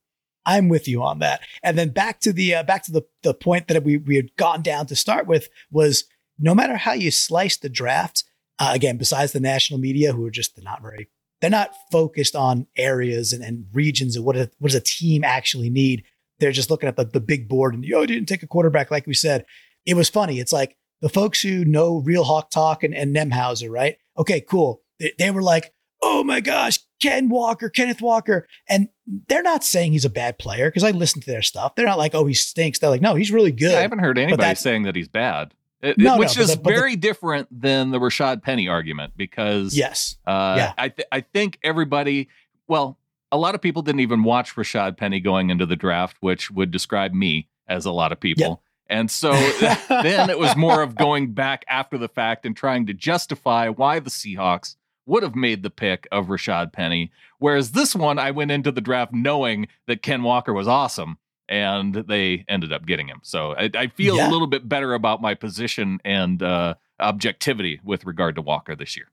I, 0.45 0.57
I'm 0.57 0.69
with 0.69 0.87
you 0.87 1.03
on 1.03 1.19
that. 1.19 1.41
And 1.61 1.77
then 1.77 1.89
back 1.89 2.19
to 2.21 2.33
the 2.33 2.55
uh, 2.55 2.63
back 2.63 2.83
to 2.83 2.91
the 2.91 3.03
the 3.21 3.33
point 3.33 3.67
that 3.67 3.83
we 3.83 3.97
we 3.97 4.15
had 4.15 4.35
gone 4.35 4.61
down 4.61 4.87
to 4.87 4.95
start 4.95 5.27
with 5.27 5.47
was 5.71 6.05
no 6.39 6.53
matter 6.53 6.77
how 6.77 6.93
you 6.93 7.11
slice 7.11 7.57
the 7.57 7.69
draft, 7.69 8.23
uh, 8.59 8.71
again, 8.73 8.97
besides 8.97 9.31
the 9.31 9.39
national 9.39 9.79
media 9.79 10.13
who 10.13 10.25
are 10.25 10.31
just 10.31 10.61
not 10.63 10.81
very 10.81 11.09
they're 11.39 11.49
not 11.49 11.71
focused 11.91 12.35
on 12.35 12.65
areas 12.75 13.31
and, 13.31 13.43
and 13.43 13.65
regions 13.71 14.15
and 14.15 14.25
what, 14.25 14.35
a, 14.35 14.49
what 14.57 14.71
does 14.71 14.75
a 14.75 14.83
team 14.83 15.23
actually 15.23 15.69
need. 15.69 16.03
They're 16.39 16.51
just 16.51 16.71
looking 16.71 16.89
at 16.89 16.95
the, 16.95 17.05
the 17.05 17.19
big 17.19 17.47
board 17.47 17.75
and, 17.75 17.83
yo, 17.83 18.05
didn't 18.05 18.27
take 18.27 18.43
a 18.43 18.47
quarterback, 18.47 18.89
like 18.89 19.05
we 19.05 19.13
said 19.13 19.45
it 19.85 19.95
was 19.95 20.09
funny. 20.09 20.39
It's 20.39 20.53
like 20.53 20.77
the 21.01 21.09
folks 21.09 21.41
who 21.41 21.63
know 21.63 21.97
Real 21.99 22.23
Hawk 22.23 22.51
Talk 22.51 22.83
and, 22.83 22.93
and 22.93 23.15
Nemhauser, 23.15 23.69
right? 23.71 23.97
Okay, 24.17 24.41
cool. 24.41 24.81
They, 24.99 25.13
they 25.17 25.31
were 25.31 25.41
like, 25.41 25.73
oh 26.03 26.23
my 26.23 26.41
gosh, 26.41 26.79
Ken 27.01 27.29
Walker, 27.29 27.69
Kenneth 27.69 28.01
Walker. 28.01 28.47
And 28.67 28.89
they're 29.27 29.41
not 29.41 29.63
saying 29.63 29.93
he's 29.93 30.05
a 30.05 30.09
bad 30.09 30.37
player 30.37 30.69
because 30.69 30.83
I 30.83 30.91
listen 30.91 31.21
to 31.21 31.31
their 31.31 31.41
stuff. 31.41 31.75
They're 31.75 31.85
not 31.85 31.97
like, 31.97 32.13
oh, 32.13 32.25
he 32.25 32.33
stinks. 32.33 32.79
They're 32.79 32.89
like, 32.89 33.01
no, 33.01 33.15
he's 33.15 33.31
really 33.31 33.51
good. 33.51 33.71
Yeah, 33.71 33.79
I 33.79 33.81
haven't 33.81 33.99
heard 33.99 34.17
anybody 34.17 34.55
saying 34.55 34.83
that 34.83 34.95
he's 34.95 35.07
bad. 35.07 35.53
It, 35.87 35.97
no, 35.97 36.17
which 36.17 36.35
no, 36.37 36.43
is 36.43 36.55
the, 36.55 36.61
very 36.61 36.95
the, 36.95 37.01
different 37.01 37.47
than 37.51 37.91
the 37.91 37.99
Rashad 37.99 38.43
Penny 38.43 38.67
argument 38.67 39.13
because 39.15 39.75
yes, 39.75 40.17
uh, 40.25 40.55
yeah. 40.57 40.73
I 40.77 40.89
th- 40.89 41.07
I 41.11 41.21
think 41.21 41.59
everybody, 41.63 42.29
well, 42.67 42.97
a 43.31 43.37
lot 43.37 43.55
of 43.55 43.61
people 43.61 43.81
didn't 43.81 44.01
even 44.01 44.23
watch 44.23 44.55
Rashad 44.55 44.97
Penny 44.97 45.19
going 45.19 45.49
into 45.49 45.65
the 45.65 45.75
draft, 45.75 46.17
which 46.19 46.51
would 46.51 46.71
describe 46.71 47.13
me 47.13 47.47
as 47.67 47.85
a 47.85 47.91
lot 47.91 48.11
of 48.11 48.19
people. 48.19 48.61
And 48.89 49.11
so 49.11 49.31
then 49.89 50.29
it 50.29 50.39
was 50.39 50.55
more 50.55 50.81
of 50.81 50.95
going 50.95 51.33
back 51.33 51.65
after 51.67 51.97
the 51.97 52.07
fact 52.07 52.45
and 52.45 52.55
trying 52.55 52.85
to 52.87 52.93
justify 52.93 53.69
why 53.69 53.99
the 53.99 54.09
Seahawks 54.09 54.75
would 55.05 55.23
have 55.23 55.35
made 55.35 55.63
the 55.63 55.69
pick 55.69 56.07
of 56.11 56.27
Rashad 56.27 56.73
Penny. 56.73 57.11
Whereas 57.39 57.71
this 57.71 57.95
one, 57.95 58.19
I 58.19 58.31
went 58.31 58.51
into 58.51 58.71
the 58.71 58.81
draft 58.81 59.13
knowing 59.13 59.67
that 59.87 60.01
Ken 60.01 60.23
Walker 60.23 60.53
was 60.53 60.67
awesome 60.67 61.17
and 61.49 61.93
they 61.93 62.45
ended 62.47 62.73
up 62.73 62.85
getting 62.85 63.07
him. 63.07 63.19
So 63.23 63.53
I, 63.55 63.69
I 63.73 63.87
feel 63.87 64.17
yeah. 64.17 64.29
a 64.29 64.31
little 64.31 64.47
bit 64.47 64.67
better 64.67 64.93
about 64.93 65.21
my 65.21 65.33
position 65.33 65.99
and 66.03 66.41
uh, 66.41 66.75
objectivity 66.99 67.79
with 67.83 68.05
regard 68.05 68.35
to 68.35 68.41
Walker 68.41 68.75
this 68.75 68.97
year. 68.97 69.07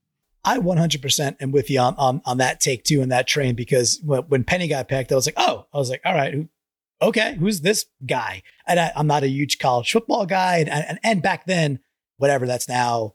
I 0.44 0.58
100% 0.58 1.36
am 1.40 1.52
with 1.52 1.70
you 1.70 1.80
on, 1.80 1.94
on, 1.96 2.20
on 2.26 2.38
that 2.38 2.60
take 2.60 2.84
too, 2.84 3.00
and 3.00 3.10
that 3.10 3.26
train, 3.26 3.54
because 3.54 4.00
when, 4.04 4.22
when 4.22 4.44
Penny 4.44 4.68
got 4.68 4.88
picked, 4.88 5.10
I 5.10 5.14
was 5.14 5.26
like, 5.26 5.38
oh, 5.38 5.66
I 5.72 5.78
was 5.78 5.88
like, 5.88 6.02
all 6.04 6.14
right, 6.14 6.34
who, 6.34 6.48
okay, 7.00 7.34
who's 7.36 7.62
this 7.62 7.86
guy? 8.04 8.42
And 8.66 8.78
I, 8.78 8.92
am 8.94 9.06
not 9.06 9.22
a 9.22 9.28
huge 9.28 9.58
college 9.58 9.90
football 9.90 10.26
guy. 10.26 10.58
And, 10.58 10.68
and, 10.68 10.98
and 11.02 11.22
back 11.22 11.46
then, 11.46 11.80
whatever 12.18 12.46
that's 12.46 12.68
now, 12.68 13.14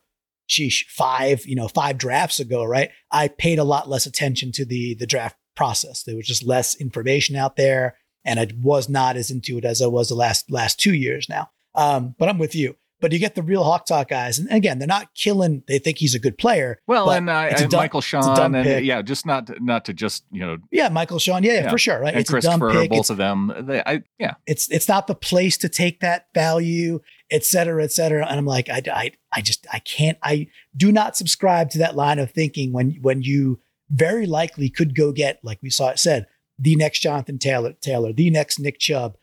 sheesh, 0.49 0.85
five, 0.87 1.45
you 1.45 1.55
know, 1.55 1.67
five 1.67 1.99
drafts 1.99 2.39
ago, 2.39 2.63
right? 2.63 2.89
I 3.11 3.27
paid 3.27 3.59
a 3.59 3.63
lot 3.63 3.87
less 3.87 4.07
attention 4.07 4.51
to 4.53 4.65
the, 4.65 4.95
the 4.95 5.05
draft 5.05 5.37
process. 5.55 6.01
There 6.03 6.15
was 6.15 6.25
just 6.25 6.43
less 6.43 6.73
information 6.75 7.35
out 7.35 7.57
there. 7.57 7.98
And 8.25 8.39
I 8.39 8.47
was 8.61 8.89
not 8.89 9.15
as 9.15 9.31
into 9.31 9.57
it 9.57 9.65
as 9.65 9.81
I 9.81 9.87
was 9.87 10.09
the 10.09 10.15
last, 10.15 10.51
last 10.51 10.79
two 10.79 10.93
years 10.93 11.27
now. 11.29 11.49
Um, 11.75 12.15
but 12.17 12.29
I'm 12.29 12.37
with 12.37 12.55
you. 12.55 12.75
but 13.01 13.11
you 13.11 13.19
get 13.19 13.35
the 13.35 13.43
real 13.43 13.63
Hawk 13.63 13.85
Talk 13.85 14.09
guys, 14.09 14.39
and 14.39 14.51
again, 14.51 14.79
they're 14.79 14.87
not 14.87 15.13
killing. 15.15 15.63
They 15.67 15.79
think 15.79 15.97
he's 15.97 16.15
a 16.15 16.19
good 16.19 16.37
player. 16.37 16.79
Well, 16.87 17.09
and, 17.11 17.29
uh, 17.29 17.49
and 17.57 17.69
dumb, 17.69 17.79
Michael 17.79 18.01
Sean, 18.01 18.55
and 18.55 18.63
pick. 18.63 18.83
yeah, 18.83 19.01
just 19.01 19.25
not 19.25 19.47
to, 19.47 19.63
not 19.63 19.85
to 19.85 19.93
just 19.93 20.25
you 20.31 20.41
know. 20.41 20.57
Yeah, 20.71 20.89
Michael 20.89 21.19
Sean, 21.19 21.43
yeah, 21.43 21.53
yeah, 21.53 21.69
for 21.69 21.77
sure, 21.77 21.99
right? 21.99 22.13
And 22.13 22.21
it's 22.21 22.29
Christopher, 22.29 22.69
a 22.69 22.73
dumb 22.73 22.81
pick. 22.81 22.89
both 22.89 22.99
it's, 22.99 23.09
of 23.09 23.17
them. 23.17 23.53
They, 23.61 23.81
I, 23.85 24.03
yeah, 24.17 24.33
it's 24.45 24.69
it's 24.69 24.87
not 24.87 25.07
the 25.07 25.15
place 25.15 25.57
to 25.59 25.69
take 25.69 26.01
that 26.01 26.27
value, 26.33 26.99
et 27.31 27.45
cetera, 27.45 27.83
et 27.83 27.91
cetera. 27.91 28.25
And 28.27 28.37
I'm 28.37 28.45
like, 28.45 28.69
I, 28.69 28.81
I, 28.91 29.11
I 29.33 29.41
just, 29.41 29.65
I 29.71 29.79
can't. 29.79 30.17
I 30.21 30.47
do 30.75 30.91
not 30.91 31.15
subscribe 31.15 31.69
to 31.71 31.77
that 31.79 31.95
line 31.95 32.19
of 32.19 32.31
thinking 32.31 32.73
when 32.73 32.97
when 33.01 33.21
you 33.21 33.59
very 33.89 34.25
likely 34.25 34.69
could 34.69 34.95
go 34.95 35.11
get, 35.11 35.39
like 35.43 35.59
we 35.63 35.69
saw 35.69 35.89
it 35.89 35.99
said, 35.99 36.27
the 36.59 36.75
next 36.75 36.99
Jonathan 36.99 37.39
Taylor, 37.39 37.73
Taylor, 37.73 38.13
the 38.13 38.29
next 38.29 38.59
Nick 38.59 38.79
Chubb 38.79 39.15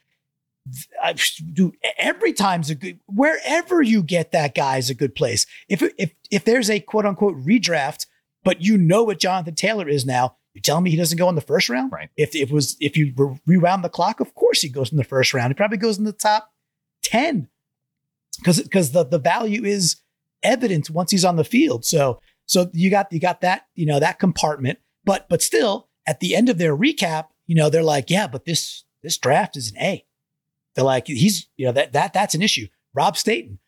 I, 1.03 1.14
dude, 1.53 1.77
every 1.99 2.33
time's 2.33 2.70
a 2.70 2.75
good. 2.75 2.99
Wherever 3.07 3.83
you 3.83 4.03
get 4.03 4.33
that 4.33 4.55
guy 4.55 4.79
is 4.79 4.90
a 4.90 4.94
good 4.94 5.14
place. 5.14 5.46
If 5.68 5.83
if 5.99 6.12
if 6.31 6.44
there's 6.44 6.70
a 6.70 6.81
quote 6.81 7.07
unquote 7.07 7.37
redraft, 7.37 8.07
but 8.42 8.62
you 8.62 8.77
know 8.77 9.05
what 9.05 9.20
Jonathan 9.20 9.55
Taylor 9.55 9.88
is 9.88 10.05
now, 10.05 10.37
you 10.55 10.61
telling 10.61 10.85
me 10.85 10.90
he 10.90 10.96
doesn't 10.96 11.18
go 11.18 11.29
in 11.29 11.35
the 11.35 11.40
first 11.40 11.68
round? 11.68 11.92
Right. 11.92 12.09
If 12.16 12.35
if 12.35 12.51
it 12.51 12.55
was 12.55 12.77
if 12.81 12.96
you 12.96 13.38
rewound 13.46 13.85
the 13.85 13.88
clock, 13.88 14.20
of 14.20 14.35
course 14.35 14.62
he 14.62 14.68
goes 14.68 14.90
in 14.90 14.96
the 14.96 15.05
first 15.05 15.33
round. 15.33 15.51
He 15.51 15.55
probably 15.55 15.79
goes 15.79 15.99
in 15.99 16.05
the 16.05 16.12
top 16.12 16.53
ten 17.03 17.49
because 18.38 18.61
because 18.61 18.90
the 18.90 19.05
the 19.05 19.20
value 19.20 19.64
is 19.64 19.96
evident 20.42 20.90
once 20.90 21.11
he's 21.11 21.25
on 21.25 21.37
the 21.37 21.44
field. 21.44 21.85
So 21.85 22.20
so 22.46 22.70
you 22.72 22.90
got 22.90 23.12
you 23.12 23.20
got 23.20 23.40
that 23.42 23.66
you 23.75 23.87
know 23.87 24.01
that 24.01 24.18
compartment, 24.18 24.81
but 25.05 25.29
but 25.29 25.42
still 25.42 25.88
at 26.07 26.21
the 26.21 26.35
end 26.35 26.49
of 26.49 26.59
their 26.59 26.77
recap, 26.77 27.27
you 27.47 27.55
know 27.55 27.71
they're 27.71 27.83
like, 27.83 28.11
yeah, 28.11 28.27
but 28.27 28.45
this 28.45 28.85
this 29.03 29.19
draft 29.19 29.57
is 29.57 29.71
an 29.71 29.79
A. 29.81 30.05
They're 30.75 30.85
like, 30.85 31.07
he's, 31.07 31.49
you 31.57 31.66
know, 31.66 31.73
that 31.73 31.92
that 31.92 32.12
that's 32.12 32.35
an 32.35 32.42
issue. 32.42 32.66
Rob 32.95 33.16
Staton, 33.16 33.59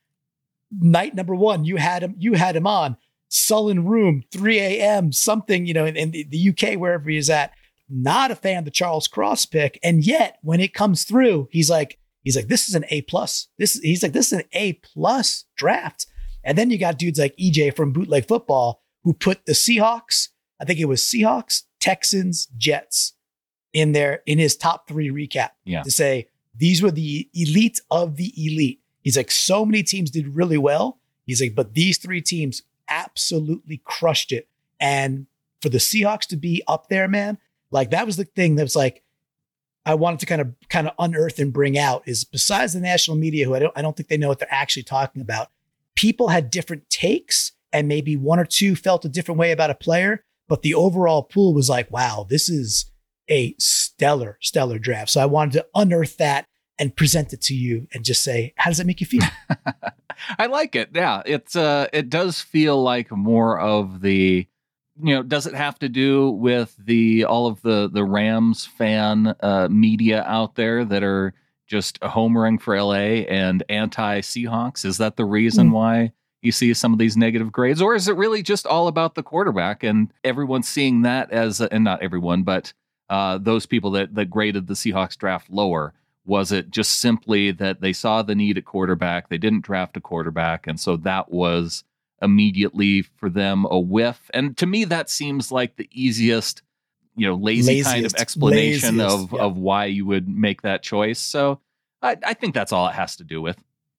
night 0.71 1.15
number 1.15 1.35
one, 1.35 1.65
you 1.65 1.77
had 1.77 2.03
him, 2.03 2.15
you 2.19 2.35
had 2.35 2.57
him 2.57 2.67
on. 2.67 2.97
Sullen 3.29 3.85
Room, 3.87 4.25
3 4.33 4.59
a.m., 4.59 5.13
something, 5.13 5.67
you 5.67 5.75
know, 5.75 5.85
in, 5.85 5.97
in 5.97 6.11
the, 6.13 6.25
the 6.25 6.49
UK, 6.49 6.79
wherever 6.79 7.11
he 7.11 7.19
is 7.19 7.29
at. 7.29 7.53
Not 7.91 8.31
a 8.31 8.35
fan 8.35 8.59
of 8.59 8.65
the 8.65 8.71
Charles 8.71 9.09
Cross 9.09 9.47
pick. 9.47 9.79
And 9.83 10.05
yet 10.05 10.39
when 10.43 10.61
it 10.61 10.75
comes 10.75 11.05
through, 11.05 11.49
he's 11.51 11.71
like, 11.71 11.99
he's 12.23 12.37
like, 12.37 12.49
this 12.49 12.69
is 12.69 12.75
an 12.75 12.85
A 12.91 13.03
plus. 13.03 13.49
This 13.59 13.75
he's 13.75 14.03
like, 14.03 14.13
this 14.13 14.33
is 14.33 14.41
an 14.41 14.45
A 14.53 14.75
plus 14.75 15.45
draft. 15.57 16.07
And 16.45 16.57
then 16.57 16.71
you 16.71 16.79
got 16.79 16.99
dudes 16.99 17.19
like 17.19 17.37
EJ 17.37 17.77
from 17.77 17.93
bootleg 17.93 18.27
football 18.27 18.83
who 19.05 19.13
put 19.13 19.47
the 19.47 19.53
Seahawks, 19.53 20.29
I 20.61 20.65
think 20.65 20.81
it 20.81 20.87
was 20.87 21.03
Seahawks, 21.03 21.63
Texans, 21.81 22.49
Jets 22.57 23.15
in 23.73 23.93
there 23.93 24.23
in 24.27 24.39
his 24.39 24.57
top 24.57 24.89
three 24.89 25.11
recap 25.11 25.51
yeah. 25.65 25.83
to 25.83 25.91
say 25.91 26.29
these 26.57 26.83
were 26.83 26.91
the 26.91 27.29
elite 27.35 27.81
of 27.91 28.17
the 28.17 28.33
elite. 28.37 28.81
He's 29.03 29.17
like, 29.17 29.31
so 29.31 29.65
many 29.65 29.83
teams 29.83 30.11
did 30.11 30.35
really 30.35 30.59
well. 30.59 30.99
He's 31.27 31.41
like, 31.41 31.55
but 31.55 31.75
these 31.75 31.99
three 31.99 32.21
teams 32.21 32.63
absolutely 32.89 33.81
crushed 33.85 34.33
it. 34.33 34.49
And 34.81 35.27
for 35.61 35.69
the 35.69 35.79
Seahawks 35.79 36.27
to 36.29 36.37
be 36.37 36.63
up 36.67 36.89
there, 36.89 37.09
man, 37.09 37.39
like 37.71 37.91
that 37.91 38.07
was 38.07 38.17
the 38.17 38.25
thing 38.25 38.57
that 38.57 38.63
was 38.63 38.77
like, 38.77 39.03
I 39.85 39.95
wanted 39.95 40.21
to 40.21 40.27
kind 40.27 40.41
of 40.41 40.55
kind 40.69 40.87
of 40.87 40.95
unearth 40.99 41.39
and 41.39 41.53
bring 41.53 41.79
out 41.79 42.03
is 42.07 42.25
besides 42.25 42.75
the 42.75 42.81
national 42.81 43.17
media, 43.17 43.47
who 43.47 43.55
I 43.55 43.59
don't 43.59 43.73
I 43.77 43.83
don't 43.83 43.97
think 43.97 44.09
they 44.09 44.19
know 44.19 44.29
what 44.29 44.39
they're 44.39 44.53
actually 44.53 44.83
talking 44.83 45.23
about. 45.23 45.49
People 45.95 46.29
had 46.29 46.51
different 46.51 46.91
takes, 46.91 47.53
and 47.73 47.89
maybe 47.89 48.15
one 48.17 48.39
or 48.39 48.45
two 48.45 48.77
felt 48.77 49.05
a 49.05 49.09
different 49.09 49.39
way 49.39 49.51
about 49.51 49.71
a 49.71 49.75
player, 49.75 50.25
but 50.49 50.63
the 50.63 50.75
overall 50.75 51.23
pool 51.23 51.55
was 51.55 51.69
like, 51.69 51.91
wow, 51.91 52.27
this 52.29 52.49
is 52.49 52.91
a 53.31 53.55
stellar, 53.59 54.39
stellar 54.41 54.79
draft. 54.79 55.11
So 55.11 55.21
I 55.21 55.27
wanted 55.27 55.53
to 55.53 55.67
unearth 55.75 56.17
that 56.17 56.47
and 56.79 56.97
present 56.97 57.33
it 57.33 57.43
to 57.43 57.55
you 57.55 57.87
and 57.93 58.05
just 58.05 58.23
say, 58.23 58.55
how 58.57 58.71
does 58.71 58.79
that 58.79 58.87
make 58.87 59.01
you 59.01 59.07
feel? 59.07 59.23
I 60.39 60.47
like 60.47 60.75
it. 60.75 60.91
Yeah. 60.95 61.23
It's 61.27 61.55
uh 61.55 61.87
it 61.93 62.09
does 62.09 62.41
feel 62.41 62.83
like 62.83 63.11
more 63.11 63.59
of 63.59 64.01
the 64.01 64.47
you 65.01 65.15
know, 65.15 65.23
does 65.23 65.47
it 65.47 65.55
have 65.55 65.79
to 65.79 65.89
do 65.89 66.31
with 66.31 66.75
the 66.77 67.25
all 67.25 67.47
of 67.47 67.63
the 67.63 67.89
the 67.93 68.05
Rams 68.05 68.67
fan 68.67 69.35
uh 69.41 69.69
media 69.71 70.23
out 70.25 70.55
there 70.55 70.85
that 70.85 71.03
are 71.03 71.35
just 71.67 72.01
homering 72.01 72.61
for 72.61 72.81
LA 72.81 73.25
and 73.29 73.63
anti 73.69 74.21
Seahawks? 74.21 74.85
Is 74.85 74.99
that 74.99 75.17
the 75.17 75.25
reason 75.25 75.71
mm. 75.71 75.73
why 75.73 76.13
you 76.43 76.53
see 76.53 76.73
some 76.75 76.93
of 76.93 76.99
these 76.99 77.17
negative 77.17 77.51
grades 77.51 77.83
or 77.83 77.95
is 77.95 78.09
it 78.09 78.17
really 78.17 78.43
just 78.43 78.67
all 78.67 78.89
about 78.89 79.15
the 79.15 79.23
quarterback 79.23 79.83
and 79.83 80.13
everyone 80.25 80.63
seeing 80.63 81.03
that 81.03 81.31
as 81.31 81.61
and 81.61 81.85
not 81.85 82.03
everyone 82.03 82.43
but 82.43 82.73
uh, 83.11 83.39
those 83.39 83.67
people 83.67 83.91
that 83.93 84.15
that 84.15 84.27
graded 84.27 84.67
the 84.67 84.75
Seahawks 84.75 85.17
draft 85.17 85.51
lower? 85.51 85.95
Was 86.27 86.53
it 86.53 86.71
just 86.71 86.99
simply 86.99 87.51
that 87.53 87.81
they 87.81 87.93
saw 87.93 88.23
the 88.23 88.35
need 88.35 88.59
at 88.59 88.67
quarterback, 88.67 89.29
they 89.29 89.39
didn't 89.39 89.63
draft 89.63 89.97
a 89.97 90.01
quarterback, 90.01 90.67
and 90.67 90.79
so 90.79 90.97
that 90.99 91.31
was 91.31 91.85
immediately 92.21 93.03
for 93.03 93.31
them 93.31 93.67
a 93.71 93.79
whiff? 93.79 94.31
And 94.35 94.57
to 94.59 94.67
me, 94.67 94.85
that 94.85 95.09
seems 95.09 95.51
like 95.51 95.77
the 95.77 95.89
easiest, 95.91 96.63
you 97.17 97.27
know, 97.27 97.35
lazy 97.35 97.77
laziest, 97.77 97.91
kind 97.91 98.07
of 98.07 98.15
explanation 98.17 98.99
laziest, 98.99 99.33
of 99.33 99.33
yeah. 99.33 99.41
of 99.41 99.57
why 99.57 99.87
you 99.87 100.05
would 100.05 100.29
make 100.29 100.63
that 100.63 100.83
choice. 100.83 101.19
So 101.19 101.61
I, 102.03 102.17
I 102.23 102.35
think 102.35 102.55
that's 102.55 102.73
all 102.73 102.89
it 102.89 102.95
has 102.95 103.17
to 103.17 103.25
do 103.25 103.41
with. 103.41 103.57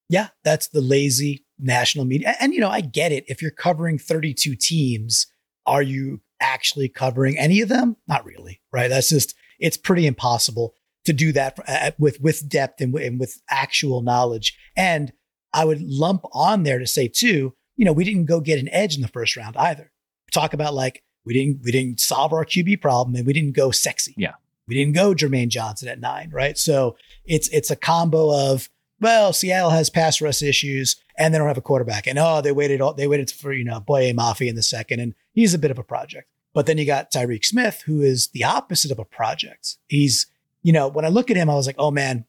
Yeah, 0.07 0.29
that's 0.43 0.67
the 0.67 0.81
lazy 0.81 1.43
national 1.59 2.05
media. 2.05 2.35
And, 2.39 2.53
you 2.53 2.59
know, 2.59 2.69
I 2.69 2.81
get 2.81 3.11
it. 3.11 3.25
If 3.27 3.41
you're 3.41 3.51
covering 3.51 3.97
32 3.97 4.55
teams, 4.55 5.27
are 5.65 5.81
you 5.81 6.21
actually 6.39 6.89
covering 6.89 7.37
any 7.37 7.61
of 7.61 7.69
them? 7.69 7.97
Not 8.07 8.25
really, 8.25 8.61
right? 8.71 8.89
That's 8.89 9.09
just 9.09 9.35
it's 9.59 9.77
pretty 9.77 10.07
impossible 10.07 10.73
to 11.05 11.13
do 11.13 11.31
that 11.33 11.59
uh, 11.67 11.91
with 11.97 12.21
with 12.21 12.47
depth 12.49 12.81
and, 12.81 12.95
and 12.95 13.19
with 13.19 13.41
actual 13.49 14.01
knowledge. 14.01 14.57
And 14.75 15.11
I 15.53 15.65
would 15.65 15.81
lump 15.81 16.23
on 16.33 16.63
there 16.63 16.79
to 16.79 16.87
say 16.87 17.07
too, 17.07 17.53
you 17.75 17.85
know, 17.85 17.93
we 17.93 18.03
didn't 18.03 18.25
go 18.25 18.39
get 18.39 18.59
an 18.59 18.69
edge 18.69 18.95
in 18.95 19.01
the 19.01 19.07
first 19.07 19.35
round 19.35 19.57
either. 19.57 19.91
Talk 20.31 20.53
about 20.53 20.73
like 20.73 21.03
we 21.25 21.33
didn't 21.33 21.61
we 21.63 21.71
didn't 21.71 21.99
solve 21.99 22.33
our 22.33 22.45
QB 22.45 22.81
problem 22.81 23.15
and 23.15 23.25
we 23.25 23.33
didn't 23.33 23.55
go 23.55 23.71
sexy. 23.71 24.13
Yeah. 24.17 24.33
We 24.67 24.75
didn't 24.75 24.93
go 24.93 25.15
Jermaine 25.15 25.49
Johnson 25.49 25.87
at 25.87 25.99
nine, 25.99 26.29
right? 26.31 26.57
So 26.57 26.95
it's 27.25 27.47
it's 27.49 27.71
a 27.71 27.75
combo 27.75 28.51
of 28.51 28.69
well, 29.01 29.31
Seattle 29.31 29.69
has 29.69 29.89
pass 29.89 30.21
rush 30.21 30.41
issues 30.41 30.97
and 31.19 31.33
they 31.33 31.37
don't 31.37 31.47
have 31.47 31.57
a 31.57 31.61
quarterback. 31.61 32.07
And 32.07 32.17
oh, 32.17 32.41
they 32.41 32.53
waited 32.53 32.81
all, 32.81 32.93
they 32.93 33.07
waited 33.07 33.29
for, 33.29 33.51
you 33.51 33.65
know, 33.65 33.81
Boye 33.81 34.13
Mafe 34.13 34.47
in 34.47 34.55
the 34.55 34.63
second, 34.63 35.01
and 35.01 35.13
he's 35.33 35.53
a 35.53 35.59
bit 35.59 35.69
of 35.69 35.77
a 35.77 35.83
project. 35.83 36.29
But 36.53 36.65
then 36.65 36.77
you 36.77 36.85
got 36.85 37.11
Tyreke 37.11 37.45
Smith, 37.45 37.83
who 37.85 38.01
is 38.01 38.29
the 38.29 38.45
opposite 38.45 38.89
of 38.89 38.97
a 38.97 39.05
project. 39.05 39.75
He's, 39.87 40.25
you 40.63 40.73
know, 40.73 40.87
when 40.87 41.05
I 41.05 41.09
look 41.09 41.29
at 41.29 41.37
him, 41.37 41.49
I 41.49 41.55
was 41.55 41.67
like, 41.67 41.75
oh 41.77 41.91
man, 41.91 42.25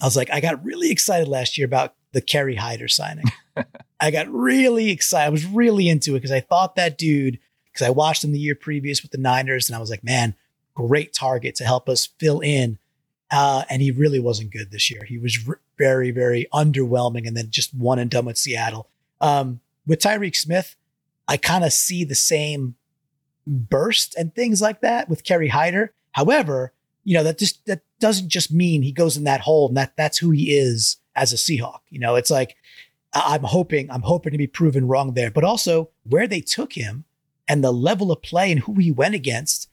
I 0.00 0.06
was 0.06 0.16
like, 0.16 0.30
I 0.32 0.40
got 0.40 0.64
really 0.64 0.90
excited 0.90 1.28
last 1.28 1.58
year 1.58 1.66
about 1.66 1.94
the 2.12 2.22
Kerry 2.22 2.56
Hyder 2.56 2.88
signing. 2.88 3.26
I 4.00 4.10
got 4.10 4.28
really 4.28 4.90
excited. 4.90 5.26
I 5.26 5.30
was 5.30 5.44
really 5.46 5.88
into 5.88 6.12
it 6.12 6.20
because 6.20 6.32
I 6.32 6.40
thought 6.40 6.76
that 6.76 6.96
dude, 6.96 7.38
because 7.66 7.86
I 7.86 7.90
watched 7.90 8.24
him 8.24 8.32
the 8.32 8.38
year 8.38 8.54
previous 8.54 9.02
with 9.02 9.12
the 9.12 9.18
Niners, 9.18 9.68
and 9.68 9.76
I 9.76 9.80
was 9.80 9.90
like, 9.90 10.02
man, 10.02 10.34
great 10.74 11.12
target 11.12 11.54
to 11.56 11.64
help 11.64 11.88
us 11.88 12.08
fill 12.18 12.40
in 12.40 12.78
uh, 13.30 13.64
and 13.70 13.80
he 13.80 13.90
really 13.90 14.20
wasn't 14.20 14.52
good 14.52 14.70
this 14.70 14.90
year. 14.90 15.04
He 15.04 15.18
was 15.18 15.38
r- 15.46 15.60
very, 15.80 16.10
very 16.10 16.46
underwhelming 16.52 17.26
and 17.26 17.34
then 17.34 17.46
just 17.50 17.74
one 17.74 17.98
and 17.98 18.10
done 18.10 18.26
with 18.26 18.36
Seattle. 18.36 18.88
Um, 19.20 19.60
with 19.86 20.00
Tyreke 20.00 20.36
Smith, 20.36 20.76
I 21.26 21.38
kind 21.38 21.64
of 21.64 21.72
see 21.72 22.04
the 22.04 22.14
same 22.14 22.74
burst 23.46 24.14
and 24.14 24.34
things 24.34 24.60
like 24.60 24.82
that 24.82 25.08
with 25.08 25.24
Kerry 25.24 25.48
Hyder. 25.48 25.94
However, 26.12 26.74
you 27.04 27.16
know, 27.16 27.24
that 27.24 27.38
just 27.38 27.64
that 27.64 27.80
doesn't 27.98 28.28
just 28.28 28.52
mean 28.52 28.82
he 28.82 28.92
goes 28.92 29.16
in 29.16 29.24
that 29.24 29.40
hole 29.40 29.68
and 29.68 29.76
that 29.78 29.96
that's 29.96 30.18
who 30.18 30.30
he 30.30 30.52
is 30.52 30.98
as 31.16 31.32
a 31.32 31.36
Seahawk. 31.36 31.80
You 31.88 31.98
know, 31.98 32.14
it's 32.14 32.30
like 32.30 32.56
I'm 33.14 33.44
hoping, 33.44 33.90
I'm 33.90 34.02
hoping 34.02 34.32
to 34.32 34.38
be 34.38 34.46
proven 34.46 34.86
wrong 34.86 35.14
there. 35.14 35.30
But 35.30 35.44
also 35.44 35.90
where 36.04 36.26
they 36.26 36.42
took 36.42 36.74
him 36.74 37.04
and 37.48 37.64
the 37.64 37.72
level 37.72 38.12
of 38.12 38.22
play 38.22 38.52
and 38.52 38.60
who 38.60 38.74
he 38.74 38.90
went 38.90 39.14
against, 39.14 39.70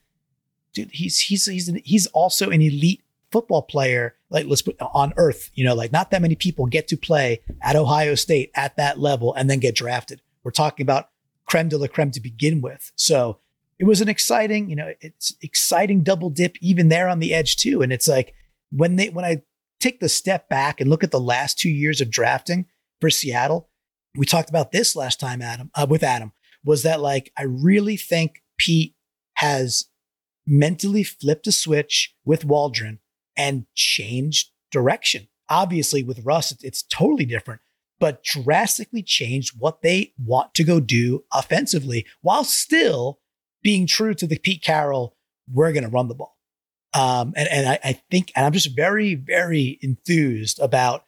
dude, 0.72 0.90
he's 0.92 1.20
he's 1.20 1.44
he's 1.44 1.68
an, 1.68 1.82
he's 1.84 2.06
also 2.08 2.50
an 2.50 2.62
elite 2.62 3.02
football 3.30 3.62
player, 3.62 4.14
like 4.30 4.46
let's 4.46 4.62
put 4.62 4.76
on 4.80 5.12
earth, 5.16 5.50
you 5.54 5.64
know, 5.64 5.74
like 5.74 5.92
not 5.92 6.10
that 6.10 6.22
many 6.22 6.34
people 6.34 6.66
get 6.66 6.88
to 6.88 6.96
play 6.96 7.40
at 7.62 7.76
Ohio 7.76 8.14
State 8.14 8.50
at 8.54 8.76
that 8.76 8.98
level 8.98 9.34
and 9.34 9.48
then 9.48 9.58
get 9.58 9.74
drafted. 9.74 10.20
We're 10.44 10.50
talking 10.50 10.84
about 10.84 11.08
creme 11.46 11.68
de 11.68 11.78
la 11.78 11.86
creme 11.86 12.10
to 12.10 12.20
begin 12.20 12.60
with. 12.60 12.92
So 12.94 13.38
it 13.78 13.84
was 13.84 14.00
an 14.00 14.08
exciting, 14.08 14.68
you 14.68 14.76
know, 14.76 14.92
it's 15.00 15.34
exciting 15.40 16.02
double 16.02 16.30
dip 16.30 16.56
even 16.60 16.88
there 16.88 17.08
on 17.08 17.20
the 17.20 17.32
edge 17.32 17.56
too. 17.56 17.80
And 17.80 17.92
it's 17.92 18.08
like 18.08 18.34
when 18.70 18.96
they, 18.96 19.08
when 19.08 19.24
I 19.24 19.42
take 19.80 20.00
the 20.00 20.08
step 20.08 20.48
back 20.48 20.80
and 20.80 20.90
look 20.90 21.04
at 21.04 21.10
the 21.10 21.20
last 21.20 21.58
two 21.58 21.70
years 21.70 22.00
of 22.00 22.10
drafting 22.10 22.66
for 23.00 23.08
Seattle, 23.08 23.70
we 24.16 24.26
talked 24.26 24.50
about 24.50 24.72
this 24.72 24.96
last 24.96 25.20
time, 25.20 25.40
Adam, 25.40 25.70
uh, 25.74 25.86
with 25.88 26.02
Adam, 26.02 26.32
was 26.64 26.82
that 26.82 27.00
like, 27.00 27.32
I 27.36 27.44
really 27.44 27.96
think 27.96 28.42
Pete 28.58 28.94
has 29.34 29.86
mentally 30.46 31.04
flipped 31.04 31.46
a 31.46 31.52
switch 31.52 32.14
with 32.24 32.44
Waldron 32.44 32.98
and 33.38 33.66
changed 33.74 34.50
direction. 34.70 35.28
Obviously, 35.48 36.02
with 36.02 36.24
Russ, 36.24 36.54
it's 36.62 36.82
totally 36.82 37.24
different, 37.24 37.62
but 37.98 38.22
drastically 38.22 39.02
changed 39.02 39.54
what 39.58 39.80
they 39.80 40.12
want 40.22 40.52
to 40.54 40.64
go 40.64 40.80
do 40.80 41.24
offensively 41.32 42.04
while 42.20 42.44
still 42.44 43.20
being 43.62 43.86
true 43.86 44.14
to 44.14 44.26
the 44.26 44.38
Pete 44.38 44.62
Carroll, 44.62 45.16
we're 45.50 45.72
going 45.72 45.84
to 45.84 45.90
run 45.90 46.08
the 46.08 46.14
ball. 46.14 46.36
Um, 46.94 47.32
and 47.36 47.48
and 47.48 47.68
I, 47.68 47.78
I 47.84 48.00
think, 48.10 48.32
and 48.34 48.44
I'm 48.44 48.52
just 48.52 48.74
very, 48.74 49.14
very 49.14 49.78
enthused 49.82 50.58
about 50.58 51.04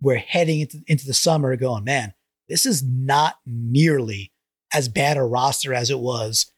we're 0.00 0.16
heading 0.16 0.60
into, 0.60 0.82
into 0.86 1.06
the 1.06 1.14
summer 1.14 1.56
going, 1.56 1.84
man, 1.84 2.14
this 2.48 2.66
is 2.66 2.82
not 2.82 3.36
nearly 3.46 4.32
as 4.72 4.88
bad 4.88 5.16
a 5.16 5.22
roster 5.22 5.72
as 5.72 5.90
it 5.90 5.98
was 5.98 6.52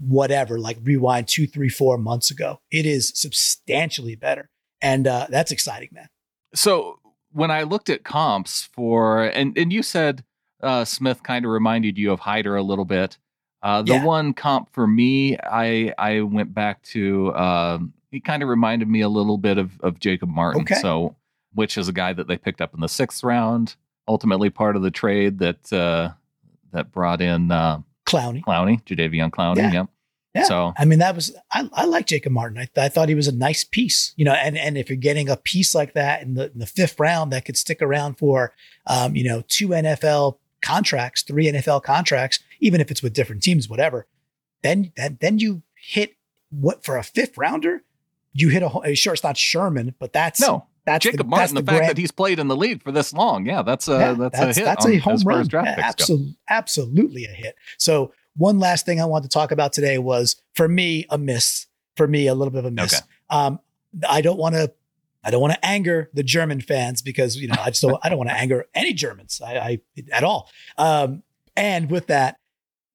whatever, 0.00 0.58
like 0.58 0.78
rewind 0.82 1.28
two, 1.28 1.46
three, 1.46 1.68
four 1.68 1.98
months 1.98 2.30
ago. 2.30 2.60
It 2.70 2.86
is 2.86 3.12
substantially 3.14 4.14
better. 4.14 4.50
And 4.80 5.06
uh, 5.06 5.26
that's 5.30 5.50
exciting, 5.52 5.90
man. 5.92 6.08
So 6.54 6.98
when 7.32 7.50
I 7.50 7.62
looked 7.62 7.90
at 7.90 8.04
comps 8.04 8.68
for, 8.72 9.24
and, 9.24 9.56
and 9.56 9.72
you 9.72 9.82
said 9.82 10.24
uh, 10.62 10.84
Smith 10.84 11.22
kind 11.22 11.44
of 11.44 11.50
reminded 11.50 11.98
you 11.98 12.12
of 12.12 12.20
Hyder 12.20 12.56
a 12.56 12.62
little 12.62 12.84
bit. 12.84 13.18
Uh, 13.62 13.82
the 13.82 13.94
yeah. 13.94 14.04
one 14.04 14.32
comp 14.34 14.72
for 14.72 14.86
me, 14.86 15.36
I 15.38 15.92
I 15.98 16.20
went 16.20 16.54
back 16.54 16.82
to. 16.84 17.32
Uh, 17.32 17.78
he 18.10 18.20
kind 18.20 18.42
of 18.42 18.48
reminded 18.48 18.88
me 18.88 19.00
a 19.00 19.08
little 19.08 19.36
bit 19.36 19.58
of 19.58 19.80
of 19.80 19.98
Jacob 19.98 20.28
Martin. 20.28 20.62
Okay. 20.62 20.76
So, 20.76 21.16
which 21.54 21.76
is 21.76 21.88
a 21.88 21.92
guy 21.92 22.12
that 22.12 22.28
they 22.28 22.38
picked 22.38 22.60
up 22.60 22.72
in 22.72 22.80
the 22.80 22.88
sixth 22.88 23.24
round, 23.24 23.74
ultimately 24.06 24.48
part 24.48 24.76
of 24.76 24.82
the 24.82 24.92
trade 24.92 25.40
that 25.40 25.72
uh, 25.72 26.10
that 26.72 26.92
brought 26.92 27.20
in 27.20 27.50
uh, 27.50 27.80
Clowney, 28.08 28.42
Clowney, 28.42 28.82
Jadeveon 28.84 29.30
Clowney. 29.30 29.58
Yeah. 29.58 29.72
yeah. 29.72 29.84
Yeah. 30.34 30.44
So 30.44 30.72
I 30.76 30.84
mean, 30.84 30.98
that 30.98 31.14
was 31.14 31.34
I, 31.52 31.68
I 31.72 31.84
like 31.86 32.06
Jacob 32.06 32.32
Martin. 32.32 32.58
I, 32.58 32.68
I 32.80 32.88
thought 32.88 33.08
he 33.08 33.14
was 33.14 33.28
a 33.28 33.34
nice 33.34 33.64
piece, 33.64 34.12
you 34.16 34.24
know. 34.24 34.32
And 34.32 34.58
and 34.58 34.76
if 34.76 34.88
you're 34.88 34.96
getting 34.96 35.28
a 35.28 35.36
piece 35.36 35.74
like 35.74 35.94
that 35.94 36.22
in 36.22 36.34
the 36.34 36.52
in 36.52 36.58
the 36.58 36.66
fifth 36.66 37.00
round 37.00 37.32
that 37.32 37.44
could 37.44 37.56
stick 37.56 37.80
around 37.80 38.18
for, 38.18 38.52
um, 38.86 39.16
you 39.16 39.24
know, 39.24 39.42
two 39.48 39.68
NFL 39.68 40.38
contracts, 40.60 41.22
three 41.22 41.46
NFL 41.46 41.82
contracts, 41.82 42.40
even 42.60 42.80
if 42.80 42.90
it's 42.90 43.02
with 43.02 43.14
different 43.14 43.42
teams, 43.42 43.68
whatever, 43.68 44.06
then 44.62 44.92
then, 44.96 45.18
then 45.20 45.38
you 45.38 45.62
hit 45.74 46.16
what 46.50 46.84
for 46.84 46.96
a 46.96 47.02
fifth 47.02 47.38
rounder, 47.38 47.82
you 48.32 48.48
hit 48.50 48.62
a 48.62 48.94
sure 48.94 49.14
it's 49.14 49.24
not 49.24 49.36
Sherman, 49.36 49.94
but 49.98 50.12
that's 50.12 50.40
no. 50.40 50.66
That's 50.88 51.02
Jacob 51.02 51.18
the, 51.18 51.24
Martin, 51.24 51.54
the, 51.54 51.60
the 51.60 51.66
fact 51.66 51.78
grand, 51.78 51.90
that 51.90 51.98
he's 51.98 52.10
played 52.10 52.38
in 52.38 52.48
the 52.48 52.56
league 52.56 52.82
for 52.82 52.92
this 52.92 53.12
long, 53.12 53.44
yeah, 53.44 53.62
that's 53.62 53.88
a 53.88 53.92
yeah, 53.92 54.12
that's, 54.14 54.38
that's, 54.38 54.56
a 54.56 54.60
hit. 54.60 54.64
That's 54.64 54.86
on, 54.86 54.92
a 54.92 54.96
home 54.96 55.20
run. 55.24 55.48
Absolutely, 55.54 56.36
absolutely 56.48 57.24
a 57.26 57.30
hit. 57.30 57.56
So 57.76 58.12
one 58.36 58.58
last 58.58 58.86
thing 58.86 59.00
I 59.00 59.04
want 59.04 59.24
to 59.24 59.28
talk 59.28 59.50
about 59.52 59.72
today 59.72 59.98
was 59.98 60.36
for 60.54 60.68
me 60.68 61.04
a 61.10 61.18
miss. 61.18 61.66
For 61.96 62.06
me, 62.06 62.28
a 62.28 62.34
little 62.34 62.52
bit 62.52 62.60
of 62.60 62.66
a 62.66 62.70
miss. 62.70 62.94
Okay. 62.94 63.04
Um, 63.28 63.60
I 64.08 64.20
don't 64.20 64.38
want 64.38 64.54
to 64.54 64.72
I 65.24 65.30
don't 65.30 65.40
want 65.40 65.52
to 65.52 65.66
anger 65.66 66.10
the 66.14 66.22
German 66.22 66.60
fans 66.60 67.02
because 67.02 67.36
you 67.36 67.48
know 67.48 67.56
I 67.58 67.70
just 67.70 67.82
don't 67.82 67.98
I 68.02 68.08
don't 68.08 68.18
want 68.18 68.30
to 68.30 68.36
anger 68.38 68.66
any 68.74 68.92
Germans 68.92 69.40
I, 69.44 69.56
I 69.58 69.80
at 70.12 70.24
all. 70.24 70.48
Um, 70.76 71.22
and 71.56 71.90
with 71.90 72.06
that, 72.06 72.38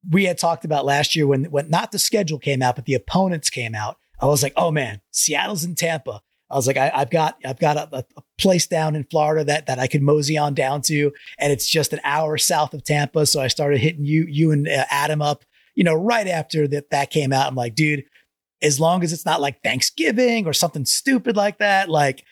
we 0.10 0.26
had 0.26 0.38
talked 0.38 0.66
about 0.66 0.86
last 0.86 1.16
year 1.16 1.28
when 1.28 1.46
when 1.46 1.70
not 1.70 1.92
the 1.92 2.00
schedule 2.00 2.40
came 2.40 2.62
out 2.62 2.76
but 2.76 2.86
the 2.86 2.94
opponents 2.94 3.50
came 3.50 3.76
out. 3.76 3.98
I 4.20 4.26
was 4.26 4.42
like, 4.42 4.54
oh 4.56 4.72
man, 4.72 5.02
Seattle's 5.12 5.64
in 5.64 5.76
Tampa. 5.76 6.22
I 6.54 6.56
was 6.56 6.68
like, 6.68 6.78
I, 6.78 6.90
have 6.90 7.10
got 7.10 7.38
I've 7.44 7.60
got 7.60 7.78
a, 7.78 8.06
a, 8.16 8.22
place 8.38 8.68
down 8.68 8.96
in 8.96 9.06
Florida 9.06 9.44
that 9.46 9.66
that 9.66 9.80
I 9.80 9.88
could 9.88 10.04
mosey 10.04 10.38
on 10.38 10.54
down 10.54 10.84
to, 10.84 11.12
and 11.40 11.52
it's 11.52 11.68
just 11.68 11.94
an 11.94 12.00
hour 12.04 12.38
south 12.38 12.76
of 12.76 12.84
Tampa. 12.84 13.26
So 13.26 13.42
I 13.42 13.48
started 13.48 13.80
hitting 13.80 14.06
you 14.06 14.26
you 14.30 14.52
and 14.52 14.68
uh, 14.68 14.86
Adam 14.92 15.22
up, 15.22 15.44
you 15.74 15.84
know, 15.84 15.96
right 15.96 16.28
after 16.28 16.68
that 16.68 16.92
that 16.92 17.10
came 17.10 17.34
out. 17.34 17.48
I'm 17.48 17.56
like, 17.56 17.74
dude, 17.74 18.06
as 18.62 18.80
long 18.80 19.04
as 19.04 19.12
it's 19.12 19.26
not 19.26 19.42
like 19.42 19.64
Thanksgiving 19.64 20.46
or 20.46 20.54
something 20.54 20.86
stupid 20.86 21.36
like 21.36 21.58
that, 21.58 21.90
like 21.90 22.24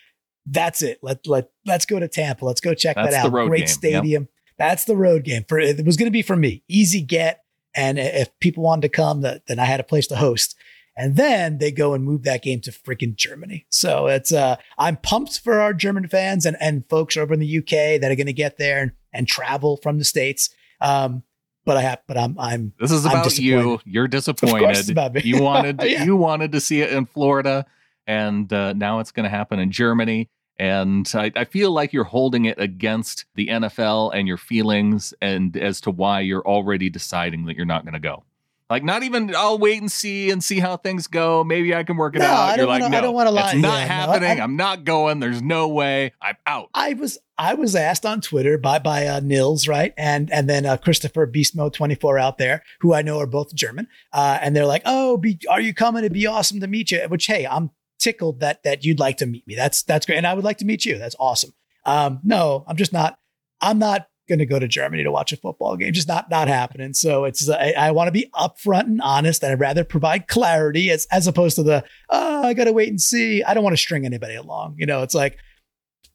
that's 0.45 0.83
it. 0.83 0.99
Let 1.01 1.25
let 1.25 1.49
let's 1.65 1.85
go 1.85 1.99
to 1.99 2.07
Tampa. 2.07 2.45
Let's 2.45 2.61
go 2.61 2.75
check 2.75 2.97
that's 2.97 3.11
that 3.11 3.25
out. 3.25 3.31
Great 3.31 3.59
game. 3.61 3.67
stadium. 3.67 4.23
Yep. 4.23 4.31
That's 4.59 4.85
the 4.85 4.95
road 4.95 5.23
game. 5.23 5.45
For 5.47 5.57
it 5.57 5.83
was 5.83 5.97
going 5.97 6.07
to 6.07 6.11
be 6.11 6.21
for 6.21 6.35
me, 6.35 6.63
easy 6.67 7.01
get. 7.01 7.43
And 7.73 7.97
if 7.97 8.29
people 8.39 8.63
wanted 8.63 8.83
to 8.83 8.89
come, 8.89 9.21
then 9.21 9.57
I 9.57 9.65
had 9.65 9.79
a 9.79 9.83
place 9.83 10.05
to 10.07 10.17
host. 10.17 10.55
And 11.01 11.15
then 11.15 11.57
they 11.57 11.71
go 11.71 11.95
and 11.95 12.03
move 12.03 12.21
that 12.23 12.43
game 12.43 12.61
to 12.61 12.71
freaking 12.71 13.15
Germany. 13.15 13.65
So 13.69 14.05
it's 14.05 14.31
uh 14.31 14.57
I'm 14.77 14.97
pumped 14.97 15.39
for 15.39 15.59
our 15.59 15.73
German 15.73 16.07
fans 16.07 16.45
and 16.45 16.55
and 16.61 16.87
folks 16.89 17.17
over 17.17 17.33
in 17.33 17.39
the 17.39 17.57
UK 17.57 17.99
that 17.99 18.11
are 18.11 18.15
going 18.15 18.27
to 18.27 18.33
get 18.33 18.57
there 18.57 18.83
and, 18.83 18.91
and 19.11 19.27
travel 19.27 19.77
from 19.77 19.97
the 19.97 20.03
states. 20.05 20.51
Um, 20.79 21.23
but 21.65 21.77
I 21.77 21.81
have, 21.81 21.99
but 22.07 22.17
I'm, 22.17 22.39
I'm. 22.39 22.73
This 22.79 22.91
is 22.91 23.05
about 23.05 23.37
you. 23.37 23.79
You're 23.85 24.07
disappointed. 24.07 25.23
you 25.23 25.41
wanted, 25.43 25.81
yeah. 25.83 26.03
you 26.03 26.15
wanted 26.15 26.51
to 26.53 26.61
see 26.61 26.81
it 26.81 26.91
in 26.91 27.05
Florida, 27.05 27.65
and 28.07 28.51
uh, 28.51 28.73
now 28.73 28.99
it's 28.99 29.11
going 29.11 29.25
to 29.25 29.29
happen 29.29 29.59
in 29.59 29.71
Germany. 29.71 30.29
And 30.57 31.11
I, 31.15 31.31
I, 31.35 31.45
feel 31.45 31.71
like 31.71 31.93
you're 31.93 32.03
holding 32.03 32.45
it 32.45 32.59
against 32.59 33.25
the 33.35 33.47
NFL 33.47 34.11
and 34.13 34.27
your 34.27 34.37
feelings, 34.37 35.13
and 35.21 35.55
as 35.55 35.81
to 35.81 35.91
why 35.91 36.21
you're 36.21 36.45
already 36.45 36.89
deciding 36.89 37.45
that 37.45 37.55
you're 37.55 37.65
not 37.65 37.83
going 37.83 37.93
to 37.93 37.99
go. 37.99 38.23
Like, 38.71 38.85
not 38.85 39.03
even 39.03 39.35
I'll 39.35 39.59
wait 39.59 39.81
and 39.81 39.91
see 39.91 40.31
and 40.31 40.41
see 40.41 40.61
how 40.61 40.77
things 40.77 41.07
go. 41.07 41.43
Maybe 41.43 41.75
I 41.75 41.83
can 41.83 41.97
work 41.97 42.15
it 42.15 42.19
no, 42.19 42.25
out. 42.25 42.55
You're 42.55 42.67
like, 42.67 42.81
wanna, 42.81 42.93
no, 42.93 42.97
I 42.97 43.01
don't 43.01 43.13
want 43.13 43.27
to 43.27 43.31
lie. 43.31 43.51
It's 43.51 43.61
not 43.61 43.79
yeah, 43.79 43.85
happening. 43.85 44.37
No, 44.37 44.41
I, 44.41 44.45
am 44.45 44.55
not 44.55 44.85
going. 44.85 45.19
There's 45.19 45.41
no 45.41 45.67
way. 45.67 46.13
I'm 46.21 46.37
out. 46.47 46.69
I 46.73 46.93
was 46.93 47.17
I 47.37 47.55
was 47.55 47.75
asked 47.75 48.05
on 48.05 48.21
Twitter 48.21 48.57
by 48.57 48.79
by 48.79 49.07
uh, 49.07 49.19
Nils, 49.19 49.67
right, 49.67 49.93
and 49.97 50.31
and 50.31 50.49
then 50.49 50.65
uh, 50.65 50.77
Christopher 50.77 51.27
Beastmo 51.27 51.71
24 51.71 52.17
out 52.17 52.37
there, 52.37 52.63
who 52.79 52.93
I 52.93 53.01
know 53.01 53.19
are 53.19 53.27
both 53.27 53.53
German, 53.53 53.89
uh, 54.13 54.39
and 54.41 54.55
they're 54.55 54.65
like, 54.65 54.83
oh, 54.85 55.17
be, 55.17 55.37
are 55.49 55.59
you 55.59 55.73
coming? 55.73 56.05
It'd 56.05 56.13
be 56.13 56.25
awesome 56.25 56.61
to 56.61 56.67
meet 56.67 56.91
you. 56.91 57.01
Which 57.09 57.25
hey, 57.25 57.45
I'm 57.45 57.71
tickled 57.99 58.39
that 58.39 58.63
that 58.63 58.85
you'd 58.85 58.99
like 58.99 59.17
to 59.17 59.25
meet 59.25 59.45
me. 59.45 59.55
That's 59.55 59.83
that's 59.83 60.05
great, 60.05 60.15
and 60.15 60.25
I 60.25 60.33
would 60.33 60.45
like 60.45 60.59
to 60.59 60.65
meet 60.65 60.85
you. 60.85 60.97
That's 60.97 61.15
awesome. 61.19 61.51
Um, 61.85 62.21
no, 62.23 62.63
I'm 62.67 62.77
just 62.77 62.93
not. 62.93 63.17
I'm 63.59 63.79
not 63.79 64.07
going 64.31 64.39
to 64.39 64.45
go 64.45 64.59
to 64.59 64.67
Germany 64.67 65.03
to 65.03 65.11
watch 65.11 65.33
a 65.33 65.37
football 65.37 65.75
game. 65.75 65.91
Just 65.91 66.07
not 66.07 66.29
not 66.29 66.47
happening. 66.47 66.93
So 66.93 67.25
it's 67.25 67.49
I, 67.49 67.73
I 67.77 67.91
want 67.91 68.07
to 68.07 68.11
be 68.11 68.29
upfront 68.33 68.85
and 68.85 69.01
honest, 69.01 69.43
and 69.43 69.51
I'd 69.51 69.59
rather 69.59 69.83
provide 69.83 70.27
clarity 70.27 70.89
as 70.89 71.05
as 71.11 71.27
opposed 71.27 71.57
to 71.57 71.63
the 71.63 71.83
oh 72.09 72.43
I 72.43 72.53
got 72.53 72.63
to 72.65 72.73
wait 72.73 72.89
and 72.89 73.01
see. 73.01 73.43
I 73.43 73.53
don't 73.53 73.63
want 73.63 73.73
to 73.73 73.81
string 73.81 74.05
anybody 74.05 74.35
along. 74.35 74.75
You 74.77 74.85
know, 74.85 75.03
it's 75.03 75.13
like 75.13 75.37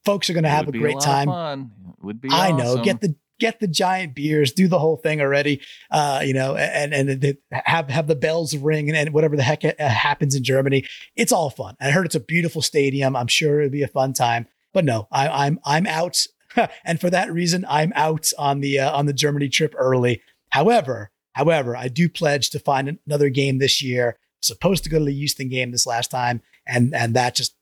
folks 0.04 0.30
are 0.30 0.32
going 0.32 0.44
to 0.44 0.50
have 0.50 0.68
a 0.68 0.72
great 0.72 0.96
a 0.96 1.00
time. 1.00 1.70
Would 2.02 2.20
be. 2.20 2.28
I 2.30 2.50
awesome. 2.52 2.56
know. 2.56 2.82
Get 2.82 3.00
the 3.00 3.14
get 3.38 3.60
the 3.60 3.68
giant 3.68 4.14
beers, 4.14 4.52
do 4.52 4.68
the 4.68 4.78
whole 4.78 4.96
thing 4.96 5.20
already. 5.20 5.60
Uh, 5.90 6.22
you 6.24 6.32
know, 6.32 6.56
and 6.56 6.94
and 6.94 7.36
have 7.52 7.90
have 7.90 8.06
the 8.06 8.16
bells 8.16 8.56
ring 8.56 8.88
and, 8.88 8.96
and 8.96 9.12
whatever 9.12 9.36
the 9.36 9.42
heck 9.42 9.64
uh, 9.64 9.72
happens 9.78 10.34
in 10.34 10.42
Germany. 10.42 10.84
It's 11.14 11.32
all 11.32 11.50
fun. 11.50 11.76
I 11.80 11.90
heard 11.90 12.06
it's 12.06 12.14
a 12.14 12.20
beautiful 12.20 12.62
stadium. 12.62 13.14
I'm 13.14 13.26
sure 13.26 13.60
it'll 13.60 13.70
be 13.70 13.82
a 13.82 13.88
fun 13.88 14.12
time. 14.12 14.46
But 14.72 14.84
no, 14.84 15.08
I, 15.10 15.46
I'm 15.46 15.58
I'm 15.64 15.86
out 15.86 16.18
and 16.84 17.00
for 17.00 17.11
that 17.11 17.32
reason, 17.32 17.64
I'm 17.68 17.92
out 17.94 18.30
on 18.38 18.61
the 18.61 18.78
uh, 18.78 18.96
on 18.96 19.07
the 19.07 19.12
Germany 19.12 19.48
trip 19.48 19.74
early. 19.76 20.22
However, 20.50 21.11
however, 21.32 21.76
I 21.76 21.88
do 21.88 22.09
pledge 22.09 22.50
to 22.50 22.59
find 22.59 22.98
another 23.07 23.28
game 23.28 23.59
this 23.59 23.82
year. 23.82 24.18
supposed 24.40 24.84
to 24.84 24.90
go 24.90 24.98
to 24.98 25.04
the 25.04 25.14
Houston 25.14 25.48
game 25.48 25.70
this 25.70 25.86
last 25.86 26.11
time, 26.11 26.42
and 26.66 26.94
and 26.94 27.14
that 27.14 27.34
just 27.34 27.54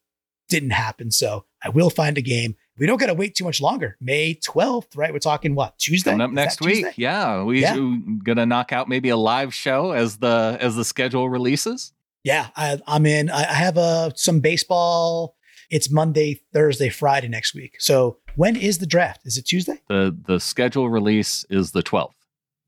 didn't 0.49 0.71
happen. 0.71 1.11
So 1.11 1.45
I 1.63 1.71
will 1.71 1.91
find 1.91 2.19
a 2.19 2.23
game. 2.23 2.57
We 2.79 2.87
don't 2.87 2.99
got 2.99 3.07
to 3.07 3.15
wait 3.15 3.37
too 3.37 3.45
much 3.45 3.61
longer. 3.61 3.97
May 4.01 4.35
12th, 4.35 4.97
right? 4.97 5.13
We're 5.13 5.21
talking 5.21 5.55
what 5.55 5.79
Tuesday? 5.79 6.11
Coming 6.11 6.25
up 6.25 6.31
Is 6.31 6.35
next 6.35 6.61
week. 6.61 6.87
Yeah, 6.97 7.45
we 7.45 7.63
yeah. 7.63 7.77
gonna 8.23 8.47
knock 8.47 8.73
out 8.73 8.89
maybe 8.89 9.11
a 9.11 9.17
live 9.17 9.55
show 9.55 9.93
as 9.93 10.19
the 10.19 10.59
as 10.61 10.77
the 10.77 10.85
schedule 10.85 11.29
releases. 11.29 11.93
Yeah, 12.25 12.49
I, 12.57 12.81
am 12.87 13.05
in. 13.05 13.31
I 13.31 13.43
have 13.43 13.77
uh, 13.77 14.11
some 14.15 14.41
baseball 14.41 15.37
it's 15.71 15.91
Monday, 15.91 16.41
Thursday, 16.53 16.89
Friday 16.89 17.29
next 17.29 17.55
week. 17.55 17.77
So 17.79 18.19
when 18.37 18.57
is 18.57 18.79
the 18.79 18.87
draft? 18.87 19.23
Is 19.25 19.37
it 19.39 19.47
Tuesday? 19.47 19.81
The 19.89 20.17
the 20.27 20.41
schedule 20.41 20.89
release 20.89 21.45
is 21.51 21.73
the 21.73 21.83
12th. 21.83 22.13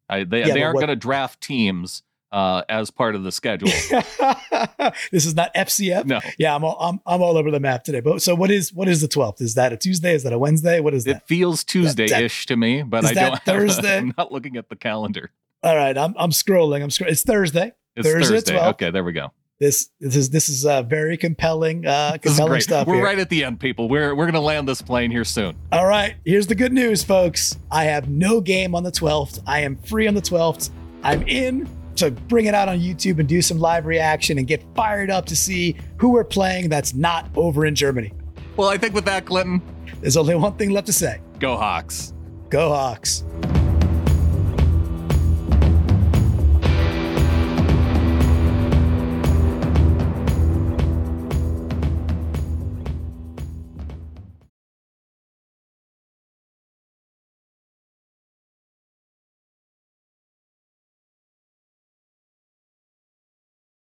I, 0.09 0.24
they 0.24 0.40
yeah, 0.47 0.55
they 0.55 0.62
aren't 0.62 0.76
going 0.76 0.88
to 0.88 0.97
draft 0.97 1.40
teams 1.40 2.03
uh, 2.32 2.62
as 2.68 2.90
part 2.90 3.14
of 3.14 3.22
the 3.24 3.32
schedule. 3.32 3.68
this 5.11 5.26
is 5.26 5.34
not 5.34 5.55
FCF. 5.55 6.05
No. 6.05 6.20
Yeah, 6.38 6.55
I'm 6.55 6.64
all, 6.64 6.76
I'm 6.80 7.01
I'm 7.07 7.22
all 7.22 7.36
over 7.36 7.51
the 7.51 7.61
map 7.61 7.84
today. 7.84 8.01
But 8.01 8.22
so 8.22 8.34
what 8.34 8.51
is 8.51 8.72
what 8.72 8.88
is 8.88 9.01
the 9.01 9.09
12th? 9.09 9.40
Is 9.40 9.55
that 9.55 9.72
a 9.72 9.76
Tuesday? 9.76 10.14
Is 10.14 10.22
that 10.22 10.32
a 10.32 10.38
Wednesday? 10.38 10.80
What 10.80 10.94
is 10.94 11.05
that? 11.05 11.16
It 11.16 11.22
feels 11.26 11.64
Tuesday-ish 11.64 12.47
to 12.47 12.57
me, 12.57 12.82
but 12.82 13.05
I 13.05 13.14
don't 13.14 13.42
Thursday. 13.44 13.99
I'm 13.99 14.14
not 14.16 14.32
looking 14.32 14.57
at 14.57 14.68
the 14.68 14.76
calendar. 14.76 15.30
All 15.62 15.76
right, 15.76 15.97
I'm 15.97 16.14
I'm 16.18 16.30
scrolling. 16.30 16.82
I'm 16.82 16.90
scrolling. 16.90 17.11
It's 17.11 17.22
Thursday. 17.22 17.72
It's 17.97 18.07
Thursday. 18.07 18.34
Thursday. 18.36 18.66
Okay, 18.68 18.90
there 18.90 19.03
we 19.03 19.12
go. 19.12 19.32
This 19.59 19.89
this 20.01 20.17
is 20.17 20.29
this 20.31 20.51
is 20.51 20.67
uh, 20.67 20.83
very 20.83 21.17
compelling 21.17 21.87
uh, 21.87 22.19
compelling 22.21 22.61
stuff. 22.61 22.87
We're 22.87 22.97
here. 22.97 23.05
right 23.05 23.19
at 23.19 23.31
the 23.31 23.43
end, 23.43 23.59
people. 23.59 23.89
We're 23.89 24.15
we're 24.15 24.27
gonna 24.27 24.41
land 24.41 24.69
this 24.69 24.83
plane 24.83 25.11
here 25.11 25.25
soon. 25.25 25.57
All 25.73 25.87
right, 25.87 26.17
here's 26.27 26.47
the 26.47 26.55
good 26.55 26.75
news, 26.75 27.03
folks. 27.03 27.57
I 27.71 27.85
have 27.85 28.09
no 28.09 28.43
game 28.43 28.75
on 28.75 28.83
the 28.83 28.93
12th. 28.93 29.41
I 29.47 29.61
am 29.61 29.77
free 29.77 30.07
on 30.07 30.15
the 30.15 30.21
12th. 30.21 30.71
I'm 31.03 31.23
in 31.27 31.67
to 31.97 32.11
bring 32.11 32.45
it 32.45 32.55
out 32.55 32.69
on 32.69 32.81
YouTube 32.81 33.19
and 33.19 33.27
do 33.27 33.41
some 33.41 33.59
live 33.59 33.87
reaction 33.87 34.37
and 34.37 34.47
get 34.47 34.63
fired 34.75 35.11
up 35.11 35.25
to 35.27 35.37
see 35.37 35.75
who 35.97 36.11
we're 36.11 36.25
playing 36.25 36.69
that's 36.69 36.93
not 36.93 37.27
over 37.35 37.65
in 37.65 37.75
Germany. 37.75 38.13
Well, 38.57 38.69
I 38.69 38.77
think 38.77 38.95
with 38.95 39.07
that, 39.07 39.25
Clinton, 39.25 39.63
there's 40.03 40.19
only 40.19 40.35
one 40.35 40.55
thing 40.57 40.71
left 40.71 40.87
to 40.89 40.93
say. 40.93 41.21
Go 41.39 41.57
Hawks. 41.57 42.13
Go 42.51 42.69
Hawks. 42.69 43.25